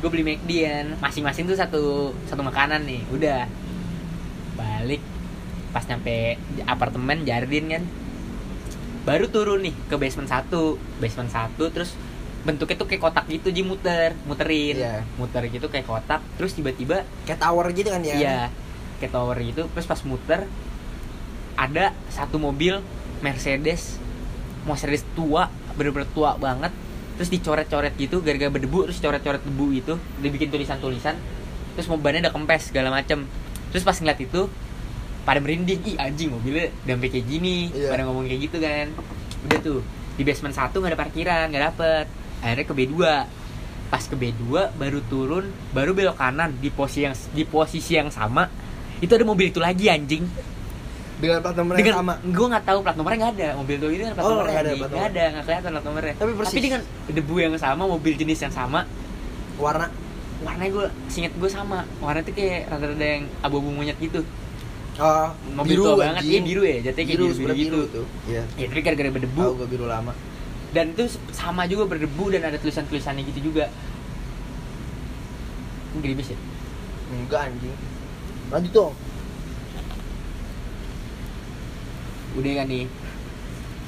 gue 0.00 0.08
beli 0.12 0.24
McD 0.24 0.50
kan. 0.66 0.86
Masing-masing 1.00 1.44
tuh 1.48 1.56
satu 1.56 2.12
satu 2.28 2.42
makanan 2.44 2.84
nih. 2.84 3.02
Udah. 3.12 3.48
Balik. 4.56 5.02
Pas 5.72 5.84
nyampe 5.88 6.40
apartemen 6.68 7.24
Jardin 7.24 7.66
kan. 7.68 7.84
Baru 9.06 9.30
turun 9.30 9.62
nih 9.64 9.74
ke 9.86 9.94
basement 9.96 10.28
satu. 10.28 10.76
Basement 10.98 11.30
satu 11.30 11.70
terus 11.70 11.94
bentuknya 12.46 12.78
tuh 12.78 12.86
kayak 12.86 13.02
kotak 13.02 13.26
gitu 13.26 13.50
ji 13.50 13.62
muter. 13.66 14.14
Muterin. 14.28 14.76
Iya. 14.78 15.02
muter 15.18 15.42
gitu 15.48 15.66
kayak 15.72 15.86
kotak. 15.88 16.22
Terus 16.38 16.54
tiba-tiba 16.54 17.02
kayak 17.26 17.40
tower 17.42 17.66
gitu 17.74 17.90
kan 17.90 18.02
ya? 18.04 18.16
Iya, 18.16 18.38
kayak 19.02 19.12
tower 19.12 19.36
gitu. 19.42 19.66
Terus 19.72 19.86
pas 19.88 20.00
muter 20.06 20.46
ada 21.56 21.96
satu 22.12 22.36
mobil 22.36 22.84
Mercedes, 23.24 23.96
Mercedes 24.68 25.02
tua, 25.16 25.48
bener-bener 25.74 26.06
tua 26.12 26.36
banget. 26.36 26.70
Terus 27.16 27.28
dicoret-coret 27.32 27.96
gitu, 27.96 28.20
gara-gara 28.20 28.52
berdebu, 28.52 28.88
terus 28.88 29.00
coret-coret 29.00 29.40
debu 29.40 29.66
itu, 29.72 29.94
dibikin 30.20 30.52
tulisan-tulisan. 30.52 31.16
Terus 31.76 31.88
mobilnya 31.88 32.28
udah 32.28 32.34
kempes 32.36 32.72
segala 32.72 32.92
macem. 32.92 33.24
Terus 33.72 33.82
pas 33.84 33.96
ngeliat 33.96 34.20
itu, 34.20 34.48
pada 35.24 35.40
merinding, 35.40 35.80
ih 35.84 35.96
anjing 35.96 36.28
mobilnya 36.30 36.70
sampai 36.84 37.08
kayak 37.08 37.26
gini, 37.26 37.72
Iya. 37.72 37.88
pada 37.92 38.02
ngomong 38.04 38.28
kayak 38.28 38.40
gitu 38.52 38.56
kan. 38.60 38.86
Udah 39.48 39.58
tuh, 39.64 39.80
di 40.16 40.22
basement 40.24 40.54
satu 40.54 40.80
nggak 40.80 40.92
ada 40.92 41.00
parkiran, 41.00 41.44
nggak 41.48 41.64
dapet. 41.72 42.06
Akhirnya 42.44 42.64
ke 42.68 42.74
B2 42.76 42.94
pas 43.86 44.02
ke 44.02 44.18
B2 44.18 44.74
baru 44.74 44.98
turun 45.06 45.46
baru 45.70 45.94
belok 45.94 46.18
kanan 46.18 46.58
di 46.58 46.74
posisi 46.74 47.06
yang 47.06 47.14
di 47.14 47.46
posisi 47.46 47.94
yang 47.94 48.10
sama 48.10 48.50
itu 48.98 49.14
ada 49.14 49.22
mobil 49.22 49.54
itu 49.54 49.62
lagi 49.62 49.86
anjing 49.86 50.26
dengan 51.16 51.40
plat 51.40 51.56
nomor 51.56 51.72
yang 51.80 51.86
dengan 51.88 51.98
sama. 52.04 52.14
gue 52.20 52.46
nggak 52.52 52.64
tahu 52.68 52.78
plat 52.84 52.96
nomornya 53.00 53.18
nggak 53.24 53.34
ada. 53.40 53.48
Mobil 53.56 53.74
itu 53.80 54.02
kan 54.04 54.12
plat 54.12 54.24
Oh, 54.24 54.30
nomornya 54.36 54.52
nggak 54.52 54.60
ada 54.60 54.70
nggak 54.76 54.90
nomor. 54.92 55.08
ada 55.08 55.22
nggak 55.32 55.44
kelihatan 55.48 55.70
plat 55.72 55.84
nomornya. 55.88 56.14
Tapi 56.20 56.30
persis. 56.36 56.60
dengan 56.60 56.82
debu 57.08 57.34
yang 57.40 57.52
sama 57.56 57.82
mobil 57.88 58.12
jenis 58.20 58.38
yang 58.44 58.52
sama 58.52 58.80
warna. 59.56 59.88
warnanya 60.44 60.68
gue 60.68 60.86
singet 61.08 61.32
gue 61.32 61.48
sama. 61.48 61.88
Warna 62.04 62.20
itu 62.20 62.32
kayak 62.36 62.68
rada-rada 62.68 63.06
yang 63.08 63.24
abu-abu 63.40 63.72
monyet 63.72 63.96
gitu. 63.96 64.20
Oh, 65.00 65.28
mobil 65.56 65.76
tua 65.80 65.96
banget. 65.96 66.22
iya 66.24 66.40
biru 66.44 66.62
ya 66.64 66.76
jatuhnya 66.88 67.04
kayak 67.08 67.18
biru 67.20 67.24
biru, 67.24 67.36
sebenarnya 67.36 67.64
gitu. 67.64 67.72
biru 67.72 67.84
tuh. 67.88 68.06
Iya. 68.28 68.42
Ya 68.60 68.64
tapi 68.68 68.80
gara-gara 68.84 69.10
berdebu. 69.16 69.40
Tahu 69.40 69.52
gue 69.56 69.68
biru 69.72 69.86
lama. 69.88 70.12
Dan 70.76 70.92
itu 70.92 71.04
sama 71.32 71.64
juga 71.64 71.88
berdebu 71.88 72.24
dan 72.36 72.52
ada 72.52 72.60
tulisan-tulisannya 72.60 73.24
gitu 73.32 73.48
juga. 73.48 73.72
Ini 75.96 75.98
gerimis 76.04 76.28
ya? 76.36 76.38
Enggak 77.16 77.40
anjing. 77.48 77.72
Lanjut 78.52 78.72
dong 78.76 78.92
udah 82.36 82.52
kan 82.54 82.66
nih. 82.66 82.84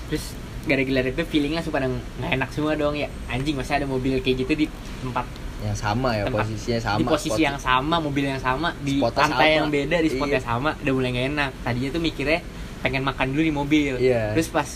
Terus 0.08 0.24
gara-gara 0.64 1.08
itu 1.08 1.22
feeling 1.24 1.52
langsung 1.52 1.70
pada 1.70 1.86
nggak 1.86 2.30
enak 2.34 2.48
semua 2.50 2.72
dong 2.74 2.94
ya. 2.94 3.08
Anjing 3.26 3.54
masa 3.54 3.76
ada 3.76 3.84
mobil 3.84 4.18
kayak 4.18 4.36
gitu 4.42 4.52
di 4.54 4.66
tempat 4.98 5.24
yang 5.58 5.74
sama 5.74 6.14
ya 6.14 6.22
tempat 6.22 6.46
posisinya 6.46 6.78
sama 6.78 6.98
di 6.98 7.04
posisi 7.04 7.30
spot- 7.34 7.42
yang 7.42 7.58
sama 7.58 7.96
mobil 7.98 8.24
yang 8.24 8.38
sama 8.38 8.68
di 8.78 9.02
Spotnya 9.02 9.26
sama. 9.28 9.42
yang 9.42 9.66
beda 9.68 9.96
di 9.98 10.08
spot 10.08 10.28
Iya. 10.28 10.34
yang 10.38 10.44
sama 10.46 10.70
udah 10.76 10.92
mulai 10.92 11.10
nggak 11.10 11.26
enak. 11.28 11.50
Tadinya 11.60 11.88
tuh 11.90 12.00
mikirnya 12.00 12.38
pengen 12.78 13.02
makan 13.02 13.26
dulu 13.28 13.42
di 13.42 13.50
mobil. 13.52 13.92
Iya. 13.98 14.22
terus 14.32 14.48
pas 14.48 14.68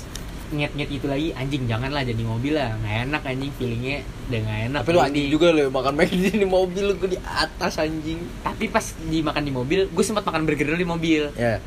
nget-nget 0.53 0.91
itu 0.91 1.07
lagi 1.07 1.33
anjing 1.33 1.65
janganlah 1.65 2.03
jadi 2.03 2.19
mobil 2.21 2.53
lah. 2.53 2.75
Nggak 2.77 2.97
enak 3.05 3.23
anjing 3.25 3.53
feelingnya 3.55 3.97
udah 4.27 4.41
nggak 4.43 4.61
enak 4.67 4.81
tapi 4.81 4.91
lu 4.91 5.01
anjing 5.01 5.27
juga 5.31 5.47
lo 5.49 5.63
makan 5.71 5.93
McD 5.95 6.25
di 6.35 6.49
mobil 6.51 6.85
lu 6.85 6.95
di 6.99 7.19
atas 7.23 7.73
anjing. 7.79 8.19
Tapi 8.43 8.65
pas 8.67 8.87
dimakan 9.01 9.43
di 9.43 9.53
mobil 9.55 9.81
gue 9.87 10.05
sempat 10.05 10.25
makan 10.25 10.43
burger 10.43 10.67
dulu 10.67 10.79
di 10.79 10.89
mobil. 10.89 11.23
Ya 11.37 11.63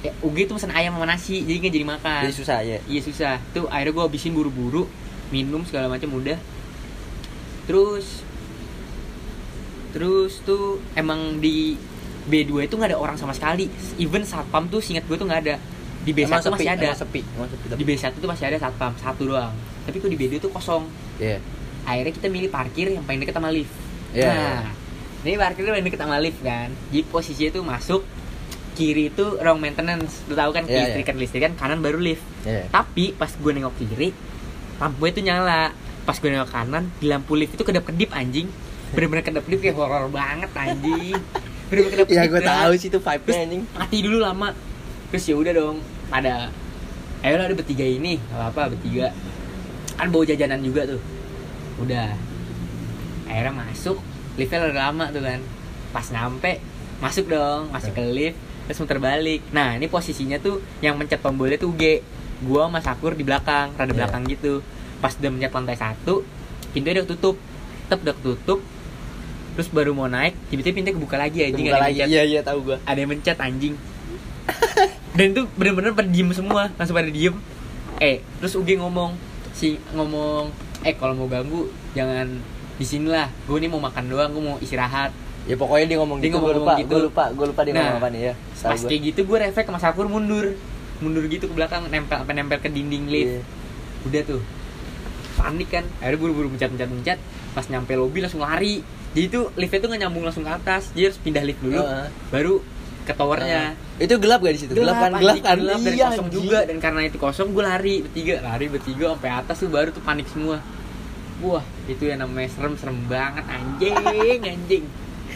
ya, 0.00 0.12
Ugi 0.20 0.48
tuh 0.48 0.56
pesen 0.56 0.72
ayam 0.72 0.96
sama 0.96 1.06
nasi 1.06 1.44
jadi 1.44 1.56
nggak 1.60 1.74
jadi 1.74 1.86
makan 1.86 2.20
jadi 2.24 2.36
susah 2.36 2.58
ya 2.64 2.78
Iya 2.88 3.00
susah. 3.04 3.34
Tuh 3.52 3.68
akhirnya 3.68 3.92
gue 3.96 4.04
habisin 4.08 4.32
buru-buru, 4.32 4.88
minum 5.28 5.62
segala 5.64 5.86
macam 5.88 6.08
udah. 6.16 6.38
Terus 7.66 8.24
terus 9.90 10.38
tuh 10.46 10.78
emang 10.94 11.42
di 11.42 11.74
B2 12.30 12.70
itu 12.70 12.74
nggak 12.78 12.94
ada 12.94 12.98
orang 13.00 13.16
sama 13.18 13.34
sekali. 13.34 13.66
Even 13.98 14.22
satpam 14.22 14.70
tuh 14.70 14.78
singkat 14.78 15.06
gue 15.08 15.16
tuh 15.18 15.26
nggak 15.26 15.40
ada. 15.48 15.56
Di 16.00 16.16
B1 16.16 16.32
Emang 16.32 16.40
sepi, 16.40 16.54
masih 16.56 16.70
ada. 16.72 16.86
emang 16.88 16.96
sepi 16.96 17.20
emang 17.36 17.48
sepi 17.52 17.66
Di 17.76 17.84
B1 17.84 18.12
tuh 18.16 18.28
masih 18.30 18.44
ada 18.48 18.56
satpam 18.56 18.92
satu 18.96 19.22
doang. 19.28 19.52
Tapi 19.84 19.96
kok 20.00 20.08
di 20.08 20.16
B2 20.16 20.40
tuh 20.40 20.50
kosong. 20.52 20.86
Iya. 21.20 21.38
Akhirnya 21.84 22.12
kita 22.14 22.26
milih 22.32 22.48
parkir 22.48 22.88
yang 22.88 23.04
paling 23.04 23.20
deket 23.20 23.36
sama 23.36 23.50
lift. 23.52 23.72
Iya, 24.10 24.30
Nah, 24.30 24.64
ini 25.22 25.36
parkir 25.36 25.62
yang 25.64 25.74
paling 25.76 25.86
deket 25.90 26.00
sama 26.00 26.16
lift 26.22 26.40
kan. 26.40 26.68
Jadi 26.92 27.02
posisinya 27.08 27.50
tuh 27.52 27.62
masuk 27.64 28.02
kiri 28.80 29.12
itu 29.12 29.36
ruang 29.36 29.60
maintenance. 29.60 30.24
Lu 30.24 30.32
tahu 30.32 30.56
kan 30.56 30.64
Iya, 30.64 30.72
iya. 30.72 30.96
listrik-listrikan 30.96 31.52
kanan 31.54 31.84
baru 31.84 32.00
lift. 32.00 32.24
Iya. 32.48 32.72
Tapi 32.72 33.12
pas 33.12 33.28
gue 33.28 33.52
nengok 33.52 33.76
kiri, 33.76 34.16
lampu 34.80 35.04
itu 35.04 35.20
nyala. 35.20 35.76
Pas 36.08 36.16
gue 36.16 36.32
nengok 36.32 36.48
kanan, 36.48 36.88
di 36.96 37.12
lampu 37.12 37.36
lift 37.36 37.52
itu 37.52 37.60
kedap-kedip 37.60 38.08
anjing. 38.10 38.48
Bener-bener 38.96 39.20
kedap-kedip 39.20 39.60
kayak 39.60 39.76
horor 39.76 40.08
banget 40.08 40.48
anjing. 40.56 41.20
Bener-bener 41.68 41.92
kedap-kedip. 42.00 42.16
Ya 42.16 42.24
gue 42.24 42.40
tahu 42.40 42.72
sih 42.80 42.88
itu 42.88 42.98
vibe 42.98 43.22
Terus 43.28 43.38
anjing. 43.38 43.62
mati 43.76 43.96
dulu 44.00 44.18
lama. 44.18 44.48
Terus 45.12 45.24
ya 45.28 45.34
udah 45.36 45.52
dong, 45.52 45.76
pada 46.08 46.48
ayo 47.20 47.34
lah 47.36 47.44
ada 47.44 47.54
bertiga 47.54 47.84
ini, 47.84 48.16
gak 48.16 48.56
apa 48.56 48.72
bertiga. 48.72 49.12
Kan 49.94 50.08
bawa 50.08 50.24
jajanan 50.24 50.64
juga 50.64 50.88
tuh. 50.88 51.00
Udah. 51.78 52.16
Akhirnya 53.28 53.52
masuk, 53.52 54.00
liftnya 54.34 54.66
udah 54.66 54.90
lama 54.90 55.04
tuh 55.12 55.22
kan. 55.22 55.40
Pas 55.90 56.06
nyampe, 56.08 56.58
masuk 56.98 57.28
dong, 57.28 57.70
masuk 57.70 57.92
ke 57.92 58.02
lift, 58.02 58.38
terus 58.70 58.78
muter 58.78 59.02
balik. 59.02 59.42
Nah 59.50 59.74
ini 59.74 59.90
posisinya 59.90 60.38
tuh 60.38 60.62
yang 60.78 60.94
mencet 60.94 61.18
tombolnya 61.18 61.58
tuh 61.58 61.74
G. 61.74 62.06
Gua 62.40 62.70
sama 62.70 62.78
Sakur 62.78 63.18
di 63.18 63.26
belakang, 63.26 63.74
rada 63.74 63.90
Iya. 63.90 64.06
belakang 64.06 64.22
gitu. 64.24 64.62
Pas 65.02 65.10
udah 65.12 65.26
mencet 65.28 65.50
lantai 65.50 65.74
satu, 65.74 66.22
pintunya 66.70 67.02
udah 67.02 67.10
tutup. 67.10 67.36
Tetep 67.84 67.98
udah 68.00 68.16
tutup. 68.22 68.60
Terus 69.50 69.68
baru 69.68 69.90
mau 69.90 70.06
naik, 70.06 70.38
tiba-tiba 70.48 70.78
pintunya 70.78 70.94
kebuka 70.94 71.16
lagi 71.18 71.38
anjing. 71.42 71.66
Buka 71.66 71.74
ada 71.74 71.90
yang 71.90 72.06
lagi. 72.06 72.14
Iya 72.14 72.22
iya 72.22 72.40
tahu 72.40 72.58
gue. 72.64 72.78
ada 72.80 72.96
yang 72.96 73.10
mencet 73.10 73.36
anjing 73.36 73.74
dan 75.16 75.26
itu 75.30 75.42
bener-bener 75.54 75.92
pada 75.92 76.06
diem 76.06 76.30
semua 76.30 76.70
langsung 76.74 76.96
pada 76.96 77.10
diem 77.10 77.34
eh 77.98 78.18
terus 78.38 78.56
Ugi 78.56 78.78
ngomong 78.78 79.14
si 79.52 79.76
ngomong 79.92 80.50
eh 80.82 80.94
kalau 80.96 81.14
mau 81.14 81.28
ganggu 81.28 81.68
jangan 81.92 82.26
di 82.74 82.86
sini 82.86 83.10
lah 83.10 83.28
gue 83.44 83.56
nih 83.58 83.68
mau 83.68 83.78
makan 83.78 84.08
doang 84.08 84.30
gue 84.32 84.42
mau 84.42 84.56
istirahat 84.58 85.12
Ya 85.42 85.54
pokoknya 85.54 85.86
dia 85.86 85.98
ngomong 85.98 86.18
Dia 86.18 86.28
gitu, 86.28 86.38
gue 86.38 86.52
lupa, 86.54 86.72
gitu. 86.76 86.88
gue 86.90 87.00
lupa, 87.06 87.24
gue 87.28 87.46
lupa 87.46 87.60
dia 87.62 87.72
Nah, 87.72 87.80
ngomong 87.82 87.98
apa 87.98 88.08
nih 88.08 88.22
ya. 88.22 88.34
Tahu 88.34 88.64
pas 88.66 88.78
gua. 88.78 88.88
kayak 88.88 89.02
gitu 89.04 89.20
gue 89.24 89.36
refleks 89.40 89.66
sama 89.66 89.80
Sakur 89.80 90.06
mundur 90.06 90.46
mundur 90.98 91.24
gitu 91.26 91.44
ke 91.44 91.54
belakang 91.54 91.88
nempel 91.88 92.16
apa 92.18 92.30
nempel 92.30 92.58
ke 92.58 92.68
dinding 92.68 93.08
lift 93.08 93.30
Iya. 93.30 93.42
udah 94.02 94.22
tuh 94.26 94.42
panik 95.34 95.68
kan 95.70 95.84
akhirnya 95.96 96.18
buru-buru 96.18 96.48
mencet 96.48 96.68
mencet 96.68 96.90
mencet 96.90 97.18
pas 97.50 97.64
nyampe 97.64 97.92
lobby 97.94 98.20
langsung 98.20 98.40
lari 98.40 98.84
jadi 99.10 99.26
tuh 99.28 99.48
liftnya 99.54 99.80
tuh 99.80 99.88
nggak 99.88 100.00
nyambung 100.02 100.22
langsung 100.22 100.44
ke 100.44 100.52
atas 100.52 100.92
jadi 100.92 101.08
harus 101.08 101.18
pindah 101.18 101.40
lift 101.40 101.56
dulu 101.58 101.80
Heeh. 101.80 102.06
baru 102.28 102.54
ke 103.00 103.12
towernya 103.12 103.72
Nah, 103.72 103.98
Itu 103.98 104.16
gelap 104.16 104.38
gak 104.38 104.54
di 104.54 104.60
situ? 104.60 104.72
Gelap, 104.74 104.96
kan? 104.98 105.10
Gelap 105.14 105.36
kan? 105.40 105.56
gelap 105.56 105.78
dan 105.78 105.88
Iya, 105.90 106.06
kosong 106.06 106.20
anjing. 106.22 106.36
juga 106.38 106.58
dan 106.62 106.76
karena 106.78 107.00
itu 107.02 107.16
kosong 107.16 107.48
gue 107.50 107.64
lari 107.64 107.94
bertiga 108.02 108.34
lari 108.40 108.66
bertiga 108.66 109.04
sampai 109.10 109.30
atas 109.34 109.56
tuh 109.56 109.68
baru 109.68 109.88
tuh 109.90 110.02
panik 110.02 110.26
semua 110.26 110.60
wah 111.40 111.64
itu 111.86 112.04
yang 112.04 112.20
namanya 112.20 112.48
serem 112.50 112.76
serem 112.76 113.00
banget 113.06 113.44
anjing 113.46 113.96
anjing 114.42 114.84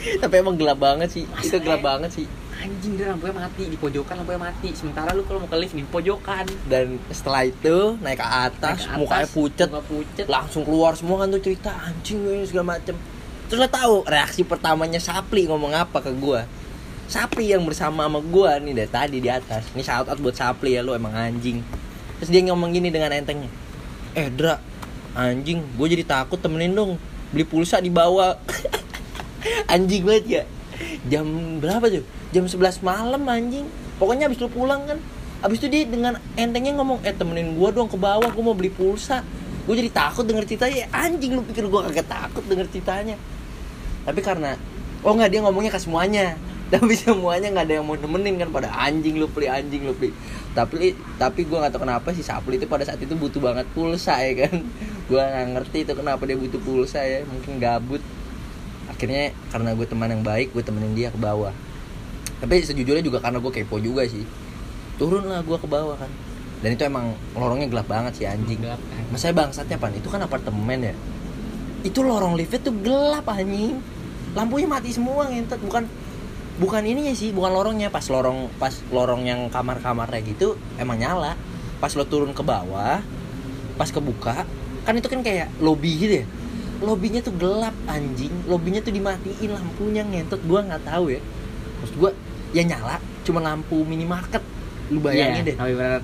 Tapi 0.05 0.35
emang 0.37 0.55
gelap 0.55 0.79
banget 0.79 1.09
sih. 1.11 1.25
Masa 1.27 1.57
Itu 1.57 1.65
gelap 1.65 1.81
ya? 1.81 1.85
banget 1.85 2.11
sih. 2.13 2.27
anjing 2.55 2.97
dia 2.97 3.13
lampunya 3.13 3.35
mati 3.37 3.69
di 3.69 3.77
pojokan 3.77 4.25
lampunya 4.25 4.41
mati 4.41 4.73
sementara 4.73 5.13
lu 5.13 5.27
kalau 5.29 5.45
mau 5.45 5.51
ke 5.53 5.59
lift 5.59 5.77
di 5.77 5.85
pojokan 5.85 6.49
Dan 6.65 6.97
setelah 7.13 7.45
itu 7.45 7.99
naik 8.01 8.17
ke 8.17 8.25
atas, 8.25 8.79
Naik 8.79 8.89
ke 8.89 9.01
mukanya 9.05 9.27
atas, 9.27 9.35
pucet, 9.37 9.69
muka 9.69 9.83
pucet 9.85 10.27
langsung 10.31 10.63
keluar 10.65 10.97
semua 10.97 11.21
kan 11.21 11.29
tuh 11.29 11.43
cerita 11.45 11.75
anjing 11.77 12.25
ini 12.25 12.47
segala 12.49 12.79
macem. 12.79 12.97
Terus 13.51 13.59
lo 13.61 13.69
tahu 13.69 13.95
reaksi 14.09 14.49
pertamanya 14.49 14.97
Sapli 14.97 15.45
ngomong 15.45 15.77
apa 15.77 16.01
ke 16.01 16.09
gua? 16.17 16.49
Sapli 17.05 17.53
yang 17.53 17.61
bersama 17.69 18.09
sama 18.09 18.25
gua 18.25 18.57
nih 18.57 18.73
dari 18.73 18.89
tadi 18.89 19.17
di 19.21 19.29
atas. 19.29 19.69
Ini 19.77 19.85
shout 19.85 20.09
out 20.09 20.17
buat 20.17 20.33
Sapli 20.33 20.79
ya 20.79 20.81
lo 20.81 20.97
emang 20.97 21.13
anjing. 21.13 21.61
Terus 22.23 22.31
dia 22.33 22.41
ngomong 22.49 22.73
gini 22.73 22.89
dengan 22.89 23.13
entengnya. 23.13 23.51
Eh 24.17 24.33
Dra, 24.33 24.57
anjing, 25.13 25.61
gue 25.77 25.87
jadi 25.91 26.07
takut 26.07 26.41
temenin 26.41 26.73
dong. 26.73 26.97
Beli 27.29 27.45
pulsa 27.45 27.77
di 27.83 27.93
bawah. 27.93 28.41
anjing 29.73 30.03
banget 30.05 30.25
ya. 30.27 30.43
Jam 31.07 31.27
berapa 31.63 31.87
tuh? 31.87 32.05
Jam 32.35 32.45
11 32.49 32.83
malam 32.83 33.23
anjing. 33.29 33.67
Pokoknya 33.97 34.27
habis 34.27 34.43
lu 34.43 34.51
pulang 34.51 34.85
kan. 34.89 34.99
Habis 35.45 35.61
itu 35.61 35.69
dia 35.69 35.85
dengan 35.85 36.17
entengnya 36.41 36.73
ngomong, 36.81 37.05
"Eh 37.05 37.13
temenin 37.13 37.53
gua 37.55 37.69
dong 37.69 37.87
ke 37.87 38.01
bawah, 38.01 38.33
gua 38.33 38.45
mau 38.45 38.57
beli 38.57 38.73
pulsa." 38.73 39.21
Gue 39.65 39.81
jadi 39.81 39.91
takut 39.93 40.25
denger 40.29 40.45
ceritanya. 40.45 40.89
Anjing 40.93 41.33
lu 41.37 41.43
pikir 41.45 41.65
gua 41.73 41.89
kagak 41.89 42.05
takut 42.05 42.45
denger 42.45 42.69
ceritanya. 42.69 43.17
Tapi 44.05 44.21
karena 44.21 44.57
oh 45.01 45.13
nggak 45.17 45.31
dia 45.33 45.41
ngomongnya 45.41 45.73
ke 45.73 45.81
semuanya. 45.81 46.37
Tapi 46.73 46.97
semuanya 46.97 47.53
nggak 47.53 47.65
ada 47.71 47.75
yang 47.81 47.87
mau 47.87 47.97
nemenin 47.97 48.41
kan 48.41 48.49
pada 48.51 48.73
anjing 48.73 49.21
lu 49.21 49.29
beli 49.29 49.49
anjing 49.49 49.85
lu 49.85 49.93
beli. 49.97 50.13
Tapi 50.57 50.97
tapi 51.21 51.45
gua 51.49 51.65
nggak 51.65 51.77
tahu 51.77 51.83
kenapa 51.85 52.09
si 52.17 52.25
Sapli 52.25 52.57
itu 52.57 52.67
pada 52.69 52.85
saat 52.85 53.01
itu 53.01 53.13
butuh 53.17 53.41
banget 53.41 53.69
pulsa 53.73 54.21
ya 54.21 54.49
kan. 54.49 54.65
Gua 55.09 55.21
nggak 55.21 55.47
ngerti 55.61 55.79
itu 55.85 55.93
kenapa 55.93 56.25
dia 56.25 56.37
butuh 56.41 56.61
pulsa 56.61 57.05
ya. 57.05 57.21
Mungkin 57.29 57.61
gabut. 57.61 58.01
Akhirnya 59.05 59.37
karena 59.53 59.77
gue 59.77 59.85
teman 59.85 60.09
yang 60.09 60.25
baik, 60.25 60.57
gue 60.57 60.65
temenin 60.65 60.97
dia 60.97 61.13
ke 61.13 61.21
bawah. 61.21 61.53
Tapi 62.41 62.65
sejujurnya 62.65 63.05
juga 63.05 63.21
karena 63.21 63.37
gue 63.37 63.53
kepo 63.53 63.77
juga 63.77 64.09
sih. 64.09 64.25
Turun 64.97 65.29
lah 65.29 65.45
gue 65.45 65.61
ke 65.61 65.69
bawah 65.69 65.93
kan. 66.01 66.09
Dan 66.65 66.73
itu 66.73 66.89
emang 66.89 67.13
lorongnya 67.37 67.69
gelap 67.69 67.85
banget 67.85 68.17
sih 68.17 68.25
anjing. 68.25 68.65
gelap 68.65 68.81
kan 68.81 69.05
Masanya 69.13 69.45
bangsatnya 69.45 69.77
pan 69.77 69.93
itu 69.93 70.09
kan 70.09 70.25
apartemen 70.25 70.89
ya. 70.89 70.97
itu 71.85 72.01
lorong 72.01 72.33
liftnya 72.33 72.65
tuh 72.65 72.73
gelap 72.81 73.29
anjing 73.29 73.77
lampunya 74.33 74.65
mati 74.65 74.89
semua 74.89 75.29
ngentot 75.29 75.61
bukan 75.61 75.85
bukan 76.57 76.81
ininya 76.81 77.13
sih 77.13 77.29
bukan 77.29 77.53
lorongnya 77.53 77.93
pas 77.93 78.09
lorong 78.09 78.49
pas 78.57 78.73
lorong 78.89 79.29
yang 79.29 79.53
kamar-kamarnya 79.53 80.25
gitu 80.25 80.57
emang 80.81 80.97
nyala 80.97 81.37
pas 81.85 81.93
lo 81.93 82.09
turun 82.09 82.33
ke 82.33 82.41
bawah 82.41 83.05
pas 83.77 83.89
kebuka 83.93 84.49
kan 84.89 84.97
itu 84.97 85.13
kan 85.13 85.21
kayak 85.21 85.53
lobby 85.61 85.93
gitu 86.01 86.25
ya 86.25 86.27
lobbynya 86.81 87.21
tuh 87.21 87.35
gelap 87.37 87.75
anjing. 87.85 88.33
Lobbynya 88.47 88.81
tuh 88.81 88.91
dimatiin 88.91 89.51
lampunya 89.51 90.03
ngentot. 90.03 90.41
Gua 90.47 90.63
nggak 90.63 90.83
tahu 90.85 91.13
ya. 91.13 91.21
Maksud 91.81 91.97
gua 91.99 92.11
ya 92.51 92.63
nyala 92.63 92.99
cuma 93.23 93.39
lampu 93.39 93.83
minimarket. 93.83 94.43
Lu 94.93 95.01
bayangin 95.01 95.43
Iya, 95.43 95.49
deh. 95.49 95.57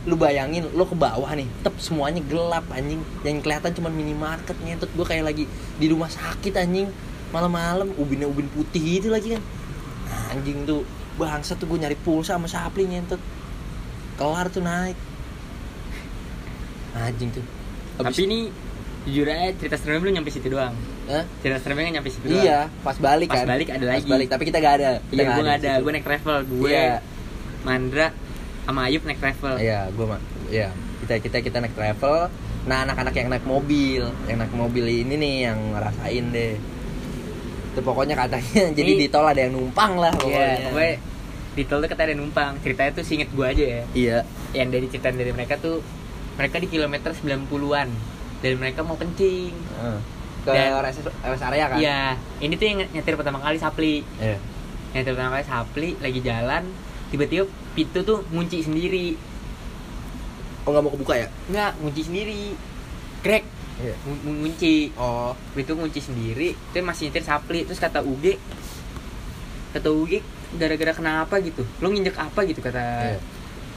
Lu 0.09 0.17
bayangin 0.17 0.65
lo 0.73 0.89
ke 0.89 0.97
bawah 0.97 1.29
nih 1.37 1.45
tep 1.61 1.77
semuanya 1.77 2.25
gelap 2.25 2.65
anjing. 2.73 3.05
Yang 3.23 3.45
kelihatan 3.45 3.71
cuma 3.77 3.89
minimarket 3.89 4.57
ngentot. 4.57 4.89
Gue 4.97 5.05
kayak 5.05 5.25
lagi 5.29 5.45
di 5.77 5.87
rumah 5.87 6.09
sakit 6.09 6.57
anjing. 6.57 6.89
Malam-malam 7.31 7.93
ubinnya 7.95 8.25
ubin 8.27 8.49
putih 8.49 8.81
gitu 8.81 9.13
lagi 9.13 9.37
kan. 9.37 9.43
Anjing 10.33 10.65
tuh 10.65 10.83
bangsa 11.21 11.55
tuh 11.55 11.69
gue 11.69 11.79
nyari 11.79 11.95
pulsa 11.95 12.41
sama 12.41 12.49
sapli 12.49 12.89
ngentot. 12.89 13.21
Kelar 14.17 14.49
tuh 14.49 14.65
naik. 14.65 14.97
Anjing 16.97 17.31
tuh. 17.31 17.45
Habis- 18.01 18.17
Tapi 18.17 18.21
ini 18.27 18.41
jujur 19.03 19.25
aja 19.25 19.49
cerita 19.55 19.77
seremnya 19.77 20.01
belum 20.03 20.15
nyampe 20.17 20.31
situ 20.31 20.49
doang. 20.49 20.75
Hah? 21.07 21.25
Cerita 21.41 21.59
seremnya 21.59 21.97
nyampe 21.97 22.09
situ 22.09 22.27
doang. 22.27 22.39
iya 22.39 22.59
pas 22.81 22.97
balik 22.97 23.27
Pas 23.27 23.41
kan 23.41 23.47
balik 23.49 23.69
ada 23.69 23.81
Pas 23.83 23.93
lagi. 23.97 24.09
balik 24.09 24.29
tapi 24.29 24.43
kita 24.45 24.59
gak 24.59 24.75
ada 24.77 24.91
kita 25.05 25.21
Iya, 25.21 25.31
gue 25.31 25.43
di 25.43 25.51
ada. 25.57 25.73
Gue 25.79 25.91
naik 25.91 26.05
travel. 26.05 26.37
Gue, 26.47 26.71
Iya. 26.71 26.97
Mandra, 27.61 28.09
sama 28.63 28.81
Ayub 28.85 29.03
naik 29.03 29.19
travel. 29.19 29.55
Iya, 29.57 29.81
gue 29.89 30.07
mah. 30.07 30.21
Iya, 30.47 30.69
kita 31.01 31.15
kita 31.19 31.37
kita 31.41 31.57
naik 31.59 31.75
travel. 31.75 32.29
Nah, 32.63 32.85
anak-anak 32.85 33.15
yang 33.15 33.29
naik 33.29 33.45
mobil, 33.45 34.05
yang 34.27 34.37
naik 34.37 34.53
mobil 34.53 34.85
ini 34.85 35.15
nih 35.15 35.35
yang 35.47 35.59
ngerasain 35.71 36.25
deh. 36.29 36.55
Itu 37.71 37.81
pokoknya 37.81 38.15
katanya 38.15 38.65
jadi 38.77 38.91
Ini- 38.91 39.01
di 39.01 39.09
tol 39.09 39.25
ada 39.25 39.41
yang 39.41 39.55
numpang 39.55 39.97
lah 39.97 40.13
Iya, 40.13 40.21
pokoknya. 40.21 40.57
pokoknya 40.67 40.95
di 41.51 41.63
tol 41.65 41.79
tuh 41.79 41.89
kata 41.89 42.03
ada 42.03 42.15
numpang. 42.15 42.53
Ceritanya 42.61 42.91
tuh 42.93 43.03
singet 43.03 43.29
gue 43.31 43.47
aja 43.47 43.65
ya. 43.67 43.83
Iya. 43.93 44.19
Yang 44.53 44.69
dari 44.71 44.87
cerita 44.89 45.09
dari 45.11 45.33
mereka 45.33 45.57
tuh 45.57 45.81
mereka 46.33 46.57
di 46.57 46.69
kilometer 46.69 47.11
90-an 47.13 47.89
dan 48.41 48.53
mereka 48.57 48.81
mau 48.81 48.97
kencing. 48.97 49.53
Heeh. 49.53 49.99
Ke 50.41 50.51
Dan- 50.51 50.81
rest, 50.81 51.05
rest 51.05 51.45
area 51.45 51.65
kan? 51.69 51.77
Iya, 51.77 52.01
ini 52.41 52.57
tuh 52.57 52.65
yang 52.65 52.79
nyetir 52.91 53.13
pertama 53.13 53.39
kali 53.39 53.61
Sapli. 53.61 54.01
Iya. 54.17 54.41
Nyetir 54.91 55.13
pertama 55.13 55.37
kali 55.37 55.45
Sapli 55.45 55.89
lagi 55.97 56.21
jalan, 56.21 56.65
tiba-tiba 57.09 57.45
pintu 57.73 58.01
tuh 58.01 58.25
ngunci 58.29 58.65
sendiri. 58.65 59.21
Oh, 60.65 60.73
nggak 60.73 60.83
mau 60.83 60.91
kebuka 60.91 61.15
ya? 61.15 61.29
Enggak, 61.47 61.73
ngunci 61.79 62.03
sendiri. 62.03 62.43
Krek, 63.21 63.45
Iya. 63.79 63.95
ngun- 64.01 64.41
ngunci. 64.41 64.97
Oh, 64.97 65.37
Pintu 65.53 65.77
ngunci 65.77 66.01
sendiri, 66.01 66.57
itu 66.57 66.77
masih 66.81 67.09
nyetir 67.09 67.21
Sapli. 67.21 67.65
Terus 67.65 67.77
kata 67.77 68.01
UG, 68.01 68.41
kata 69.73 69.89
UG 69.89 70.25
gara-gara 70.57 70.93
kenapa 70.93 71.37
gitu? 71.39 71.63
Lo 71.79 71.89
nginjek 71.89 72.17
apa 72.17 72.41
gitu 72.43 72.59
kata 72.59 72.81
Iya. 73.07 73.21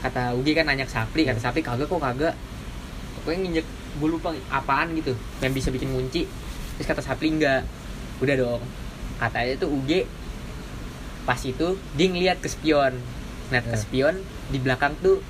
kata 0.00 0.32
UG 0.32 0.48
kan 0.54 0.64
nanya 0.64 0.88
ke 0.88 0.92
Sapli, 0.92 1.22
kata 1.22 1.36
Iya. 1.36 1.44
Sapli 1.44 1.60
kagak 1.60 1.86
kok 1.86 2.00
kagak. 2.00 2.34
Pokoknya 3.20 3.38
nginjek 3.42 3.66
gue 3.94 4.08
lupa 4.08 4.30
apaan 4.48 4.94
gitu 4.94 5.12
yang 5.38 5.52
bisa 5.52 5.68
bikin 5.68 5.90
kunci. 5.90 6.26
Terus 6.74 6.86
kata 6.86 7.00
Sapli 7.00 7.30
enggak. 7.30 7.62
Udah 8.18 8.34
dong. 8.34 8.62
Katanya 9.16 9.54
tuh 9.56 9.70
UG 9.70 10.06
pas 11.24 11.38
itu 11.38 11.66
dia 11.94 12.06
ngeliat 12.06 12.38
ke 12.38 12.48
spion. 12.48 12.98
Ngeliat 13.48 13.64
ke 13.64 13.72
Iya. 13.72 13.80
spion 13.80 14.14
di 14.48 14.58
belakang 14.58 14.92
tuh 14.98 15.22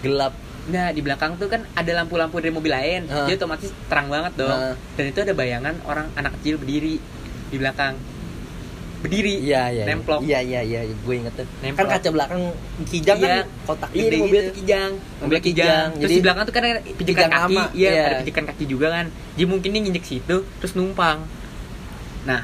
gelap. 0.00 0.32
Nah 0.66 0.90
di 0.90 1.00
belakang 1.00 1.36
tuh 1.36 1.46
kan 1.46 1.62
ada 1.72 1.92
lampu-lampu 1.94 2.38
dari 2.38 2.50
mobil 2.50 2.70
lain, 2.70 3.06
Ah. 3.06 3.22
dia 3.24 3.34
otomatis 3.34 3.70
terang 3.86 4.08
banget 4.08 4.32
dong. 4.36 4.50
Ah. 4.50 4.74
Dan 4.94 5.04
itu 5.10 5.18
ada 5.20 5.32
bayangan 5.32 5.74
orang 5.84 6.10
anak 6.14 6.34
kecil 6.40 6.58
berdiri 6.58 6.98
di 7.46 7.56
belakang, 7.56 7.94
berdiri, 8.96 9.34
Iya, 9.40 9.62
iya. 9.68 9.72
iya. 9.72 9.84
nemplok. 9.86 10.20
Iya, 10.20 10.38
iya, 10.40 10.60
iya, 10.62 10.80
gue 10.86 11.14
inget 11.14 11.34
tuh. 11.34 11.46
Nemplok. 11.60 11.84
Kan 11.84 11.94
kaca 11.94 12.08
belakang 12.10 12.42
kijang 12.84 13.16
Iya. 13.16 13.28
kan 13.28 13.38
kotak 13.64 13.90
Iya 13.90 14.02
di 14.04 14.16
mobil 14.18 14.32
gitu. 14.32 14.46
tuh 14.46 14.54
kijang, 14.56 14.92
mobil 15.18 15.38
kijang. 15.40 15.88
Terus 15.92 16.02
jadi 16.02 16.12
di 16.12 16.22
belakang 16.22 16.42
tuh 16.42 16.54
kan 16.54 16.62
ada 16.64 16.80
pijakan 16.82 17.28
kaki, 17.28 17.54
lama, 17.54 17.62
iya 17.72 17.90
iya. 17.90 18.04
ada 18.04 18.16
pijakan 18.20 18.44
kaki 18.46 18.64
juga 18.66 18.86
kan. 18.90 19.06
Jadi 19.34 19.46
mungkin 19.46 19.68
dia 19.68 19.80
nginjek 19.82 20.04
situ, 20.04 20.36
terus 20.56 20.72
numpang. 20.72 21.18
Nah, 22.24 22.42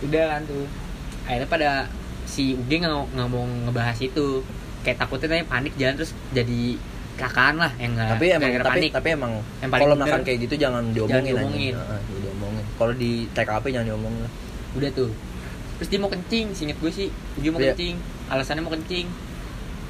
udah 0.00 0.24
kan 0.28 0.42
tuh. 0.44 0.64
Akhirnya 1.22 1.46
pada 1.46 1.70
si 2.24 2.54
UG 2.54 2.70
nggak 2.80 2.92
mau- 2.92 3.08
nggak 3.08 3.28
mau 3.28 3.44
ngebahas 3.66 3.98
itu, 3.98 4.40
kayak 4.80 4.98
takutnya 4.98 5.28
tanya 5.28 5.46
panik 5.46 5.74
jalan 5.76 5.94
terus 5.94 6.10
jadi 6.30 6.60
kecelakaan 7.12 7.54
lah 7.56 7.70
yang 7.76 7.92
nggak 7.92 8.08
tapi 8.10 8.24
emang 8.26 8.50
tapi 8.56 8.66
panik. 8.80 8.90
tapi 8.90 9.08
emang 9.12 9.32
Yang 9.60 9.70
paling 9.70 9.84
kalau 9.84 9.96
makan 9.96 10.20
kayak 10.22 10.38
gitu 10.42 10.54
jangan 10.58 10.82
diomongin 10.90 11.22
diomongin. 11.28 11.46
anjing. 11.46 11.74
Heeh, 11.76 12.00
jangan 12.00 12.22
diomongin 12.24 12.64
kalau 12.74 12.92
di 12.96 13.10
TKP 13.30 13.64
jangan 13.68 13.86
diomongin 13.86 14.20
lah 14.22 14.32
udah 14.72 14.90
tuh 14.90 15.10
terus 15.82 15.90
dia 15.90 15.98
mau 15.98 16.06
kencing 16.06 16.54
singkat 16.54 16.78
gue 16.78 16.92
sih. 16.94 17.08
Ugi 17.34 17.50
mau 17.50 17.58
Iya. 17.58 17.74
kencing 17.74 17.98
alasannya 18.30 18.62
mau 18.62 18.70
kencing. 18.70 19.10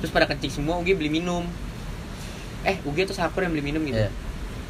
Terus 0.01 0.09
pada 0.09 0.25
kencing 0.25 0.49
semua 0.49 0.81
Ugi 0.81 0.97
beli 0.97 1.13
minum. 1.13 1.45
Eh 2.65 2.81
Ugi 2.89 3.05
tuh 3.05 3.13
sakur 3.13 3.45
yang 3.45 3.53
beli 3.53 3.61
minum 3.61 3.85
gitu. 3.85 4.01
Iya. 4.01 4.09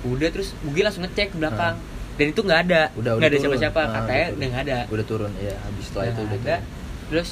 udah 0.03 0.35
terus 0.35 0.59
Ugi 0.67 0.83
langsung 0.83 1.07
ngecek 1.07 1.31
ke 1.31 1.37
belakang. 1.39 1.79
Dan 2.19 2.35
itu 2.35 2.43
nggak 2.43 2.61
ada. 2.67 2.91
Udah, 2.99 3.15
nggak 3.15 3.23
udah 3.23 3.29
ada 3.31 3.39
siapa-siapa. 3.39 3.81
Ah, 3.81 3.91
katanya 4.03 4.27
udah 4.35 4.47
nggak 4.51 4.63
ada. 4.67 4.79
Udah 4.91 5.05
turun 5.07 5.33
ya 5.39 5.55
habis 5.63 5.85
setelah 5.87 6.05
Udah 6.05 6.13
itu 6.13 6.21
udah 6.27 6.35
ada 6.35 6.43
turun. 6.59 6.63
terus 7.07 7.29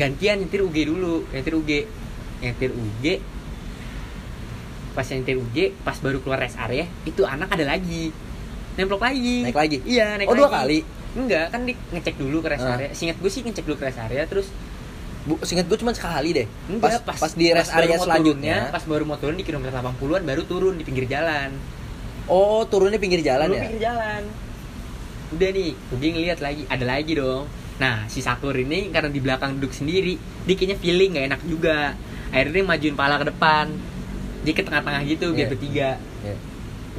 gantian 0.00 0.36
nyetir 0.40 0.60
UG 0.64 0.76
dulu. 0.88 1.14
Nyetir 1.36 1.54
UG 1.60 1.70
nyetir 2.40 2.70
UG 2.72 3.04
pas 4.90 5.04
nyetir 5.04 5.36
UG 5.36 5.56
pas 5.84 5.96
baru 6.00 6.18
keluar 6.24 6.40
rest 6.40 6.56
area 6.56 6.88
itu 7.04 7.28
anak 7.28 7.52
ada 7.52 7.76
lagi. 7.76 8.08
Nemplok 8.80 9.04
lagi. 9.04 9.44
Naik 9.44 9.58
lagi? 9.60 9.76
Iya 9.84 10.16
naik 10.16 10.32
oh 10.32 10.34
dua 10.34 10.48
lagi. 10.48 10.56
kali 10.56 10.78
Enggak, 11.10 11.46
kan 11.50 11.66
di 11.66 11.74
ngecek 11.74 12.14
dulu 12.16 12.38
ke 12.38 12.48
rest 12.54 12.62
Ah. 12.62 12.74
area. 12.74 12.88
Singkat 12.92 13.16
gue 13.18 13.30
sih 13.30 13.42
ngecek 13.42 13.64
dulu 13.66 13.76
ke 13.76 13.84
rest 13.86 14.00
area 14.00 14.22
terus 14.24 14.48
Bu, 15.20 15.36
singkat 15.44 15.68
gue 15.68 15.76
cuma 15.76 15.92
sekali 15.92 16.32
deh 16.32 16.48
enggak 16.64 17.04
pas, 17.04 17.12
pas, 17.20 17.32
di 17.36 17.52
rest 17.52 17.68
area 17.76 18.00
selanjutnya 18.00 18.56
turunnya, 18.56 18.72
pas 18.72 18.80
baru 18.88 19.04
mau 19.04 19.20
turun 19.20 19.36
di 19.36 19.44
kilometer 19.44 19.68
80-an 19.68 20.24
baru 20.24 20.42
turun 20.48 20.80
di 20.80 20.84
pinggir 20.88 21.04
jalan. 21.04 21.52
oh 22.24 22.64
turunnya 22.64 22.96
pinggir 22.96 23.20
jalan 23.20 23.52
Turun 23.52 23.60
ya 23.60 23.64
pinggir 23.68 23.82
jalan. 23.84 24.22
Udah 25.30 25.48
nih, 25.52 25.70
gue 25.76 26.08
ngeliat 26.10 26.40
lagi, 26.40 26.62
ada 26.66 26.84
lagi 26.88 27.12
dong. 27.12 27.44
Nah, 27.76 28.08
si 28.08 28.18
Sakur 28.18 28.56
ini 28.56 28.88
karena 28.88 29.12
di 29.12 29.20
belakang 29.20 29.60
duduk 29.60 29.70
sendiri, 29.70 30.16
dia 30.42 30.54
kayaknya 30.56 30.78
feeling 30.80 31.10
gak 31.14 31.26
enak 31.36 31.40
juga. 31.44 31.78
Akhirnya 32.32 32.64
majuin 32.66 32.96
pala 32.96 33.20
ke 33.20 33.28
depan. 33.28 33.70
Dia 34.42 34.52
ke 34.56 34.62
tengah-tengah 34.64 35.04
gitu 35.04 35.36
biar 35.36 35.46
Iya. 35.46 35.52
bertiga. 35.52 35.90
Iya. 36.24 36.36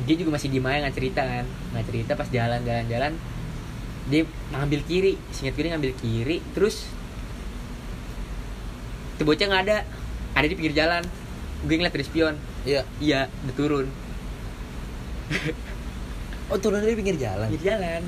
Dia 0.05 0.15
juga 0.15 0.29
masih 0.37 0.47
diem 0.47 0.63
aja 0.63 0.77
nggak 0.85 0.95
cerita 0.95 1.21
kan 1.21 1.45
nggak 1.73 1.85
cerita 1.89 2.11
pas 2.15 2.27
jalan-jalan-jalan 2.29 3.11
dia 4.11 4.27
ngambil 4.51 4.83
kiri 4.83 5.15
singkat 5.31 5.55
gue 5.55 5.63
dia 5.65 5.71
ngambil 5.79 5.95
kiri 5.95 6.43
terus 6.51 6.91
itu 9.21 9.23
bocah 9.29 9.45
nggak 9.45 9.63
ada. 9.69 9.77
Ada 10.33 10.49
di 10.49 10.55
pinggir 10.57 10.73
jalan. 10.73 11.05
Gue 11.69 11.77
ngeliat 11.77 11.93
dari 11.93 12.05
spion. 12.09 12.35
Iya. 12.65 12.81
Iya 12.97 13.29
udah 13.29 13.53
turun. 13.53 13.87
Oh 16.49 16.57
turun 16.57 16.81
dari 16.81 16.97
pinggir 16.97 17.21
jalan? 17.21 17.45
Pinggir 17.53 17.77
jalan. 17.77 18.01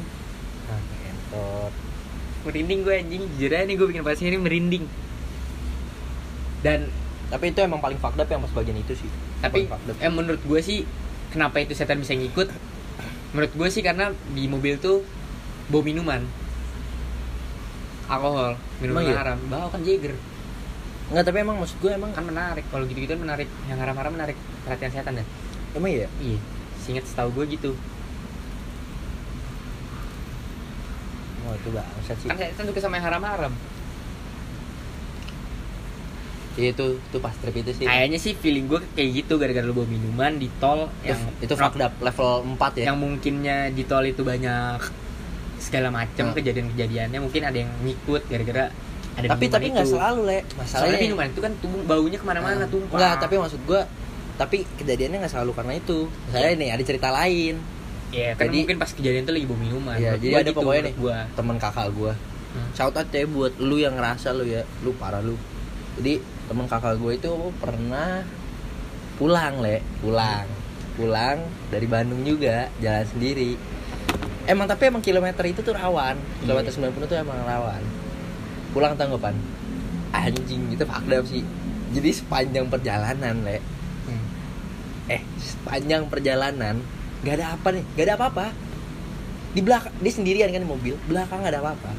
Ah 0.68 0.82
entot 1.06 1.74
merinding 2.44 2.80
gue 2.84 2.96
anjing. 2.98 3.24
Jujur 3.38 3.52
aja 3.54 3.64
nih 3.70 3.76
gue 3.78 3.88
bikin 3.94 4.02
podcast 4.02 4.26
ini 4.26 4.42
merinding. 4.42 4.90
Dan 6.66 6.90
tapi 7.30 7.54
itu 7.54 7.62
emang 7.62 7.78
paling 7.78 8.02
fucked 8.02 8.18
up 8.18 8.30
yang 8.34 8.42
pas 8.42 8.54
bagian 8.58 8.78
itu 8.82 8.98
sih. 8.98 9.10
Tapi 9.38 9.70
eh 10.02 10.12
menurut 10.12 10.42
gue 10.42 10.60
sih 10.66 10.84
kenapa 11.30 11.62
itu 11.62 11.78
setan 11.78 12.02
bisa 12.02 12.18
ngikut? 12.18 12.50
Menurut 13.38 13.54
gue 13.54 13.70
sih 13.70 13.86
karena 13.86 14.10
di 14.34 14.50
mobil 14.50 14.82
tuh 14.82 15.06
bawa 15.72 15.84
minuman. 15.84 16.22
Alkohol 18.10 18.60
minuman 18.84 19.02
Emang 19.04 19.06
iya? 19.08 19.16
haram. 19.20 19.40
Bawa 19.48 19.68
kan 19.72 19.82
Jager 19.84 20.16
Enggak, 21.12 21.24
tapi 21.30 21.38
emang 21.44 21.58
maksud 21.60 21.78
gue 21.84 21.92
emang 21.92 22.12
kan 22.16 22.24
menarik. 22.24 22.66
Kalau 22.72 22.88
gitu 22.88 23.00
gitu 23.04 23.14
menarik. 23.20 23.46
Yang 23.68 23.80
haram-haram 23.84 24.12
menarik. 24.16 24.38
Perhatian 24.64 24.92
setan 24.92 25.20
dah. 25.20 25.28
Emang 25.76 25.92
iya? 25.92 26.08
Iya. 26.24 26.40
Singkat 26.80 27.06
setahu 27.06 27.30
gue 27.38 27.46
gitu. 27.54 27.72
Oh 31.44 31.54
itu 31.54 31.70
bangsat 31.70 32.18
sih. 32.24 32.28
Kan 32.32 32.38
setan 32.40 32.66
suka 32.72 32.80
sama 32.80 32.98
yang 32.98 33.06
haram-haram. 33.12 33.54
Iya 36.54 36.70
itu 36.70 36.86
itu 37.02 37.18
pas 37.18 37.34
trip 37.34 37.56
itu 37.62 37.72
sih. 37.74 37.86
Kayaknya 37.86 38.20
sih 38.22 38.34
feeling 38.38 38.70
gue 38.70 38.80
kayak 38.94 39.26
gitu 39.26 39.42
gara-gara 39.42 39.66
lu 39.66 39.74
bawa 39.74 39.90
minuman 39.90 40.38
di 40.38 40.50
tol 40.62 40.86
itu, 41.02 41.10
yang 41.10 41.22
itu 41.42 41.54
fucked 41.58 41.82
up. 41.82 41.94
Level 41.98 42.58
4 42.58 42.82
ya. 42.82 42.94
Yang 42.94 42.98
mungkinnya 43.02 43.58
di 43.74 43.84
tol 43.90 44.06
itu 44.06 44.22
banyak 44.22 45.03
segala 45.64 45.88
macam 45.90 46.26
Hmm. 46.30 46.36
kejadian-kejadiannya 46.36 47.20
mungkin 47.20 47.42
ada 47.42 47.56
yang 47.56 47.72
ngikut 47.80 48.28
gara-gara 48.28 48.68
ada 49.14 49.28
tapi 49.30 49.46
tapi 49.48 49.66
nggak 49.70 49.86
itu. 49.86 49.94
selalu 49.94 50.22
le 50.22 50.38
soalnya 50.42 50.58
masalahnya 50.58 50.98
minuman 51.00 51.26
itu 51.30 51.40
kan 51.40 51.52
tuh 51.56 51.70
baunya 51.84 52.18
ke 52.18 52.26
mana-mana 52.26 52.56
Ah, 52.58 52.68
tumpah 52.68 52.94
Enggak, 52.94 53.16
tapi 53.20 53.34
maksud 53.38 53.62
gua 53.64 53.82
tapi 54.34 54.58
kejadiannya 54.76 55.18
nggak 55.20 55.30
selalu 55.32 55.52
karena 55.54 55.74
itu. 55.78 56.10
Saya 56.28 56.50
Iya. 56.50 56.58
nih 56.58 56.70
ada 56.70 56.84
cerita 56.84 57.10
lain. 57.10 57.56
ya 58.12 58.30
kan 58.36 58.46
jadi- 58.46 58.62
mungkin 58.62 58.78
pas 58.78 58.92
kejadian 58.92 59.24
tuh 59.24 59.34
lagi 59.34 59.46
bawa 59.46 59.58
minuman 59.60 59.96
Iya, 59.96 60.12
jadi 60.16 60.34
ada 60.36 60.46
gitu, 60.48 60.58
pokoknya 60.60 60.82
nih. 60.84 60.94
gua. 60.96 61.18
Temen 61.32 61.56
kakak 61.58 61.88
gua. 61.94 62.14
Hmm. 62.52 62.70
Shout 62.72 62.94
out 62.94 63.10
ya 63.10 63.26
buat 63.26 63.54
lu 63.58 63.76
yang 63.76 63.94
ngerasa 63.96 64.28
lu 64.32 64.46
ya, 64.46 64.62
lu 64.82 64.94
parah 64.94 65.18
lu. 65.20 65.34
Jadi 65.98 66.14
temen 66.46 66.66
kakak 66.68 66.94
gua 66.96 67.12
itu 67.12 67.30
pernah 67.58 68.22
pulang 69.16 69.56
le, 69.60 69.82
pulang, 69.98 70.46
pulang 70.94 71.38
dari 71.70 71.88
Bandung 71.88 72.22
juga, 72.22 72.70
jalan 72.78 73.06
sendiri. 73.08 73.58
Emang 74.48 74.66
tapi 74.68 74.92
emang 74.92 75.04
kilometer 75.04 75.44
itu 75.48 75.60
tuh 75.64 75.76
rawan. 75.76 76.20
Kilometer 76.44 76.72
Iya. 76.72 76.92
90 76.92 77.08
tuh 77.08 77.18
emang 77.20 77.40
rawan. 77.44 77.82
Pulang 78.76 78.94
tanggapan 78.98 79.36
anjing 80.14 80.70
itu 80.70 80.84
fakta 80.86 81.26
sih. 81.26 81.44
Jadi 81.94 82.10
sepanjang 82.14 82.70
perjalanan 82.70 83.36
le. 83.46 83.58
Hmm. 84.04 84.26
eh 85.08 85.22
sepanjang 85.40 86.08
perjalanan 86.08 86.80
nggak 87.24 87.36
ada 87.40 87.56
apa 87.56 87.68
nih 87.72 87.84
nggak 87.96 88.06
ada 88.08 88.16
apa-apa. 88.20 88.46
Di 89.54 89.62
belakang 89.62 89.94
dia 90.02 90.12
sendirian 90.12 90.50
kan 90.50 90.62
di 90.64 90.70
mobil 90.70 90.96
belakang 91.08 91.40
nggak 91.42 91.54
ada 91.54 91.62
apa-apa. 91.62 91.92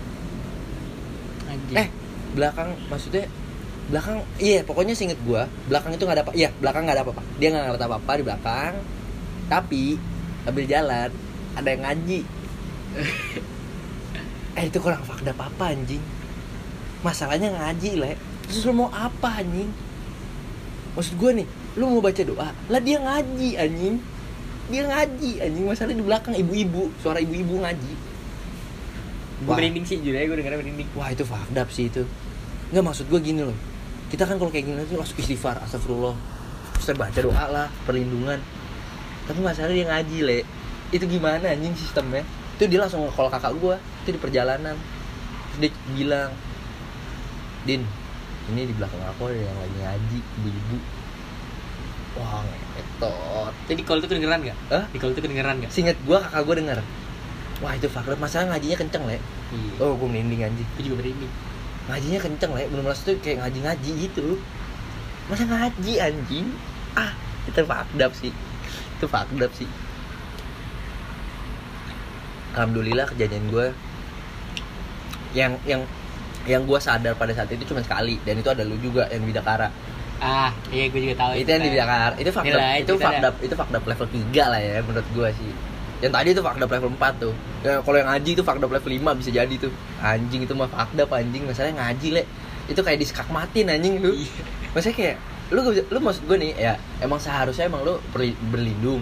Anjing. 1.48 1.76
eh 1.78 1.88
belakang 2.34 2.74
maksudnya 2.90 3.24
belakang 3.84 4.24
iya 4.40 4.64
pokoknya 4.64 4.96
seinget 4.96 5.20
gua 5.28 5.44
belakang 5.68 5.92
itu 5.92 6.02
nggak 6.08 6.16
ada 6.18 6.24
apa 6.24 6.32
iya 6.32 6.48
belakang 6.58 6.82
nggak 6.88 6.96
ada 6.96 7.04
apa-apa. 7.06 7.22
Dia 7.38 7.48
nggak 7.54 7.64
ngerti 7.72 7.84
apa-apa 7.86 8.12
di 8.16 8.24
belakang 8.24 8.74
tapi 9.44 9.82
ambil 10.48 10.64
jalan 10.64 11.10
ada 11.58 11.68
yang 11.70 11.82
ngaji. 11.82 12.20
Eh 14.54 14.70
itu 14.70 14.78
kurang 14.78 15.02
fakta 15.02 15.34
apa 15.34 15.74
anjing? 15.74 15.98
Masalahnya 17.02 17.50
ngaji 17.50 17.98
le. 17.98 18.14
Terus 18.46 18.70
lu 18.70 18.86
mau 18.86 18.90
apa 18.94 19.42
anjing? 19.42 19.66
Maksud 20.94 21.18
gua 21.18 21.34
nih 21.34 21.46
lu 21.74 21.90
mau 21.90 21.98
baca 21.98 22.22
doa 22.22 22.54
lah 22.70 22.78
dia 22.78 23.02
ngaji 23.02 23.58
anjing. 23.58 23.98
Dia 24.70 24.86
ngaji 24.86 25.30
anjing. 25.42 25.64
Masalahnya 25.66 25.98
di 25.98 26.06
belakang 26.06 26.34
ibu-ibu. 26.38 26.86
Suara 27.02 27.18
ibu-ibu 27.18 27.66
ngaji. 27.66 27.94
Gue 29.42 29.52
merinding 29.58 29.84
sih 29.84 29.98
jujur 29.98 30.14
aja 30.14 30.30
gue 30.30 30.38
dengernya 30.38 30.58
merinding. 30.62 30.88
Wah 30.94 31.10
itu 31.10 31.26
fakdap 31.26 31.68
sih 31.74 31.90
itu. 31.90 32.06
Nggak 32.70 32.84
maksud 32.86 33.10
gue 33.10 33.20
gini 33.20 33.42
loh. 33.42 33.58
Kita 34.08 34.22
kan 34.22 34.38
kalau 34.38 34.54
kayak 34.54 34.70
gini 34.70 34.86
tuh 34.86 35.02
langsung 35.02 35.18
istighfar 35.18 35.58
Astagfirullah. 35.66 36.14
Terus 36.78 36.94
baca 36.94 37.18
doa 37.18 37.44
lah 37.50 37.66
Perlindungan. 37.84 38.38
Tapi 39.26 39.40
masalahnya 39.42 39.74
dia 39.82 39.86
ngaji 39.90 40.18
le 40.22 40.38
Itu 40.92 41.04
gimana 41.08 41.46
anjing 41.48 41.72
sistemnya? 41.78 42.26
Itu 42.58 42.70
dia 42.70 42.78
langsung 42.82 43.06
call 43.10 43.26
kakak 43.32 43.54
gue 43.58 43.76
Itu 44.04 44.08
di 44.14 44.20
perjalanan. 44.20 44.76
Terus 45.54 45.58
dia 45.58 45.70
bilang 45.94 46.30
Din 47.64 47.82
Ini 48.52 48.68
di 48.68 48.74
belakang 48.76 49.00
aku 49.00 49.32
ada 49.32 49.40
yang 49.40 49.56
lagi 49.56 49.78
ngaji 49.80 50.18
Ibu-ibu. 50.20 50.78
Wah 52.20 52.44
ngetot. 52.44 53.52
Jadi 53.72 53.80
kalau 53.82 53.98
itu 54.04 54.08
kedengeran 54.12 54.38
nggak? 54.44 54.58
Hah? 54.70 54.84
di 54.92 54.98
kalau 55.00 55.16
itu 55.16 55.22
kedengeran 55.24 55.54
nggak? 55.64 55.70
Seinget 55.72 55.96
gue 56.04 56.14
kakak 56.14 56.44
gue 56.44 56.54
denger. 56.60 56.78
Wah 57.64 57.72
itu 57.72 57.88
fakdap 57.88 58.20
Masalah 58.20 58.54
ngajinya 58.54 58.76
kenceng 58.76 59.02
le. 59.08 59.16
Iya. 59.16 59.72
Oh 59.80 59.96
gue 59.96 60.06
merinding 60.06 60.44
anjing. 60.44 60.68
Gue 60.76 60.82
juga 60.86 61.02
merinding. 61.02 61.32
Ngajinya 61.88 62.20
kenceng 62.20 62.50
lah 62.52 62.60
ya 62.62 62.68
belum 62.68 62.84
tuh 62.92 63.16
kayak 63.24 63.36
ngaji-ngaji 63.42 63.90
gitu. 64.08 64.38
Masa 65.26 65.48
ngaji 65.48 65.92
anjing? 65.98 66.46
Ah 66.94 67.16
itu 67.48 67.60
fakdap 67.64 68.12
sih. 68.12 68.30
Itu 69.00 69.08
fakdap 69.08 69.50
sih 69.56 69.66
alhamdulillah 72.54 73.06
kejadian 73.10 73.50
gue 73.50 73.66
yang 75.34 75.58
yang 75.66 75.82
yang 76.46 76.62
gue 76.62 76.78
sadar 76.78 77.18
pada 77.18 77.34
saat 77.34 77.50
itu 77.50 77.66
cuma 77.66 77.82
sekali 77.82 78.20
dan 78.22 78.38
itu 78.38 78.48
ada 78.48 78.62
lu 78.62 78.78
juga 78.78 79.10
yang 79.10 79.26
Bidakara 79.26 79.68
ah 80.22 80.54
iya 80.70 80.86
gue 80.88 81.00
juga 81.10 81.26
tahu 81.26 81.32
itu 81.36 81.48
yang 81.50 81.62
di 81.66 81.70
Bidakara 81.74 82.14
itu 82.16 82.30
fakdap 82.30 82.54
Nilai, 82.54 82.76
itu 82.80 82.94
fakdap 82.96 83.34
itu 83.42 83.54
fakdap 83.58 83.82
level 83.82 84.06
3 84.08 84.52
lah 84.52 84.60
ya 84.60 84.78
menurut 84.86 85.08
gue 85.10 85.28
sih. 85.36 85.52
Yang 86.02 86.12
tadi 86.20 86.28
itu 86.36 86.42
fakdap 86.44 86.68
level 86.68 86.90
4 87.00 87.22
tuh. 87.22 87.34
Ya, 87.64 87.80
kalau 87.80 87.96
yang 87.96 88.08
ngaji 88.12 88.30
itu 88.36 88.42
fakdap 88.44 88.68
level 88.68 88.90
5 88.92 89.20
bisa 89.24 89.30
jadi 89.32 89.54
tuh. 89.56 89.72
Anjing 90.04 90.44
itu 90.44 90.52
mah 90.52 90.68
fakdap 90.68 91.08
anjing. 91.16 91.48
Masalahnya 91.48 91.80
ngaji 91.80 92.08
le 92.20 92.22
itu 92.68 92.80
kayak 92.80 92.98
diskak 93.00 93.28
matin 93.32 93.72
anjing 93.72 94.04
lu. 94.04 94.12
Iya. 94.12 94.42
maksudnya 94.74 94.96
kayak 94.96 95.16
lu 95.52 95.60
lu 95.70 95.98
maksud 96.02 96.22
gue 96.26 96.36
nih 96.40 96.52
ya 96.56 96.74
emang 97.00 97.20
seharusnya 97.22 97.72
emang 97.72 97.88
lu 97.88 97.96
berlindung. 98.52 99.00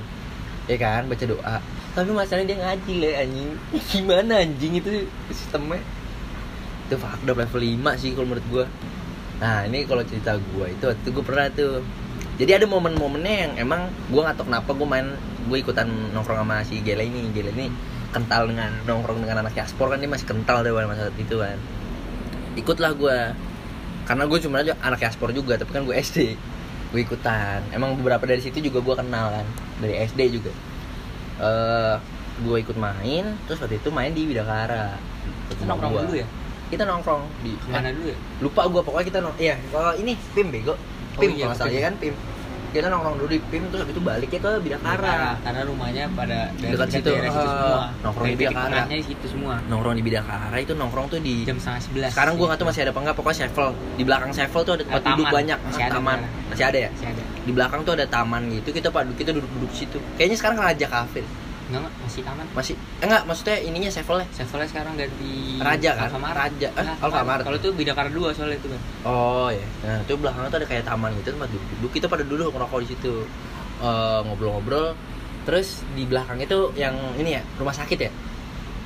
Ya 0.70 0.78
kan 0.78 1.10
baca 1.10 1.24
doa 1.26 1.56
tapi 1.92 2.08
masalahnya 2.08 2.56
dia 2.56 2.58
ngaji 2.64 2.92
le 3.04 3.10
anjing. 3.12 3.50
Gimana 3.92 4.32
anjing 4.40 4.72
itu 4.80 4.90
sistemnya? 5.28 5.80
Itu 6.88 6.96
fakdap 6.96 7.36
level 7.36 7.60
5 7.60 8.00
sih 8.00 8.10
kalau 8.16 8.26
menurut 8.32 8.46
gue 8.48 8.66
nah 9.42 9.66
ini 9.66 9.82
kalau 9.90 10.06
cerita 10.06 10.38
gue 10.38 10.66
itu 10.70 10.84
waktu 10.88 11.08
gue 11.12 11.24
pernah 11.24 11.46
tuh. 11.52 11.84
Jadi 12.40 12.50
ada 12.56 12.64
momen-momennya 12.64 13.34
yang 13.44 13.52
emang 13.60 13.92
gue 14.08 14.20
nggak 14.24 14.40
tahu 14.40 14.48
kenapa 14.48 14.70
gue 14.72 14.88
main 14.88 15.06
gue 15.50 15.58
ikutan 15.60 15.84
nongkrong 16.16 16.40
sama 16.48 16.64
si 16.64 16.80
Gele 16.80 17.04
ini. 17.04 17.28
Gele 17.36 17.52
ini 17.52 17.68
kental 18.12 18.48
dengan 18.48 18.72
nongkrong 18.88 19.20
dengan 19.20 19.44
anak 19.44 19.52
Yaspor 19.52 19.92
kan 19.92 20.00
dia 20.00 20.08
masih 20.08 20.28
kental 20.28 20.64
deh 20.64 20.72
pada 20.72 20.88
masa 20.88 21.12
itu 21.20 21.36
kan. 21.36 21.60
Ikutlah 22.56 22.96
gue 22.96 23.18
karena 24.08 24.24
gue 24.24 24.38
cuma 24.40 24.64
aja 24.64 24.72
anak 24.80 25.04
Yaspor 25.04 25.36
juga 25.36 25.60
tapi 25.60 25.76
kan 25.76 25.84
gue 25.84 25.92
SD 25.92 26.40
gue 26.92 27.00
ikutan. 27.04 27.60
Emang 27.68 28.00
beberapa 28.00 28.24
dari 28.24 28.40
situ 28.40 28.64
juga 28.64 28.80
gue 28.80 28.94
kenal 28.96 29.28
kan. 29.28 29.46
Dari 29.84 30.08
SD 30.08 30.20
juga 30.32 30.52
eh 31.40 31.96
gue 32.42 32.56
ikut 32.64 32.76
main 32.80 33.24
terus 33.46 33.58
waktu 33.60 33.78
itu 33.78 33.88
main 33.92 34.10
di 34.10 34.24
Bidakara. 34.24 34.96
Itu 35.52 35.62
nongkrong 35.68 35.92
dulu 36.08 36.14
ya? 36.16 36.26
Kita 36.72 36.88
nongkrong 36.88 37.22
di 37.44 37.52
ke 37.60 37.68
mana 37.68 37.92
dulu 37.92 38.08
ya? 38.08 38.18
lupa 38.40 38.62
gue 38.64 38.80
pokoknya 38.80 39.06
kita 39.12 39.18
nong 39.20 39.34
iya 39.36 39.54
kalau 39.68 39.92
ini 40.00 40.12
pim 40.32 40.48
bego. 40.48 40.74
Oh 40.74 41.20
pim 41.20 41.36
iya, 41.36 41.44
kalau 41.48 41.56
salah 41.56 41.72
ya 41.72 41.80
kan 41.84 41.94
pim. 42.00 42.14
Kita 42.72 42.88
nongkrong 42.88 43.16
dulu 43.20 43.28
di 43.28 43.40
pim 43.52 43.62
terus 43.68 43.84
habis 43.84 43.92
itu 43.92 44.00
baliknya 44.00 44.40
ke 44.40 44.50
Bidakara. 44.64 45.36
Karena 45.44 45.60
rumahnya 45.68 46.04
pada 46.16 46.48
Dekat 46.56 46.88
situ, 46.88 47.12
daerah 47.12 47.28
situ 47.28 47.44
ah, 47.44 47.52
semua. 47.52 47.84
nongkrong 48.00 48.26
di 48.32 48.36
Bidakara. 48.40 48.80
situ 48.88 49.26
semua. 49.28 49.54
Nongkrong 49.68 49.94
di 50.00 50.04
Bidakara 50.08 50.56
itu 50.56 50.72
nongkrong 50.72 51.06
tuh 51.12 51.20
di 51.20 51.44
jam 51.44 51.60
setengah 51.60 51.80
sebelas. 51.84 52.10
Sekarang 52.16 52.40
gue 52.40 52.46
nggak 52.48 52.58
tahu 52.64 52.68
masih 52.72 52.80
ada 52.88 52.92
apa 52.96 53.00
enggak 53.04 53.16
pokoknya 53.20 53.38
Sevel 53.44 53.68
di 54.00 54.02
belakang 54.08 54.32
Sevel 54.32 54.60
tuh 54.64 54.72
ada 54.80 54.82
tempat 54.88 55.02
duduk 55.04 55.26
banyak. 55.28 55.58
Masih 55.68 55.82
ada 55.84 55.92
taman 56.00 56.18
masih 56.48 56.64
ada 56.64 56.78
ya? 56.80 56.90
Masih 56.96 57.08
ada 57.12 57.31
di 57.42 57.52
belakang 57.52 57.82
tuh 57.82 57.94
ada 57.94 58.06
taman 58.06 58.46
gitu 58.50 58.70
kita 58.70 58.88
padu 58.88 59.10
kita 59.12 59.30
duduk-duduk 59.30 59.70
di 59.70 59.78
situ 59.82 59.98
kayaknya 60.14 60.36
sekarang 60.36 60.58
Raja 60.58 60.86
Cafe 60.86 61.22
enggak 61.72 61.88
masih 62.04 62.20
taman 62.20 62.44
masih 62.52 62.74
eh, 62.76 63.06
enggak 63.08 63.22
maksudnya 63.24 63.56
ininya 63.58 63.88
Sevelnya 63.88 64.26
Sevelnya 64.30 64.68
sekarang 64.68 64.92
ganti 64.94 65.32
Raja 65.56 65.90
kan? 65.94 66.08
Alfamart. 66.10 66.34
Raja. 66.36 66.68
Eh, 66.68 66.84
Nah, 66.84 66.96
Alfamart. 67.00 67.42
Kalau 67.46 67.56
itu 67.56 67.68
Bidakara 67.72 68.10
2 68.10 68.34
soalnya 68.34 68.58
itu 68.58 68.66
kan. 68.68 68.80
Oh 69.06 69.46
ya, 69.48 69.62
nah 69.86 70.02
itu 70.02 70.12
belakangnya 70.18 70.50
tuh 70.50 70.58
ada 70.58 70.68
kayak 70.68 70.84
taman 70.84 71.10
gitu 71.22 71.32
tempat 71.32 71.48
duduk. 71.48 71.90
Kita 71.94 72.06
pada 72.10 72.24
duduk 72.26 72.50
ngerokok 72.50 72.78
di 72.82 72.88
situ, 72.92 73.14
Eh, 73.78 74.18
ngobrol-ngobrol. 74.26 74.92
Terus 75.42 75.86
di 75.94 76.02
belakang 76.04 76.38
itu 76.38 76.70
yang 76.74 76.94
ini 77.14 77.34
ya 77.34 77.42
rumah 77.56 77.72
sakit 77.72 77.98
ya. 77.98 78.10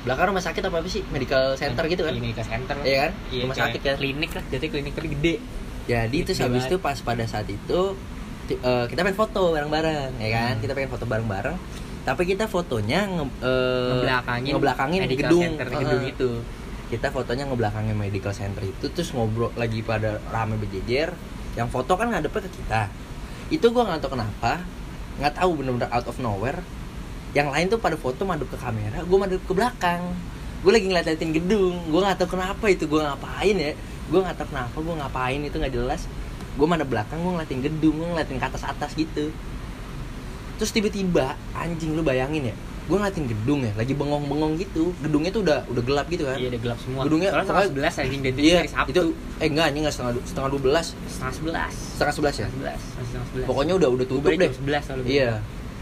Belakang 0.05 0.31
rumah 0.31 0.41
sakit 0.41 0.61
apa, 0.63 0.77
apa 0.79 0.87
sih? 0.87 1.03
Medical 1.09 1.53
center 1.53 1.83
gitu 1.85 2.01
kan? 2.01 2.13
Klinik 2.15 2.39
center. 2.39 2.75
Iya 2.81 2.97
kan? 3.03 3.11
Iya, 3.29 3.41
rumah 3.43 3.57
sakit 3.57 3.81
kan? 3.83 3.95
Klinik 3.99 4.31
lah, 4.31 4.43
jadi 4.47 4.65
klinik 4.69 4.93
gede. 4.95 5.35
Jadi 5.85 6.17
terus 6.23 6.39
habis 6.39 6.63
itu 6.65 6.77
pas 6.79 6.97
pada 6.99 7.25
saat 7.25 7.45
itu 7.45 7.79
eh, 8.55 8.85
kita 8.87 9.03
pengen 9.03 9.19
foto 9.19 9.51
bareng-bareng, 9.51 10.11
ya 10.23 10.29
kan? 10.31 10.53
Hmm. 10.55 10.61
Kita 10.63 10.71
pengen 10.71 10.91
foto 10.93 11.03
bareng-bareng. 11.03 11.55
Tapi 12.07 12.23
kita 12.23 12.47
fotonya 12.47 13.03
nge, 13.03 13.25
eh, 13.43 13.91
Ngebelakangin 13.91 14.51
ngebelakangin 14.55 14.99
gedung, 15.11 15.43
center, 15.43 15.67
gedung 15.67 16.03
Eh, 16.07 16.13
itu. 16.15 16.31
kita 16.87 17.11
fotonya 17.11 17.43
ngebelakangin 17.51 17.99
medical 17.99 18.31
center 18.31 18.63
itu 18.63 18.87
terus 18.95 19.11
ngobrol 19.11 19.51
lagi 19.59 19.83
pada 19.83 20.23
rame 20.31 20.55
berjejer 20.55 21.11
yang 21.59 21.67
foto 21.67 21.99
kan 21.99 22.07
ngadepnya 22.07 22.47
ke 22.47 22.63
kita 22.63 22.87
itu 23.51 23.67
gua 23.75 23.91
nggak 23.91 24.07
tahu 24.07 24.15
kenapa 24.15 24.63
nggak 25.19 25.35
tahu 25.35 25.49
bener-bener 25.59 25.91
out 25.91 26.07
of 26.07 26.15
nowhere 26.23 26.63
yang 27.35 27.51
lain 27.51 27.67
tuh 27.67 27.75
pada 27.75 27.99
foto 27.99 28.23
madep 28.23 28.47
ke 28.47 28.55
kamera 28.55 29.03
gue 29.03 29.17
madep 29.19 29.43
ke 29.43 29.51
belakang 29.51 30.15
gue 30.63 30.71
lagi 30.71 30.87
ngeliatin 30.87 31.31
gedung 31.35 31.75
gue 31.91 31.99
nggak 31.99 32.23
tahu 32.23 32.39
kenapa 32.39 32.65
itu 32.71 32.87
gue 32.87 33.03
ngapain 33.03 33.55
ya 33.59 33.75
gue 34.07 34.19
nggak 34.23 34.37
tahu 34.39 34.47
kenapa 34.55 34.77
gue 34.79 34.95
ngapain 34.95 35.39
itu 35.43 35.55
nggak 35.59 35.73
jelas 35.75 36.07
gue 36.57 36.67
madep 36.67 36.87
belakang 36.87 37.19
gue 37.19 37.31
ngeliatin 37.31 37.59
gedung 37.61 37.95
gue 37.95 38.07
ngeliatin 38.07 38.37
ke 38.37 38.47
atas 38.47 38.63
atas 38.63 38.91
gitu 38.93 39.29
terus 40.57 40.71
tiba-tiba 40.71 41.25
anjing 41.53 41.93
lu 41.93 42.01
bayangin 42.01 42.49
ya 42.49 42.55
gue 42.87 42.95
ngeliatin 42.95 43.27
gedung 43.27 43.61
ya 43.61 43.71
lagi 43.73 43.93
bengong-bengong 43.93 44.57
gitu 44.57 44.89
gedungnya 44.99 45.29
tuh 45.29 45.43
udah 45.43 45.59
udah 45.67 45.83
gelap 45.83 46.07
gitu 46.07 46.23
kan 46.23 46.39
Iya, 46.39 46.47
udah 46.49 46.61
gelap 46.61 46.79
semua. 46.79 47.01
Gedungnya 47.03 47.29
Soalnya 47.29 47.45
setengah 47.45 47.65
11 47.67 48.01
anjing 48.01 48.21
dan 48.21 48.33
Iya, 48.33 48.57
hari 48.57 48.69
Sabtu. 48.69 48.89
itu 48.89 49.01
eh 49.37 49.47
enggak 49.47 49.65
anjing 49.67 49.81
enggak 49.83 49.93
setengah 49.93 50.13
setengah 50.23 50.49
dua 50.49 50.61
belas, 50.63 50.85
setengah 51.05 51.33
11. 51.35 51.73
setengah 51.91 52.13
sebelas 52.15 52.33
ya. 52.33 52.47
Setengah 52.47 52.55
11, 52.71 52.79
masih 52.95 53.05
setengah 53.05 53.27
11. 53.35 53.45
Pokoknya 53.45 53.73
udah 53.75 53.89
udah 53.91 54.05
tutup 54.07 54.31
deh. 54.31 54.39
jam 54.39 54.55
11 54.57 54.81
soalnya. 54.81 55.05
Iya, 55.05 55.31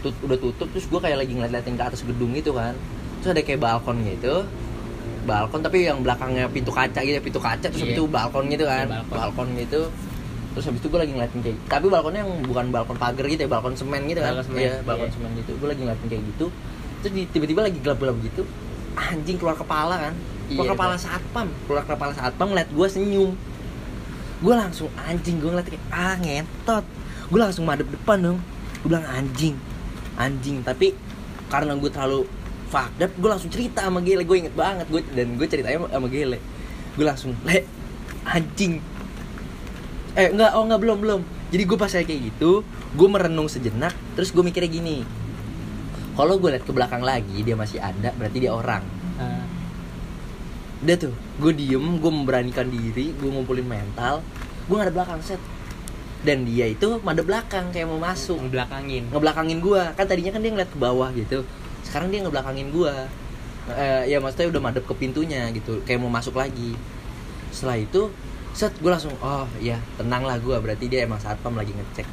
tut- 0.02 0.20
udah 0.20 0.38
tutup 0.40 0.68
terus 0.68 0.84
gue 0.84 1.00
kayak 1.00 1.16
lagi 1.16 1.32
ngeliatin 1.32 1.74
ke 1.74 1.84
atas 1.86 2.00
gedung 2.02 2.30
gitu 2.32 2.50
kan. 2.52 2.74
Terus 3.16 3.30
ada 3.32 3.40
kayak 3.40 3.60
balkon 3.60 3.96
gitu, 4.04 4.34
balkon 5.24 5.60
tapi 5.62 5.78
yang 5.82 5.98
belakangnya 6.00 6.44
pintu 6.48 6.70
kaca 6.70 7.00
gitu, 7.00 7.16
pintu 7.20 7.38
kaca 7.38 7.62
terus 7.64 7.80
Iya. 7.80 7.94
itu 7.94 8.02
balkon 8.04 8.44
gitu 8.48 8.66
kan, 8.66 8.82
Iya, 8.84 9.06
balkon. 9.06 9.48
gitu. 9.56 9.82
Terus 10.56 10.64
habis 10.72 10.80
itu 10.80 10.88
gue 10.88 11.00
lagi 11.04 11.12
ngeliatin 11.12 11.40
kayak, 11.44 11.58
tapi 11.68 11.86
balkonnya 11.92 12.24
yang 12.24 12.32
bukan 12.48 12.72
balkon 12.72 12.96
pagar 12.96 13.28
gitu 13.28 13.44
ya, 13.44 13.50
balkon 13.52 13.76
semen 13.76 14.08
gitu 14.08 14.24
kan. 14.24 14.32
Balkon 14.32 14.46
semen, 14.48 14.60
Iya, 14.64 14.72
balkon 14.88 15.08
iya. 15.08 15.12
semen 15.12 15.30
gitu. 15.36 15.50
Gue 15.60 15.68
lagi 15.68 15.80
ngeliatin 15.84 16.06
kayak 16.08 16.24
gitu. 16.32 16.46
Terus 17.04 17.12
tiba-tiba 17.28 17.60
lagi 17.60 17.78
gelap-gelap 17.84 18.16
gitu, 18.24 18.42
anjing 18.96 19.36
keluar 19.36 19.52
kepala 19.52 19.94
kan. 20.00 20.14
Keluar 20.48 20.64
Iya, 20.64 20.72
kepala 20.72 20.94
satpam, 20.96 21.48
keluar 21.68 21.84
kepala 21.84 22.12
satpam 22.16 22.48
ngeliat 22.56 22.72
gue 22.72 22.88
senyum 22.88 23.36
gue 24.36 24.52
langsung 24.52 24.92
anjing 25.00 25.40
gue 25.40 25.48
ngeliat 25.48 25.64
kayak 25.64 25.84
ah 25.88 26.16
ngentot 26.20 26.84
gue 27.32 27.40
langsung 27.40 27.64
madep 27.64 27.88
depan 27.88 28.20
dong 28.20 28.38
gue 28.84 28.88
bilang 28.92 29.06
anjing 29.08 29.56
anjing 30.20 30.60
tapi 30.60 30.92
karena 31.48 31.72
gue 31.72 31.88
terlalu 31.88 32.28
fucked 32.68 33.00
up 33.00 33.12
gue 33.16 33.28
langsung 33.32 33.48
cerita 33.48 33.88
sama 33.88 34.04
Gele 34.04 34.28
gue 34.28 34.36
inget 34.36 34.52
banget 34.52 34.84
gue 34.92 35.00
dan 35.16 35.40
gue 35.40 35.46
ceritanya 35.48 35.88
sama 35.88 36.08
Gele 36.12 36.38
gue 37.00 37.04
langsung 37.06 37.32
le 37.48 37.64
anjing 38.28 38.76
eh 40.16 40.32
enggak 40.32 40.50
oh 40.56 40.64
enggak 40.64 40.80
belum 40.80 40.98
belum. 41.04 41.20
Jadi 41.52 41.62
gue 41.62 41.78
pas 41.78 41.92
kayak 41.92 42.08
gitu 42.08 42.64
gue 42.96 43.08
merenung 43.08 43.46
sejenak 43.52 43.92
terus 44.16 44.32
gue 44.32 44.40
mikirnya 44.40 44.72
gini. 44.72 45.04
Kalau 46.16 46.40
gue 46.40 46.48
liat 46.48 46.64
ke 46.64 46.72
belakang 46.72 47.04
lagi 47.04 47.44
dia 47.44 47.52
masih 47.52 47.78
ada 47.78 48.10
berarti 48.16 48.38
dia 48.40 48.52
orang. 48.56 48.82
Ah. 49.16 49.44
udah 50.76 50.96
tuh 51.00 51.12
gue 51.40 51.52
diem 51.56 51.86
gue 52.00 52.12
memberanikan 52.12 52.68
diri 52.68 53.16
gue 53.16 53.28
ngumpulin 53.32 53.64
mental 53.64 54.20
gue 54.66 54.74
nggak 54.76 54.88
ada 54.88 54.96
belakang 54.96 55.20
set. 55.20 55.40
Dan 56.24 56.48
dia 56.48 56.66
itu 56.66 56.98
ada 57.04 57.22
belakang 57.22 57.70
kayak 57.70 57.86
mau 57.86 58.00
masuk. 58.00 58.40
Ngebelakangin. 58.40 59.12
Ngebelakangin 59.12 59.58
gue 59.60 59.82
kan 59.94 60.04
tadinya 60.08 60.32
kan 60.32 60.40
dia 60.40 60.50
ngeliat 60.56 60.70
ke 60.72 60.78
bawah 60.80 61.12
gitu. 61.12 61.44
Sekarang 61.84 62.08
dia 62.08 62.24
ngebelakangin 62.24 62.72
gue 62.72 62.92
eh, 63.76 64.02
ya 64.08 64.16
maksudnya 64.18 64.48
udah 64.56 64.62
madep 64.64 64.84
ke 64.88 64.94
pintunya 64.96 65.52
gitu 65.52 65.84
kayak 65.84 66.00
mau 66.00 66.08
masuk 66.08 66.40
lagi. 66.40 66.72
Setelah 67.52 67.76
itu 67.84 68.08
set 68.56 68.72
gue 68.80 68.88
langsung 68.88 69.12
oh 69.20 69.44
ya 69.60 69.76
tenang 70.00 70.24
lah 70.24 70.40
gue 70.40 70.56
berarti 70.56 70.88
dia 70.88 71.04
emang 71.04 71.20
satpam 71.20 71.52
lagi 71.52 71.76
ngecek. 71.76 72.08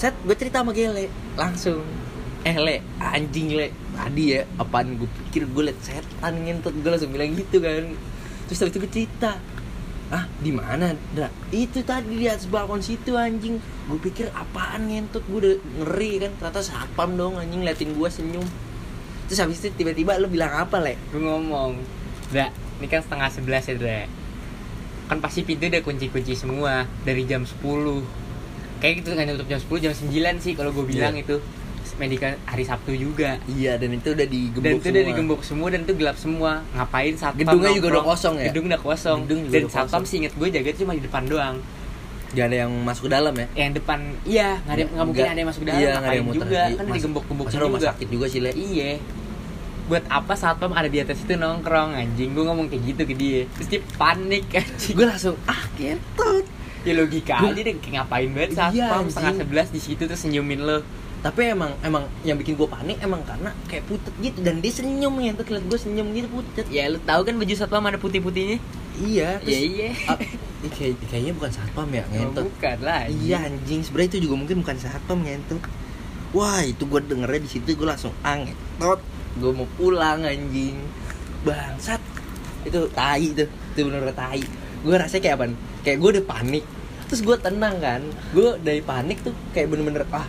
Set 0.00 0.16
gue 0.24 0.32
cerita 0.32 0.64
sama 0.64 0.72
Gele 0.72 1.12
langsung. 1.36 1.84
Eh 2.40 2.56
le 2.56 2.80
anjing 2.96 3.52
le 3.52 3.68
tadi 3.92 4.32
ya 4.32 4.48
apaan 4.56 4.96
gue 4.96 5.08
pikir 5.28 5.44
gue 5.52 5.68
liat 5.68 5.78
setan 5.84 6.40
ngentut. 6.48 6.72
Gue 6.80 6.88
langsung 6.88 7.12
bilang 7.12 7.36
gitu 7.36 7.60
kan. 7.60 7.92
Terus 8.48 8.58
habis 8.64 8.72
itu 8.72 8.80
gue 8.80 8.92
cerita 8.96 9.36
ah 10.12 10.24
di 10.40 10.52
mana 10.52 10.92
itu 11.52 11.80
tadi 11.84 12.16
di 12.16 12.24
atas 12.24 12.48
balkon 12.48 12.80
situ 12.80 13.12
anjing. 13.12 13.60
Gue 13.60 14.00
pikir 14.00 14.32
apaan 14.32 14.88
ngentut? 14.88 15.20
Gue 15.28 15.38
udah 15.44 15.54
ngeri 15.84 16.24
kan 16.24 16.32
ternyata 16.40 16.64
satpam 16.64 17.12
dong 17.20 17.36
anjing 17.36 17.60
liatin 17.60 17.92
gue 17.92 18.08
senyum. 18.08 18.46
Terus 19.28 19.36
habis 19.36 19.60
itu 19.60 19.68
tiba-tiba 19.76 20.16
lu 20.16 20.32
bilang 20.32 20.64
apa 20.64 20.80
le? 20.80 20.96
Gue 21.12 21.20
ngomong 21.20 21.76
Dra, 22.32 22.48
ini 22.80 22.88
kan 22.88 23.04
setengah 23.04 23.28
sebelas 23.28 23.68
ya 23.68 23.76
Dra 23.76 24.23
kan 25.04 25.18
pasti 25.18 25.42
pintu 25.42 25.66
udah 25.66 25.80
kunci-kunci 25.80 26.32
semua 26.32 26.72
dari 27.02 27.24
jam 27.24 27.44
10 27.44 27.60
kayak 28.78 28.94
gitu 29.00 29.08
nggak 29.12 29.26
tutup 29.34 29.48
jam 29.48 29.60
10 29.60 29.84
jam 29.84 29.92
9 29.92 30.10
sih 30.40 30.52
kalau 30.52 30.70
gue 30.70 30.84
bilang 30.84 31.12
Iya. 31.12 31.22
itu. 31.22 31.36
Medical 31.94 32.34
hari 32.42 32.66
Sabtu 32.66 32.90
juga. 32.90 33.38
Iya 33.46 33.78
dan 33.78 33.94
itu 33.94 34.10
udah 34.10 34.26
digembok 34.26 34.64
dan 34.64 34.72
itu 34.72 34.82
semua. 34.82 34.90
udah 34.90 35.04
digembok 35.06 35.40
semua 35.46 35.68
dan 35.70 35.80
itu 35.82 35.94
gelap 35.94 36.16
semua. 36.18 36.52
Ngapain 36.74 37.14
satpam 37.14 37.38
Gedungnya 37.38 37.70
juga 37.70 37.86
udah 37.88 38.04
kosong 38.04 38.34
ya? 38.34 38.44
gedung 38.50 38.66
udah 38.66 38.80
kosong. 38.82 39.18
Gedung 39.22 39.40
juga 39.46 39.54
dan 39.54 39.64
satpam 39.70 40.02
sih 40.02 40.16
inget 40.18 40.32
gue 40.34 40.48
jaga 40.50 40.70
cuma 40.74 40.90
di 40.90 41.02
depan 41.06 41.22
doang. 41.24 41.56
Gak 42.34 42.50
ada 42.50 42.56
yang 42.66 42.72
masuk 42.82 43.06
ke 43.06 43.10
dalam 43.14 43.30
ya? 43.32 43.46
Yang 43.54 43.70
depan 43.78 43.98
iya 44.26 44.48
nggak 44.58 44.74
ada 44.74 44.82
nggak 44.90 45.06
mungkin 45.06 45.22
ada 45.22 45.38
yang 45.38 45.46
masuk 45.46 45.60
ke 45.62 45.68
dalam 45.70 45.78
iya, 45.78 45.86
nggak 45.86 45.94
ada 45.94 46.02
ngapain 46.02 46.18
yang 46.18 46.26
muter. 46.26 46.42
juga. 46.42 46.58
Iya, 46.58 46.74
kan 46.74 46.86
digembok-gembok 46.90 47.46
masa 47.46 47.58
rumah 47.62 47.78
juga. 47.78 47.88
sakit 47.94 48.08
juga 48.10 48.26
sih 48.26 48.40
le. 48.42 48.50
Iya 48.50 48.90
buat 49.84 50.04
apa 50.06 50.32
satpam 50.32 50.72
ada 50.72 50.86
di 50.86 50.96
atas 50.96 51.20
itu 51.20 51.34
nongkrong 51.34 51.92
anjing? 51.92 52.30
Gue 52.30 52.42
ngomong 52.42 52.66
kayak 52.66 52.82
gitu 52.86 53.02
ke 53.04 53.14
dia. 53.14 53.40
Terus 53.52 53.68
dia 53.68 53.80
panik 53.94 54.44
anjing. 54.50 54.94
Gue 54.94 55.04
langsung 55.04 55.36
ah 55.44 55.62
kentut 55.72 56.46
ya 56.80 56.92
logika 56.92 57.38
Gua- 57.38 57.50
aja 57.50 57.60
deh 57.60 57.74
kayak 57.74 57.92
ngapain 57.98 58.28
banget 58.28 58.50
Iya, 58.50 58.58
satpam? 58.62 58.92
anjing. 58.98 59.08
setengah 59.10 59.34
sebelas 59.38 59.68
di 59.68 59.80
situ 59.80 60.02
tuh 60.04 60.14
senyumin 60.14 60.60
lo. 60.60 60.78
Tapi 61.20 61.40
emang 61.48 61.72
emang 61.80 62.04
yang 62.20 62.36
bikin 62.36 62.52
gue 62.52 62.64
panik 62.66 63.00
emang 63.00 63.20
karena 63.22 63.56
kayak 63.64 63.84
putet 63.84 64.12
gitu 64.18 64.40
dan 64.40 64.60
dia 64.60 64.68
senyum 64.70 65.14
ngentut 65.14 65.48
liat 65.48 65.64
gue 65.64 65.78
senyum 65.78 66.12
gitu 66.12 66.28
putet. 66.30 66.68
Ya 66.68 66.84
lu 66.86 66.98
tahu 66.98 67.20
kan 67.22 67.34
baju 67.34 67.54
satpam 67.54 67.80
ada 67.82 67.96
putih-putihnya? 67.96 68.60
Iya 68.94 69.36
terus 69.38 69.48
Iya, 69.50 69.60
iya. 69.66 69.88
ah, 70.06 70.20
ih, 70.60 70.70
kayak, 70.70 71.00
kayaknya 71.06 71.32
bukan 71.32 71.50
satpam 71.50 71.88
ya 71.88 72.04
Oh, 72.04 72.08
ngentut 72.10 72.44
bukan 72.46 72.78
lah 72.80 72.98
anjing. 73.02 73.20
iya 73.22 73.38
anjing. 73.42 73.80
Sebenarnya 73.80 74.10
itu 74.10 74.20
juga 74.22 74.34
mungkin 74.38 74.56
bukan 74.60 74.76
satpam 74.76 75.18
ngentut 75.20 75.64
wah 76.30 76.60
itu 76.60 76.82
gue 76.82 77.00
dengernya 77.00 77.40
di 77.40 77.48
situ 77.48 77.68
gue 77.72 77.86
langsung 77.86 78.12
angetot 78.20 79.00
gue 79.38 79.50
mau 79.50 79.66
pulang 79.74 80.22
anjing. 80.22 80.78
Bangsat. 81.42 82.00
Itu 82.64 82.88
tai 82.94 83.34
tuh. 83.34 83.48
Itu 83.74 83.80
bener 83.90 84.14
tai. 84.14 84.42
Gue 84.84 84.94
rasanya 84.94 85.22
kayak 85.22 85.36
apa 85.40 85.44
kayak 85.82 85.98
gue 86.00 86.10
udah 86.18 86.24
panik. 86.24 86.64
Terus 87.10 87.20
gue 87.20 87.36
tenang 87.38 87.76
kan? 87.82 88.02
Gue 88.32 88.56
dari 88.62 88.80
panik 88.80 89.20
tuh 89.22 89.34
kayak 89.52 89.70
bener-bener 89.70 90.06
ah 90.14 90.26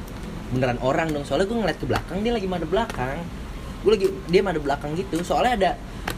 beneran 0.51 0.79
orang 0.81 1.11
dong. 1.13 1.23
Soalnya 1.23 1.47
gue 1.47 1.57
ngeliat 1.57 1.77
ke 1.79 1.85
belakang 1.87 2.17
dia 2.25 2.33
lagi 2.33 2.47
madep 2.49 2.69
belakang. 2.69 3.17
Gue 3.85 3.91
lagi 3.95 4.07
dia 4.29 4.41
madep 4.41 4.63
belakang 4.65 4.91
gitu. 4.97 5.21
Soalnya 5.21 5.53
ada 5.55 5.71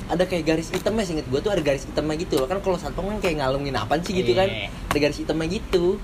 ada 0.07 0.23
kayak 0.23 0.47
garis 0.47 0.71
hitamnya 0.71 1.03
sih 1.03 1.19
inget 1.19 1.27
gue 1.27 1.39
tuh 1.43 1.51
ada 1.51 1.59
garis 1.59 1.83
hitamnya 1.83 2.15
gitu 2.17 2.39
loh. 2.39 2.47
Kan 2.47 2.63
kalau 2.63 2.77
satpam 2.79 3.11
kan 3.11 3.19
kayak 3.19 3.43
ngalungin 3.43 3.75
apaan 3.75 4.01
sih 4.01 4.15
gitu 4.15 4.31
kan? 4.33 4.47
Iya. 4.47 4.71
ada 4.71 4.97
garis 4.97 5.17
hitamnya 5.19 5.47
gitu. 5.51 5.99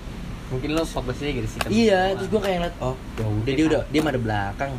Mungkin 0.52 0.70
lo 0.78 0.86
fokusnya 0.86 1.34
gitu 1.34 1.48
sih 1.50 1.60
iya 1.74 2.14
terus 2.14 2.30
gue 2.30 2.38
kayak 2.38 2.58
ngeliat 2.62 2.76
oh 2.78 2.94
ya 3.18 3.26
udah 3.26 3.54
dia 3.58 3.66
udah 3.66 3.82
dia 3.90 4.02
madep 4.06 4.22
belakang. 4.22 4.72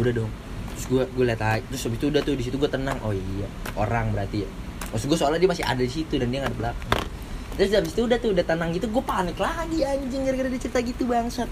Udah 0.00 0.12
dong 0.16 0.41
terus 0.82 0.98
gue 0.98 1.02
gue 1.14 1.24
liat 1.30 1.38
aja 1.38 1.62
terus 1.70 1.82
habis 1.86 1.98
itu 2.02 2.06
udah 2.10 2.22
tuh 2.26 2.34
di 2.34 2.42
situ 2.42 2.56
gue 2.58 2.66
tenang 2.66 2.98
oh 3.06 3.14
iya 3.14 3.46
orang 3.78 4.10
berarti 4.10 4.42
ya 4.42 4.48
maksud 4.90 5.06
gue 5.06 5.14
soalnya 5.14 5.38
dia 5.38 5.50
masih 5.54 5.62
ada 5.62 5.78
di 5.78 5.92
situ 5.94 6.18
dan 6.18 6.26
dia 6.26 6.42
nggak 6.42 6.50
ada 6.50 6.58
belakang 6.58 7.02
terus 7.54 7.70
habis 7.70 7.92
itu 7.94 8.02
udah 8.02 8.18
tuh 8.18 8.30
udah 8.34 8.42
tenang 8.42 8.68
gitu 8.74 8.86
gue 8.90 9.04
panik 9.06 9.38
lagi 9.38 9.78
anjing 9.86 10.26
gara-gara 10.26 10.48
dia 10.50 10.58
cerita 10.58 10.82
gitu 10.82 11.06
bangsat 11.06 11.46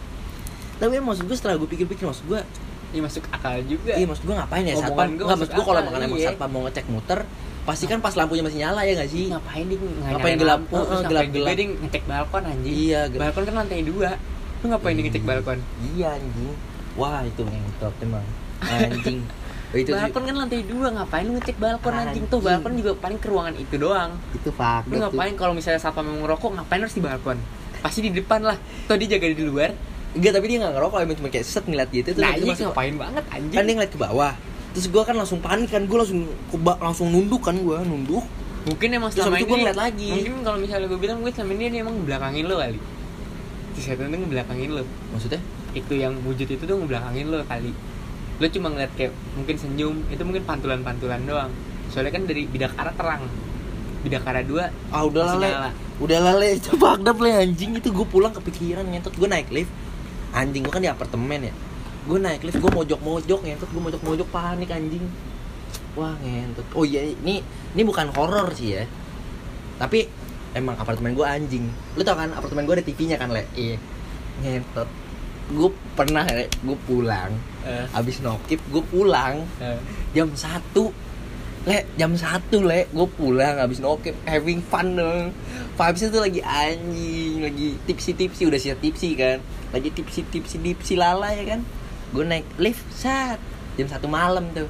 tapi 0.82 0.98
ya, 0.98 1.02
maksud 1.04 1.30
gue 1.30 1.36
setelah 1.38 1.54
gue 1.62 1.68
pikir-pikir 1.70 2.04
maksud 2.10 2.26
gue 2.26 2.42
Iya 2.90 3.06
masuk 3.06 3.22
akal 3.30 3.62
juga. 3.70 3.94
iya 3.94 4.02
maksud 4.02 4.26
gue 4.26 4.34
ngapain 4.34 4.66
ya 4.66 4.74
satpam 4.74 5.14
gua 5.14 5.14
nggak 5.14 5.22
masuk 5.30 5.38
maksud 5.38 5.54
gue 5.54 5.64
kalau 5.70 5.78
akal, 5.86 6.00
emang 6.02 6.18
iya. 6.18 6.28
satpam 6.34 6.48
mau 6.50 6.62
ngecek 6.66 6.86
muter 6.90 7.20
pasti 7.62 7.84
kan 7.86 7.98
pas 8.02 8.14
lampunya 8.18 8.42
masih 8.42 8.58
nyala 8.66 8.82
ya 8.82 8.92
gak 8.98 9.10
sih 9.14 9.30
ngapain 9.30 9.64
dia 9.70 9.78
nggak 9.78 10.10
Ngapain 10.10 10.34
gelap? 10.42 10.58
lampu, 10.58 10.74
ngapain 10.74 11.06
gelap-gelap. 11.06 11.30
juga 11.30 11.52
dia 11.54 11.66
ngecek 11.70 12.02
balkon 12.10 12.42
anjing. 12.50 12.74
Iya, 12.74 13.00
gelap. 13.14 13.22
Balkon 13.30 13.42
kan 13.46 13.54
lantai 13.62 13.80
dua. 13.86 14.10
Lu 14.58 14.64
ngapain 14.74 14.94
dia 14.98 15.04
ngecek 15.06 15.22
balkon? 15.22 15.58
iya 15.94 16.08
anjing 16.18 16.50
wah 16.98 17.22
itu 17.22 17.42
ngentot 17.46 17.94
emang 18.02 18.26
anjing 18.62 19.20
Oh, 19.70 19.78
itu 19.78 19.94
balkon 19.94 20.26
kan 20.26 20.34
lantai 20.34 20.66
dua, 20.66 20.90
ngapain 20.90 21.22
lu 21.22 21.38
ngecek 21.38 21.62
balkon 21.62 21.94
anjing? 21.94 22.26
Tuh 22.26 22.42
Anjing. 22.42 22.58
balkon 22.58 22.72
juga 22.74 22.92
paling 22.98 23.18
ke 23.22 23.26
ruangan 23.30 23.54
itu 23.54 23.74
doang. 23.78 24.10
itu 24.34 24.50
fakta 24.50 24.90
Lu 24.90 24.98
ngapain 24.98 25.32
kalau 25.38 25.54
misalnya 25.54 25.78
satpam 25.78 26.10
mau 26.10 26.26
ngerokok, 26.26 26.58
ngapain 26.58 26.82
harus 26.82 26.96
di 26.98 27.02
balkon? 27.06 27.38
Pasti 27.78 28.02
di 28.02 28.10
depan 28.10 28.42
lah. 28.42 28.58
Tuh 28.90 28.98
dia 28.98 29.14
jaga 29.14 29.30
di 29.30 29.46
luar. 29.46 29.70
Enggak, 30.10 30.32
tapi 30.34 30.46
dia 30.50 30.58
nggak 30.58 30.74
ngerokok, 30.74 30.98
emang 31.06 31.16
cuma 31.22 31.28
kayak 31.30 31.46
set 31.46 31.64
ngeliat 31.70 31.86
gitu 31.94 32.18
terus 32.18 32.26
Nah, 32.26 32.34
ini 32.34 32.50
masuk- 32.50 32.74
ngapain 32.74 32.94
banget 32.98 33.24
anjing? 33.30 33.54
Kan 33.54 33.62
dia 33.62 33.74
ngeliat 33.78 33.92
ke 33.94 34.00
bawah. 34.02 34.32
Terus 34.74 34.86
gua 34.90 35.02
kan 35.06 35.14
langsung 35.14 35.38
panik 35.38 35.70
kan, 35.70 35.82
gua 35.86 35.98
langsung 36.02 36.20
keba, 36.50 36.72
langsung 36.82 37.06
nunduk 37.14 37.38
kan 37.38 37.54
gua, 37.62 37.78
nunduk. 37.86 38.26
Mungkin 38.66 38.88
emang 38.90 39.10
selama 39.14 39.38
ini 39.38 39.46
gua 39.46 39.58
ngeliat 39.62 39.78
lagi. 39.78 40.08
Mungkin 40.10 40.34
kalau 40.42 40.58
misalnya 40.58 40.86
gue 40.90 40.98
bilang 40.98 41.22
gue 41.22 41.30
selama 41.30 41.52
ini 41.54 41.64
dia 41.70 41.80
emang 41.80 41.94
ngebelakangin 41.94 42.44
lo 42.50 42.58
kali. 42.58 42.78
Si 43.78 43.80
setan 43.86 44.10
tuh 44.10 44.18
ngebelakangin 44.18 44.70
lo. 44.74 44.82
Maksudnya? 45.14 45.40
Itu 45.78 45.94
yang 45.94 46.18
wujud 46.26 46.50
itu 46.50 46.58
tuh 46.58 46.74
ngebelakangin 46.74 47.30
lo 47.30 47.38
kali. 47.46 47.70
Lo 48.40 48.48
cuma 48.48 48.72
ngeliat 48.72 48.92
kayak 48.96 49.12
mungkin 49.36 49.56
senyum, 49.60 49.96
itu 50.08 50.22
mungkin 50.24 50.48
pantulan-pantulan 50.48 51.20
doang. 51.28 51.52
Soalnya 51.92 52.16
kan 52.16 52.24
dari 52.24 52.48
bidakara 52.48 52.96
terang. 52.96 53.28
Bidakara 54.00 54.40
dua 54.40 54.72
Ah 54.88 55.04
udahlah 55.04 55.36
Masih 55.36 55.44
le. 55.44 55.50
nyala. 55.52 55.70
Udahlah 56.00 56.34
le, 56.40 56.48
itu 56.58 56.72
fakta 56.80 57.12
le 57.12 57.30
anjing 57.36 57.76
itu 57.76 57.92
gua 57.92 58.06
pulang 58.08 58.32
kepikiran 58.32 58.88
ngentot 58.88 59.12
gua 59.20 59.28
naik 59.28 59.52
lift. 59.52 59.68
Anjing 60.32 60.64
gua 60.64 60.72
kan 60.72 60.80
di 60.80 60.88
apartemen 60.88 61.52
ya. 61.52 61.54
Gua 62.08 62.16
naik 62.16 62.40
lift, 62.48 62.56
gua 62.64 62.72
mojok-mojok 62.72 63.40
ngentot, 63.44 63.68
gua 63.76 63.82
mojok-mojok 63.92 64.28
panik 64.32 64.72
anjing. 64.72 65.04
Wah, 66.00 66.16
ngentot. 66.24 66.64
Oh 66.72 66.88
iya, 66.88 67.04
ini 67.04 67.44
ini 67.76 67.82
bukan 67.84 68.08
horor 68.16 68.48
sih 68.56 68.80
ya. 68.80 68.88
Tapi 69.76 70.08
emang 70.56 70.80
apartemen 70.80 71.12
gua 71.12 71.36
anjing. 71.36 71.68
Lu 71.92 72.00
tau 72.00 72.16
kan 72.16 72.32
apartemen 72.32 72.64
gua 72.64 72.80
ada 72.80 72.84
TV-nya 72.88 73.20
kan, 73.20 73.28
Le? 73.28 73.44
Iya. 73.52 73.76
Ngentot. 74.40 74.88
Gue 75.50 75.70
pernah 75.98 76.22
le, 76.26 76.46
gue 76.46 76.78
pulang. 76.86 77.34
Eh, 77.66 77.84
abis 77.90 78.22
nokip 78.22 78.62
gue 78.70 78.82
pulang. 78.86 79.42
Eh. 79.58 79.78
jam 80.14 80.30
1 80.30 81.66
le 81.66 81.78
jam 81.98 82.12
1 82.14 82.50
le. 82.62 82.80
Gue 82.94 83.08
pulang 83.10 83.58
abis 83.58 83.82
nokip 83.82 84.14
having 84.24 84.62
fun 84.62 84.94
dong 84.96 85.34
vibesnya 85.80 86.08
tuh 86.12 86.20
lagi 86.20 86.44
anjing 86.44 87.40
lagi 87.40 87.68
tipsi 87.88 88.12
tipsi 88.12 88.44
udah 88.44 88.60
siap 88.60 88.78
tipsi 88.84 89.16
kan. 89.16 89.40
Lagi 89.72 89.88
tipsi 89.88 90.20
tipsi 90.28 90.60
tipsi 90.60 90.94
lala 90.94 91.32
ya 91.32 91.56
kan. 91.56 91.60
Gue 92.12 92.24
naik 92.28 92.44
lift 92.60 92.84
saat 92.92 93.40
jam 93.80 93.88
satu 93.88 94.04
malam 94.04 94.52
tuh. 94.52 94.68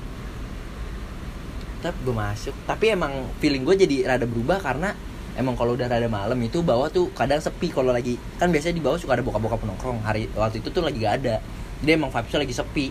Tapi 1.82 1.98
gue 2.06 2.14
masuk. 2.14 2.54
Tapi 2.64 2.94
emang 2.94 3.26
feeling 3.42 3.66
gue 3.66 3.74
jadi 3.74 3.96
rada 4.14 4.26
berubah 4.28 4.62
karena 4.62 4.94
emang 5.40 5.56
kalau 5.56 5.72
udah 5.72 5.88
rada 5.88 6.06
malam 6.06 6.36
itu 6.38 6.60
bawah 6.60 6.86
tuh 6.86 7.08
kadang 7.10 7.40
sepi 7.40 7.68
kalau 7.68 7.90
lagi 7.90 8.14
kan 8.36 8.48
biasanya 8.48 8.76
di 8.76 8.84
bawah 8.84 8.94
suka 8.94 9.16
ada 9.16 9.24
bokap-bokap 9.24 9.58
penongkrong 9.58 10.04
hari 10.04 10.28
waktu 10.32 10.60
itu 10.60 10.68
tuh 10.68 10.80
lagi 10.80 11.00
gak 11.00 11.24
ada. 11.24 11.40
Jadi 11.80 11.90
emang 11.90 12.12
vibesnya 12.12 12.38
lagi 12.38 12.52
sepi. 12.52 12.86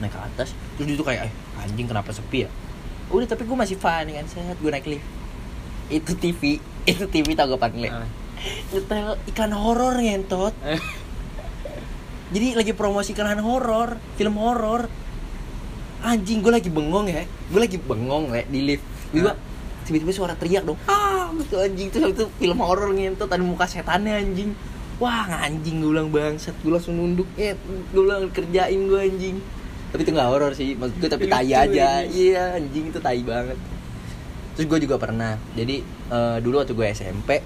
Naik 0.00 0.10
ke 0.10 0.18
atas 0.18 0.48
terus 0.74 0.86
dia 0.88 0.96
tuh 0.96 1.04
kayak 1.04 1.28
eh 1.28 1.32
anjing 1.60 1.84
kenapa 1.84 2.08
sepi 2.10 2.44
ya? 2.44 2.50
Udah 3.08 3.28
tapi 3.28 3.44
gue 3.44 3.52
masih 3.54 3.76
fun 3.76 4.08
kan 4.08 4.24
sehat 4.24 4.56
gue 4.56 4.70
naik 4.70 4.88
lift. 4.88 5.04
Itu 5.86 6.12
TV 6.14 6.56
itu 6.90 7.04
TV 7.04 7.36
tau 7.36 7.46
gue 7.46 7.60
paling 7.60 7.84
Ah. 7.86 8.08
nyetel 8.72 9.20
iklan 9.26 9.52
horor 9.52 10.00
ngentot. 10.00 10.56
Eh. 10.64 10.80
jadi 12.30 12.56
lagi 12.56 12.72
promosi 12.72 13.12
iklan 13.12 13.36
horor 13.38 14.00
film 14.16 14.40
horor. 14.40 14.88
Anjing 16.00 16.40
gue 16.40 16.48
lagi 16.48 16.72
bengong 16.72 17.06
ya 17.06 17.28
gue 17.28 17.60
lagi 17.60 17.76
bengong 17.76 18.32
le 18.32 18.48
di 18.48 18.64
lift. 18.64 18.86
Tiba 19.12 19.36
tiba-tiba 19.90 20.14
suara 20.14 20.38
teriak 20.38 20.62
dong. 20.62 20.78
Ah 20.86 21.26
gitu 21.34 21.58
anjing. 21.58 21.90
Itu 21.90 21.98
itu 22.06 22.24
film 22.38 22.58
horor 22.62 22.94
ngentot 22.94 23.26
ada 23.26 23.42
muka 23.42 23.66
setannya 23.66 24.22
anjing. 24.22 24.54
Wah 25.02 25.26
anjing 25.26 25.82
gue 25.82 25.90
bilang 25.90 26.14
bangsat 26.14 26.54
gue 26.62 26.70
langsung 26.70 26.94
nunduk 26.94 27.26
ya. 27.34 27.58
Gue 27.90 28.06
bilang 28.06 28.30
kerjain 28.30 28.78
gue 28.86 29.00
anjing. 29.02 29.36
Tapi 29.90 30.00
itu 30.06 30.10
nggak 30.14 30.28
horor 30.30 30.54
sih 30.54 30.78
maksud 30.78 31.02
gue 31.02 31.10
tapi 31.10 31.26
tai 31.26 31.50
aja. 31.50 32.06
iya 32.06 32.54
anjing 32.54 32.94
itu 32.94 33.02
tai 33.02 33.18
banget. 33.26 33.58
Terus 34.54 34.66
gue 34.70 34.78
juga 34.86 35.02
pernah. 35.02 35.34
Jadi 35.58 35.82
eh, 35.86 36.36
dulu 36.38 36.62
waktu 36.62 36.78
gue 36.78 36.86
SMP 36.94 37.42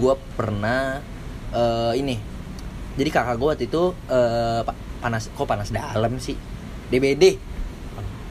gue 0.00 0.14
pernah 0.32 1.04
eh, 1.52 1.92
ini. 2.00 2.16
Jadi 2.96 3.08
kakak 3.12 3.36
gue 3.36 3.48
waktu 3.52 3.64
itu 3.68 3.82
pak 4.64 4.76
panas 5.04 5.28
kok 5.28 5.44
panas 5.44 5.68
dalam 5.68 6.16
sih? 6.16 6.36
DBD 6.90 7.49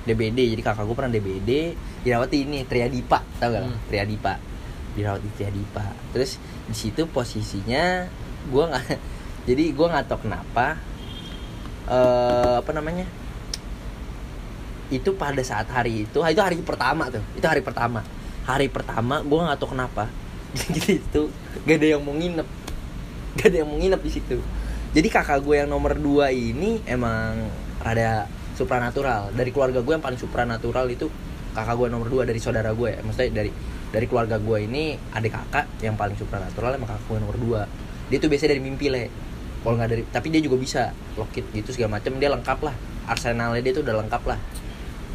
DBD 0.09 0.57
jadi 0.57 0.61
kakak 0.65 0.89
gue 0.89 0.97
pernah 0.97 1.13
DBD 1.13 1.77
dirawat 2.01 2.33
di 2.33 2.41
ini 2.41 2.65
Triadipa 2.65 3.21
tau 3.37 3.53
gak? 3.53 3.61
Hmm. 3.61 3.77
Triadipa. 3.85 4.33
Dirawat 4.97 5.21
di 5.21 5.29
Triadipa. 5.37 5.85
Terus 6.09 6.41
di 6.65 6.73
situ 6.73 7.05
posisinya 7.05 8.09
gue 8.49 8.63
nggak 8.65 8.85
jadi 9.49 9.63
gue 9.69 9.87
nggak 9.93 10.05
tahu 10.09 10.25
kenapa 10.25 10.81
eh 11.89 12.55
apa 12.57 12.71
namanya 12.73 13.05
itu 14.89 15.13
pada 15.13 15.41
saat 15.45 15.69
hari 15.69 16.09
itu 16.09 16.17
itu 16.17 16.41
hari 16.41 16.57
pertama 16.65 17.13
tuh 17.13 17.21
itu 17.37 17.45
hari 17.45 17.61
pertama. 17.61 18.01
Hari 18.49 18.65
pertama 18.73 19.21
gue 19.21 19.37
nggak 19.37 19.61
tahu 19.61 19.77
kenapa 19.77 20.09
jadi 20.57 20.97
itu 20.97 21.29
gak 21.69 21.77
ada 21.77 21.87
yang 21.93 22.01
mau 22.01 22.17
nginep. 22.17 22.47
Gak 23.37 23.47
ada 23.53 23.57
yang 23.61 23.69
mau 23.69 23.77
nginep 23.77 24.01
di 24.01 24.11
situ. 24.11 24.37
Jadi 24.89 25.07
kakak 25.13 25.45
gue 25.45 25.61
yang 25.61 25.69
nomor 25.69 25.93
dua 25.93 26.33
ini 26.33 26.81
emang 26.89 27.45
rada 27.77 28.25
supranatural. 28.59 29.31
Dari 29.31 29.49
keluarga 29.55 29.79
gue 29.79 29.93
yang 29.95 30.03
paling 30.03 30.19
supranatural 30.19 30.85
itu 30.91 31.07
kakak 31.55 31.75
gue 31.79 31.87
nomor 31.87 32.07
dua 32.11 32.23
dari 32.29 32.37
saudara 32.37 32.69
gue 32.77 33.01
maksudnya 33.01 33.41
dari 33.41 33.49
dari 33.89 34.05
keluarga 34.05 34.37
gue 34.37 34.57
ini 34.69 34.93
adik 35.17 35.33
kakak 35.33 35.65
yang 35.81 35.97
paling 35.97 36.13
supranatural 36.13 36.77
emang 36.77 36.91
kakak 36.91 37.05
gue 37.07 37.17
nomor 37.23 37.37
dua. 37.39 37.61
Dia 38.11 38.17
tuh 38.19 38.29
biasanya 38.29 38.57
dari 38.57 38.61
mimpi 38.61 38.87
le. 38.91 39.05
Kalau 39.63 39.75
nggak 39.75 39.89
dari 39.89 40.03
tapi 40.11 40.27
dia 40.31 40.41
juga 40.43 40.59
bisa 40.59 40.91
lockit 41.15 41.47
gitu 41.55 41.71
segala 41.71 41.97
macam 41.97 42.19
dia 42.19 42.29
lengkap 42.29 42.59
lah. 42.61 42.75
Arsenalnya 43.09 43.63
dia 43.63 43.73
tuh 43.73 43.83
udah 43.87 43.95
lengkap 44.05 44.23
lah. 44.27 44.39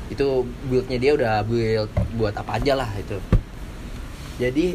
Itu 0.08 0.48
buildnya 0.68 0.98
dia 0.98 1.12
udah 1.14 1.34
build 1.44 1.90
buat 2.16 2.34
apa 2.34 2.58
aja 2.58 2.74
lah 2.74 2.90
itu. 2.96 3.16
Jadi 4.40 4.74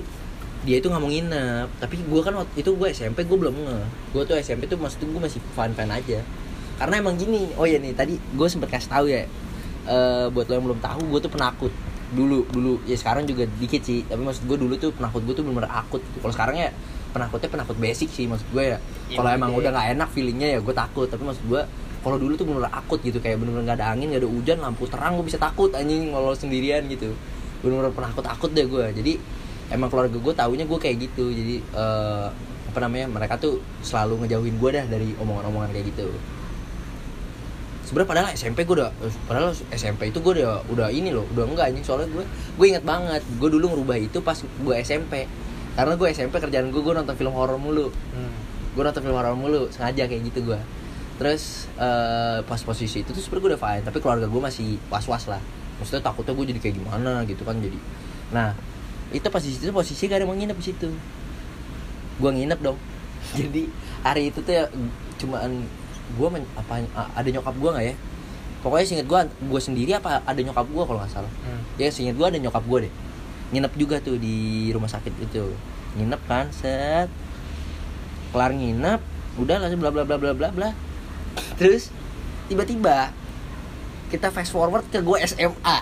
dia 0.63 0.75
itu 0.79 0.87
nggak 0.87 1.01
mau 1.03 1.11
nginep. 1.11 1.67
Tapi 1.83 1.95
gue 2.07 2.21
kan 2.23 2.33
waktu 2.39 2.55
itu 2.61 2.71
gue 2.71 2.87
SMP 2.91 3.27
gue 3.27 3.37
belum 3.37 3.55
nge. 3.67 3.79
Gue 4.15 4.23
tuh 4.23 4.35
SMP 4.39 4.65
tuh 4.65 4.79
maksud 4.79 5.03
gue 5.03 5.21
masih 5.21 5.43
fan 5.53 5.75
fan 5.75 5.91
aja 5.91 6.23
karena 6.79 7.03
emang 7.03 7.19
gini 7.19 7.51
oh 7.59 7.67
ya 7.67 7.77
nih 7.77 7.91
tadi 7.91 8.15
gue 8.15 8.47
sempet 8.47 8.71
kasih 8.71 8.89
tahu 8.89 9.05
ya 9.11 9.27
Eh 9.89 10.27
buat 10.29 10.45
lo 10.45 10.53
yang 10.53 10.65
belum 10.69 10.79
tahu 10.85 11.01
gue 11.09 11.19
tuh 11.25 11.31
penakut 11.33 11.73
dulu 12.13 12.45
dulu. 12.53 12.77
Ya 12.85 12.93
sekarang 12.93 13.25
juga 13.25 13.49
dikit 13.57 13.81
sih 13.81 14.05
tapi 14.05 14.21
maksud 14.21 14.45
gue 14.45 14.57
dulu 14.57 14.77
tuh 14.77 14.93
penakut 14.93 15.25
gue 15.25 15.33
tuh 15.33 15.41
bener-bener 15.41 15.71
akut 15.73 16.01
gitu. 16.01 16.21
kalau 16.21 16.33
sekarang 16.33 16.55
ya 16.61 16.69
penakutnya 17.09 17.49
penakut 17.49 17.77
basic 17.81 18.09
sih 18.13 18.29
maksud 18.29 18.45
gue 18.53 18.75
ya. 18.75 18.77
Iya, 19.09 19.17
kalau 19.17 19.29
emang 19.33 19.49
bener. 19.53 19.61
udah 19.65 19.69
nggak 19.73 19.87
enak 19.97 20.09
feelingnya 20.13 20.47
ya 20.53 20.59
gue 20.61 20.75
takut 20.77 21.09
tapi 21.09 21.25
maksud 21.25 21.41
gue 21.49 21.61
kalau 22.05 22.17
dulu 22.21 22.37
tuh 22.37 22.45
bener-bener 22.45 22.69
akut 22.69 23.01
gitu 23.01 23.17
kayak 23.17 23.41
bener-bener 23.41 23.65
nggak 23.65 23.77
ada 23.81 23.87
angin 23.97 24.13
nggak 24.13 24.21
ada 24.21 24.29
hujan 24.29 24.57
lampu 24.61 24.85
terang 24.85 25.17
gue 25.17 25.25
bisa 25.25 25.41
takut 25.41 25.73
anjing 25.73 26.13
kalau 26.13 26.31
sendirian 26.37 26.85
gitu. 26.85 27.09
Bener-bener 27.65 27.89
penakut 27.89 28.21
takut 28.21 28.53
deh 28.53 28.69
gue 28.69 28.85
jadi 28.93 29.13
emang 29.73 29.89
keluarga 29.89 30.17
gue 30.21 30.33
taunya 30.37 30.65
gue 30.69 30.79
kayak 30.81 30.97
gitu. 31.01 31.33
Jadi 31.33 31.65
eh, 31.65 32.27
apa 32.69 32.77
namanya 32.85 33.09
mereka 33.09 33.41
tuh 33.41 33.57
selalu 33.81 34.21
ngejauhin 34.25 34.55
gue 34.61 34.69
dah 34.69 34.85
dari 34.85 35.17
omongan-omongan 35.17 35.73
kayak 35.73 35.89
gitu 35.97 36.13
sebenarnya 37.89 38.09
padahal 38.13 38.27
SMP 38.37 38.69
gue 38.69 38.77
udah 38.77 38.93
padahal 39.25 39.49
SMP 39.73 40.13
itu 40.13 40.21
gue 40.21 40.37
udah 40.37 40.61
udah 40.69 40.87
ini 40.93 41.09
loh 41.09 41.25
udah 41.33 41.49
enggak 41.49 41.73
anjing. 41.73 41.81
Soalnya 41.81 42.13
gue 42.13 42.21
gue 42.29 42.65
inget 42.69 42.85
banget 42.85 43.25
gue 43.25 43.49
dulu 43.49 43.73
ngerubah 43.73 43.97
itu 43.97 44.21
pas 44.21 44.37
gue 44.37 44.75
SMP 44.85 45.25
karena 45.73 45.97
gue 45.97 46.07
SMP 46.13 46.37
kerjaan 46.37 46.69
gue 46.69 46.81
gue 46.85 46.93
nonton 46.93 47.17
film 47.17 47.33
horor 47.33 47.57
mulu. 47.57 47.89
Hmm. 48.13 48.33
gue 48.77 48.83
nonton 48.85 49.01
film 49.01 49.17
horor 49.17 49.33
mulu 49.33 49.65
sengaja 49.73 50.05
kayak 50.05 50.29
gitu 50.29 50.53
gue 50.53 50.59
terus 51.17 51.67
eh, 51.75 52.39
pas 52.45 52.61
posisi 52.63 53.03
itu 53.03 53.11
tuh 53.11 53.19
sebenarnya 53.19 53.41
gue 53.43 53.51
udah 53.57 53.61
fine 53.65 53.83
tapi 53.83 53.97
keluarga 53.99 54.29
gue 54.29 54.41
masih 54.45 54.77
was 54.93 55.09
was 55.09 55.25
lah. 55.25 55.41
Maksudnya 55.81 56.05
takutnya 56.05 56.37
gue 56.37 56.45
jadi 56.53 56.59
kayak 56.61 56.75
gimana 56.77 57.25
gitu 57.25 57.41
kan 57.41 57.57
jadi. 57.57 57.79
Nah 58.29 58.53
itu 59.09 59.25
pas 59.25 59.41
di 59.41 59.49
situ 59.49 59.73
posisi 59.73 60.05
gak 60.05 60.21
ada 60.21 60.23
yang 60.23 60.31
mau 60.31 60.37
nginep 60.37 60.57
di 60.61 60.65
situ. 60.69 60.89
Gue 62.21 62.29
nginep 62.29 62.59
dong. 62.61 62.77
Jadi 63.39 63.67
hari 64.05 64.31
itu 64.31 64.39
tuh 64.39 64.53
ya 64.53 64.65
cuman 65.19 65.65
gue 66.17 66.27
men, 66.31 66.43
apa 66.57 66.81
ada 66.89 67.27
nyokap 67.29 67.55
gue 67.57 67.69
nggak 67.69 67.85
ya? 67.85 67.95
Pokoknya 68.59 68.85
singkat 68.85 69.07
gue 69.07 69.19
gue 69.49 69.61
sendiri 69.61 69.91
apa 69.95 70.23
ada 70.25 70.39
nyokap 70.41 70.67
gue 70.67 70.83
kalau 70.83 70.99
nggak 70.99 71.11
salah. 71.13 71.31
Hmm. 71.45 71.61
ya 71.77 71.87
seinget 71.91 72.15
gue 72.17 72.27
ada 72.27 72.39
nyokap 72.41 72.63
gue 72.65 72.79
deh. 72.89 72.93
Nginep 73.55 73.73
juga 73.77 73.95
tuh 74.01 74.17
di 74.17 74.69
rumah 74.73 74.89
sakit 74.89 75.13
itu. 75.21 75.53
Nginep 75.97 76.21
kan 76.27 76.49
set. 76.51 77.09
Kelar 78.33 78.53
nginep 78.53 79.01
udah 79.39 79.55
langsung 79.61 79.79
bla 79.79 79.91
bla 79.93 80.03
bla 80.03 80.17
bla 80.17 80.31
bla 80.35 80.49
bla. 80.51 80.69
Terus 81.55 81.93
tiba-tiba 82.49 83.13
kita 84.09 84.33
fast 84.33 84.49
forward 84.49 84.85
ke 84.89 84.99
gue 85.05 85.17
SMA 85.21 85.77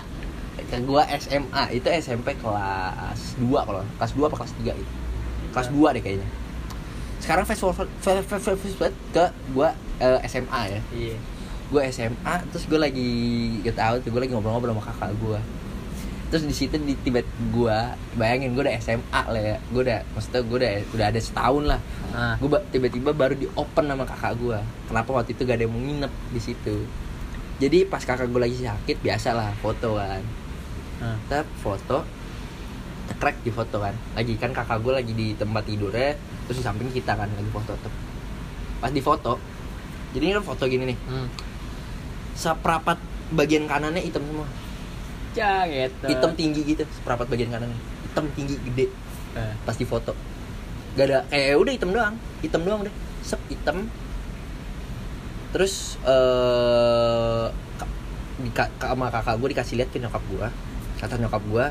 ke 0.68 0.76
gue 0.84 1.02
SMA 1.16 1.62
itu 1.72 1.88
SMP 1.88 2.36
kelas 2.36 3.40
2 3.40 3.48
kalau 3.48 3.80
kelas 3.96 4.12
2 4.12 4.28
apa 4.28 4.36
kelas 4.36 4.52
3 4.60 4.76
itu 4.76 4.92
kelas 5.56 5.68
2 5.72 5.94
deh 5.96 6.02
kayaknya 6.04 6.28
sekarang 7.18 7.44
fast 7.44 7.60
forward 7.60 7.90
fast, 8.00 8.44
forward 8.46 8.94
ke 9.14 9.24
gue 9.54 9.68
SMA 10.26 10.60
ya. 10.70 10.80
Iya. 10.94 11.16
gue 11.68 11.82
SMA 11.92 12.34
terus 12.48 12.64
gue 12.64 12.80
lagi 12.80 13.10
gak 13.60 13.76
tahu 13.76 13.94
tuh 14.00 14.08
gue 14.16 14.20
lagi 14.24 14.32
ngobrol-ngobrol 14.32 14.72
sama 14.72 14.84
kakak 14.88 15.12
gue 15.20 15.40
terus 16.28 16.44
di 16.44 16.52
situ 16.52 16.76
di 16.80 16.92
tiba 17.00 17.24
gue 17.24 17.78
bayangin 18.16 18.52
gue 18.52 18.60
udah 18.60 18.76
SMA 18.84 19.22
lah 19.32 19.42
ya. 19.42 19.56
Gue 19.72 19.80
udah 19.84 20.04
maksudnya 20.12 20.40
gue 20.44 20.56
udah 20.60 20.72
udah 20.92 21.06
ada 21.08 21.20
setahun 21.20 21.64
lah. 21.64 21.80
Ah. 22.12 22.36
gue 22.40 22.48
ba- 22.48 22.64
tiba-tiba 22.68 23.12
baru 23.12 23.36
di 23.36 23.48
open 23.56 23.84
sama 23.88 24.04
kakak 24.04 24.36
gue 24.40 24.58
kenapa 24.88 25.10
waktu 25.12 25.32
itu 25.36 25.42
gak 25.44 25.56
ada 25.60 25.64
yang 25.68 25.72
mau 25.72 25.80
nginep 25.84 26.12
di 26.32 26.40
situ? 26.40 26.76
Jadi 27.58 27.78
pas 27.88 28.00
kakak 28.04 28.28
gue 28.28 28.40
lagi 28.40 28.60
sakit 28.60 28.96
biasa 29.00 29.28
lah 29.36 29.50
foto 29.60 29.96
kan. 29.96 30.22
Ah. 31.00 31.16
kita 31.26 31.44
foto 31.64 32.04
cekrek 33.08 33.40
di 33.40 33.50
foto 33.52 33.76
kan. 33.80 33.96
Lagi 34.12 34.36
kan 34.36 34.52
kakak 34.52 34.84
gue 34.84 34.92
lagi 34.92 35.12
di 35.16 35.32
tempat 35.32 35.64
tidurnya 35.64 36.12
terus 36.48 36.58
di 36.58 36.64
samping 36.64 36.88
kita 36.88 37.12
kan 37.12 37.28
lagi 37.28 37.50
foto 37.52 37.76
tuh. 37.76 37.92
Pas 38.80 38.88
di 38.88 39.04
foto 39.04 39.36
jadi 40.16 40.24
ini 40.24 40.34
kan 40.40 40.44
foto 40.44 40.64
gini 40.64 40.84
nih. 40.88 40.98
Hmm. 41.04 41.28
seprapat 42.38 42.96
bagian 43.34 43.66
kanannya 43.68 44.00
hitam 44.00 44.24
semua. 44.24 44.48
Ya 45.36 45.66
gitu. 45.68 46.06
hitam 46.08 46.32
tinggi 46.38 46.64
gitu 46.64 46.82
seprapat 46.88 47.28
bagian 47.28 47.52
kanannya. 47.52 47.76
Hitam 48.08 48.24
tinggi 48.32 48.56
gede. 48.64 48.88
Eh. 49.36 49.54
pas 49.68 49.76
di 49.76 49.84
foto. 49.84 50.16
Gak 50.96 51.06
ada 51.12 51.18
kayak 51.28 51.60
udah 51.60 51.72
hitam 51.74 51.90
doang. 51.92 52.14
Hitam 52.40 52.62
doang 52.64 52.80
deh. 52.88 52.94
Sep 53.20 53.42
hitam. 53.52 53.90
Terus 55.52 56.00
eh 56.06 57.46
ka- 57.76 57.96
di 58.38 58.50
ka- 58.54 58.72
sama 58.80 59.12
kakak 59.12 59.36
gue 59.36 59.48
dikasih 59.52 59.74
lihat 59.82 59.90
ke 59.92 59.98
nyokap 59.98 60.22
gue 60.30 60.48
kata 60.98 61.14
nyokap 61.18 61.42
gue 61.42 61.66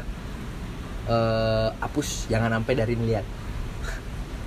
eh 1.07 1.69
hapus 1.79 2.27
jangan 2.27 2.51
sampai 2.59 2.73
dari 2.75 2.95
lihat 2.99 3.23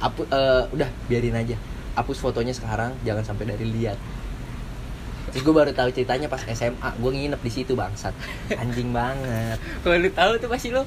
Apu, 0.00 0.24
eh, 0.26 0.64
udah 0.72 0.88
biarin 1.06 1.36
aja. 1.36 1.56
Hapus 1.96 2.18
fotonya 2.22 2.56
sekarang 2.56 2.96
jangan 3.04 3.24
sampai 3.24 3.52
dari 3.52 3.66
lihat 3.68 3.98
terus 5.30 5.46
gue 5.46 5.54
baru 5.54 5.70
tahu 5.70 5.94
ceritanya 5.94 6.26
pas 6.26 6.42
SMA 6.42 6.90
gue 6.98 7.10
nginep 7.14 7.40
di 7.40 7.52
situ 7.54 7.72
bangsat. 7.78 8.10
Anjing 8.50 8.90
banget. 8.90 9.62
Kalau 9.86 9.94
lu 9.94 10.10
tahu 10.10 10.30
tuh 10.42 10.50
pasti 10.50 10.74
lu. 10.74 10.82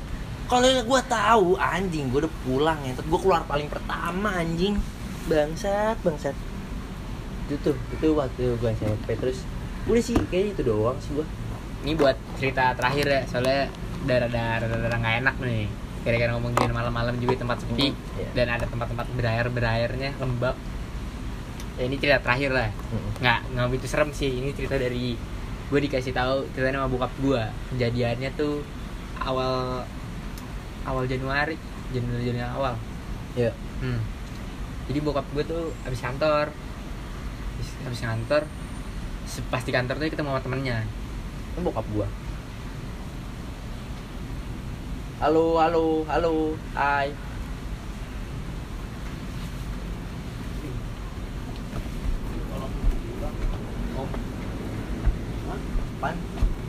Kalau 0.52 0.68
gue 0.68 1.02
tahu 1.08 1.56
anjing 1.56 2.12
gue 2.12 2.28
udah 2.28 2.34
pulang 2.44 2.80
ya. 2.84 2.92
Gue 3.00 3.20
keluar 3.24 3.48
paling 3.48 3.72
pertama 3.72 4.36
anjing. 4.36 4.76
Bangsat 5.32 5.96
bangsat. 6.04 6.36
Itu 7.48 7.56
tuh 7.64 7.76
itu 7.96 8.08
waktu 8.12 8.60
gue 8.60 8.70
SMP 8.76 9.16
terus 9.16 9.48
udah 9.84 10.04
sih 10.04 10.16
kayaknya 10.32 10.52
itu 10.56 10.64
doang 10.64 10.96
sih 11.04 11.12
gue 11.12 11.28
ini 11.84 11.92
buat 12.00 12.16
cerita 12.40 12.72
terakhir 12.72 13.04
ya 13.04 13.22
soalnya 13.28 13.68
darah 14.08 14.32
darah 14.32 14.68
darah 14.72 14.96
nggak 14.96 15.16
enak 15.28 15.36
nih 15.44 15.68
kira-kira 16.04 16.36
ngomongin 16.36 16.70
malam-malam 16.76 17.16
juga 17.16 17.40
tempat 17.40 17.64
sepi 17.64 17.96
iya. 18.20 18.28
dan 18.36 18.48
ada 18.60 18.68
tempat-tempat 18.68 19.08
berair 19.16 19.48
berairnya 19.48 20.12
lembab. 20.20 20.56
Ya 21.80 21.84
ini 21.88 21.96
cerita 21.98 22.20
terakhir 22.22 22.52
lah. 22.52 22.70
Nggak 23.24 23.40
nggak 23.56 23.68
begitu 23.72 23.88
serem 23.88 24.12
sih. 24.12 24.30
Ini 24.30 24.52
cerita 24.52 24.76
dari 24.76 25.16
gue 25.72 25.80
dikasih 25.90 26.14
tahu 26.14 26.46
ceritanya 26.54 26.84
sama 26.84 26.92
bokap 26.92 27.14
gue 27.24 27.42
kejadiannya 27.74 28.30
tuh 28.36 28.62
awal 29.24 29.88
awal 30.84 31.04
Januari. 31.08 31.56
Januari 31.96 32.24
Januari 32.28 32.52
awal. 32.52 32.76
Ya 33.34 33.50
hmm. 33.82 34.00
jadi 34.92 35.00
bokap 35.00 35.26
gue 35.32 35.44
tuh 35.48 35.72
habis 35.88 36.04
kantor. 36.04 36.52
Habis, 37.56 37.70
habis 37.88 38.02
kantor 38.04 38.44
pas 39.50 39.64
di 39.66 39.72
kantor 39.74 39.96
tuh 39.98 40.12
ketemu 40.12 40.30
sama 40.36 40.42
temennya. 40.44 40.78
Ini 41.56 41.64
bokap 41.64 41.88
gue 41.96 42.08
halo 45.22 45.62
halo 45.62 46.02
halo 46.10 46.34
hai 46.74 47.14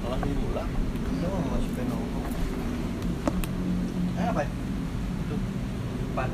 Oh. 0.05 0.21
Diulang. 0.21 0.71
Iya, 1.17 1.29
masih 1.49 1.71
pengen 1.75 1.97
ngomong. 1.97 2.27
Eh, 4.15 4.27
apa 4.31 4.41
ya? 4.45 4.51
Tuh. 5.27 5.41
Apaan? 6.13 6.31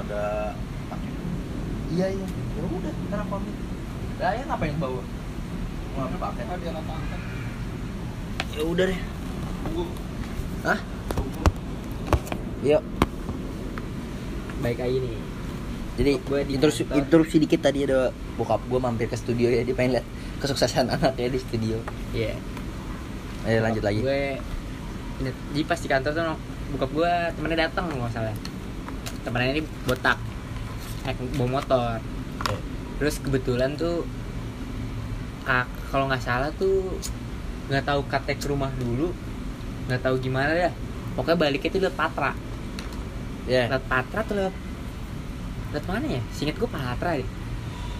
Ada 0.00 0.22
paket. 0.88 1.14
Iya 1.92 2.06
iya. 2.18 2.26
Ya 2.26 2.62
udah, 2.66 2.92
ntar 3.08 3.18
aku 3.22 3.32
ambil. 3.38 3.54
Lah 4.18 4.32
ya 4.34 4.42
ngapain 4.48 4.76
bawa? 4.80 5.02
Mau 5.94 6.02
ambil 6.08 6.18
paket? 6.18 6.44
Ada 6.48 6.64
yang 6.66 6.80
angkat. 6.80 7.20
Ya 8.56 8.62
udah 8.64 8.84
deh. 8.88 9.00
Tunggu. 9.68 9.84
Hah? 10.62 10.78
Yuk. 12.60 12.82
baik 14.58 14.82
aja 14.82 14.98
nih 14.98 15.14
Jadi 15.94 16.10
di 16.18 16.52
interupsi, 16.52 16.82
interupsi 16.82 17.36
dikit 17.38 17.62
tadi 17.62 17.86
ada 17.86 18.10
bokap 18.34 18.58
gue 18.66 18.74
mampir 18.76 19.06
ke 19.06 19.14
studio 19.14 19.46
ya 19.46 19.62
dia 19.62 19.70
pengen 19.70 19.98
lihat 19.98 20.06
kesuksesan 20.38 20.90
anaknya 20.94 21.30
di 21.30 21.38
studio 21.38 21.78
Iya. 22.10 22.34
ayo 23.46 23.58
lanjut 23.62 23.82
lagi 23.82 24.02
Gue 24.02 24.42
ini- 25.18 25.34
jadi 25.50 25.62
pas 25.62 25.78
di 25.78 25.88
kantor 25.88 26.10
tuh 26.10 26.24
bokap 26.68 26.90
gue 26.92 27.12
temennya 27.32 27.58
datang 27.64 27.86
nggak 27.88 28.12
salah. 28.12 28.34
Temennya 29.24 29.50
ini 29.52 29.62
botak, 29.82 30.18
naik 31.02 31.18
bawa 31.34 31.48
motor. 31.58 31.96
Terus 32.98 33.18
kebetulan 33.18 33.74
tuh 33.74 34.06
kak 35.42 35.64
kalau 35.88 36.06
nggak 36.06 36.20
salah 36.20 36.52
tuh 36.54 36.98
nggak 37.66 37.82
tahu 37.82 38.00
katek 38.06 38.38
ke 38.38 38.46
rumah 38.46 38.70
dulu, 38.74 39.10
nggak 39.88 40.00
tahu 40.00 40.16
gimana 40.20 40.52
ya. 40.52 40.70
Pokoknya 41.16 41.38
baliknya 41.40 41.70
tuh 41.72 41.80
lewat 41.82 41.96
Patra. 41.96 42.30
ya 43.48 43.64
Lewat 43.66 43.84
Patra 43.88 44.20
tuh 44.22 44.34
lewat 44.36 44.54
lewat 45.72 45.84
mana 45.88 46.06
ya? 46.06 46.22
Singkat 46.30 46.56
gue 46.56 46.70
Patra 46.70 47.10
deh. 47.16 47.28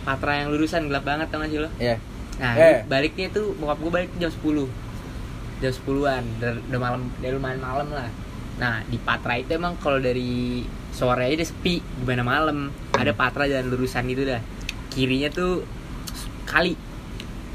Patra 0.04 0.32
yang 0.38 0.48
lurusan 0.48 0.86
gelap 0.86 1.04
banget 1.04 1.28
tau 1.28 1.40
gak 1.40 1.50
sih 1.50 1.60
lo? 1.60 1.68
ya 1.76 1.96
Nah, 2.38 2.54
Eh. 2.54 2.86
baliknya 2.86 3.28
tuh 3.28 3.50
bokap 3.58 3.78
gue 3.78 3.90
balik 3.90 4.10
jam 4.16 4.30
10 4.30 4.70
Jam 5.58 5.72
10-an, 5.74 6.22
udah, 6.38 6.54
udah 6.70 6.78
malam, 6.78 7.00
udah 7.18 7.30
lumayan 7.34 7.58
malam 7.58 7.88
lah 7.90 8.06
Nah, 8.58 8.86
di 8.86 8.94
Patra 8.96 9.34
itu 9.34 9.50
emang 9.52 9.74
kalau 9.76 9.98
dari 9.98 10.62
sore 10.94 11.26
aja 11.26 11.42
udah 11.42 11.48
sepi 11.50 11.82
Gimana 11.98 12.22
malam, 12.22 12.58
ada 12.94 13.10
Patra 13.10 13.44
jalan 13.44 13.66
lurusan 13.68 14.06
gitu 14.06 14.22
dah 14.22 14.38
Kirinya 14.88 15.28
tuh 15.28 15.66
kali 16.46 16.78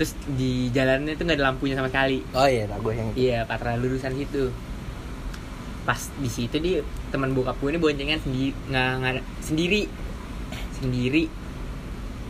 Terus 0.04 0.20
di 0.36 0.68
jalannya 0.76 1.16
tuh 1.16 1.24
nggak 1.24 1.40
ada 1.40 1.48
lampunya 1.48 1.80
sama 1.80 1.88
sekali. 1.88 2.20
Oh 2.36 2.44
iya 2.44 2.68
lah 2.68 2.76
gue 2.76 2.92
yang 2.92 3.10
Iya, 3.16 3.48
Patra 3.48 3.80
lurusan 3.80 4.12
situ. 4.20 4.52
Pas 5.88 5.96
di 6.20 6.28
situ 6.28 6.60
dia 6.60 6.84
teman 7.08 7.32
bokap 7.32 7.56
gue 7.64 7.72
ini 7.72 7.80
boncengan 7.80 8.20
sendiri 8.20 8.52
nggak 8.68 8.92
nggak 9.00 9.14
sendiri. 9.40 9.88
Sendiri. 10.76 11.32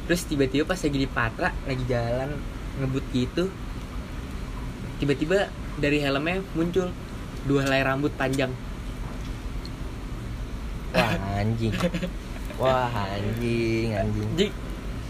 Terus 0.06 0.22
tiba-tiba 0.30 0.70
pas 0.70 0.78
lagi 0.78 0.98
di 1.02 1.10
Patra 1.10 1.50
lagi 1.66 1.82
jalan 1.90 2.38
ngebut 2.78 3.06
gitu 3.10 3.50
tiba-tiba 5.02 5.50
dari 5.82 5.98
helmnya 5.98 6.46
muncul 6.54 6.94
dua 7.50 7.66
helai 7.66 7.82
rambut 7.82 8.14
panjang. 8.14 8.54
Wah 10.94 11.18
anjing. 11.42 11.74
Wah 12.62 12.94
anjing 13.18 13.98
anjing. 13.98 14.30
Jadi 14.38 14.48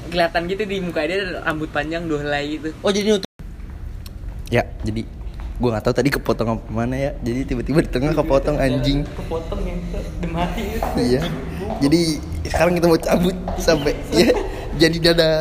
kelihatan 0.09 0.41
gitu 0.51 0.63
di 0.67 0.77
muka 0.83 1.05
dia 1.07 1.43
rambut 1.43 1.69
panjang 1.71 2.07
dua 2.07 2.19
helai 2.23 2.59
gitu. 2.59 2.69
Oh 2.83 2.91
jadi 2.91 3.17
nutup. 3.17 3.29
Ya 4.51 4.67
jadi 4.83 5.07
gue 5.53 5.69
nggak 5.69 5.85
tahu 5.85 5.95
tadi 5.95 6.09
kepotong 6.11 6.59
apa 6.59 6.65
mana 6.71 6.95
ya. 6.97 7.11
Jadi 7.21 7.39
tiba-tiba 7.47 7.79
di 7.85 7.89
tengah 7.91 8.11
kepotong 8.11 8.57
anjing. 8.59 9.07
kepotong 9.07 9.61
yang 9.63 9.79
demati 10.19 10.61
gitu. 10.75 10.87
Iya. 10.99 11.21
Jadi 11.79 12.01
sekarang 12.49 12.73
kita 12.75 12.85
mau 12.91 12.99
cabut 12.99 13.35
sampai 13.59 13.93
ya 14.11 14.29
jadi 14.81 14.97
dadah 15.11 15.37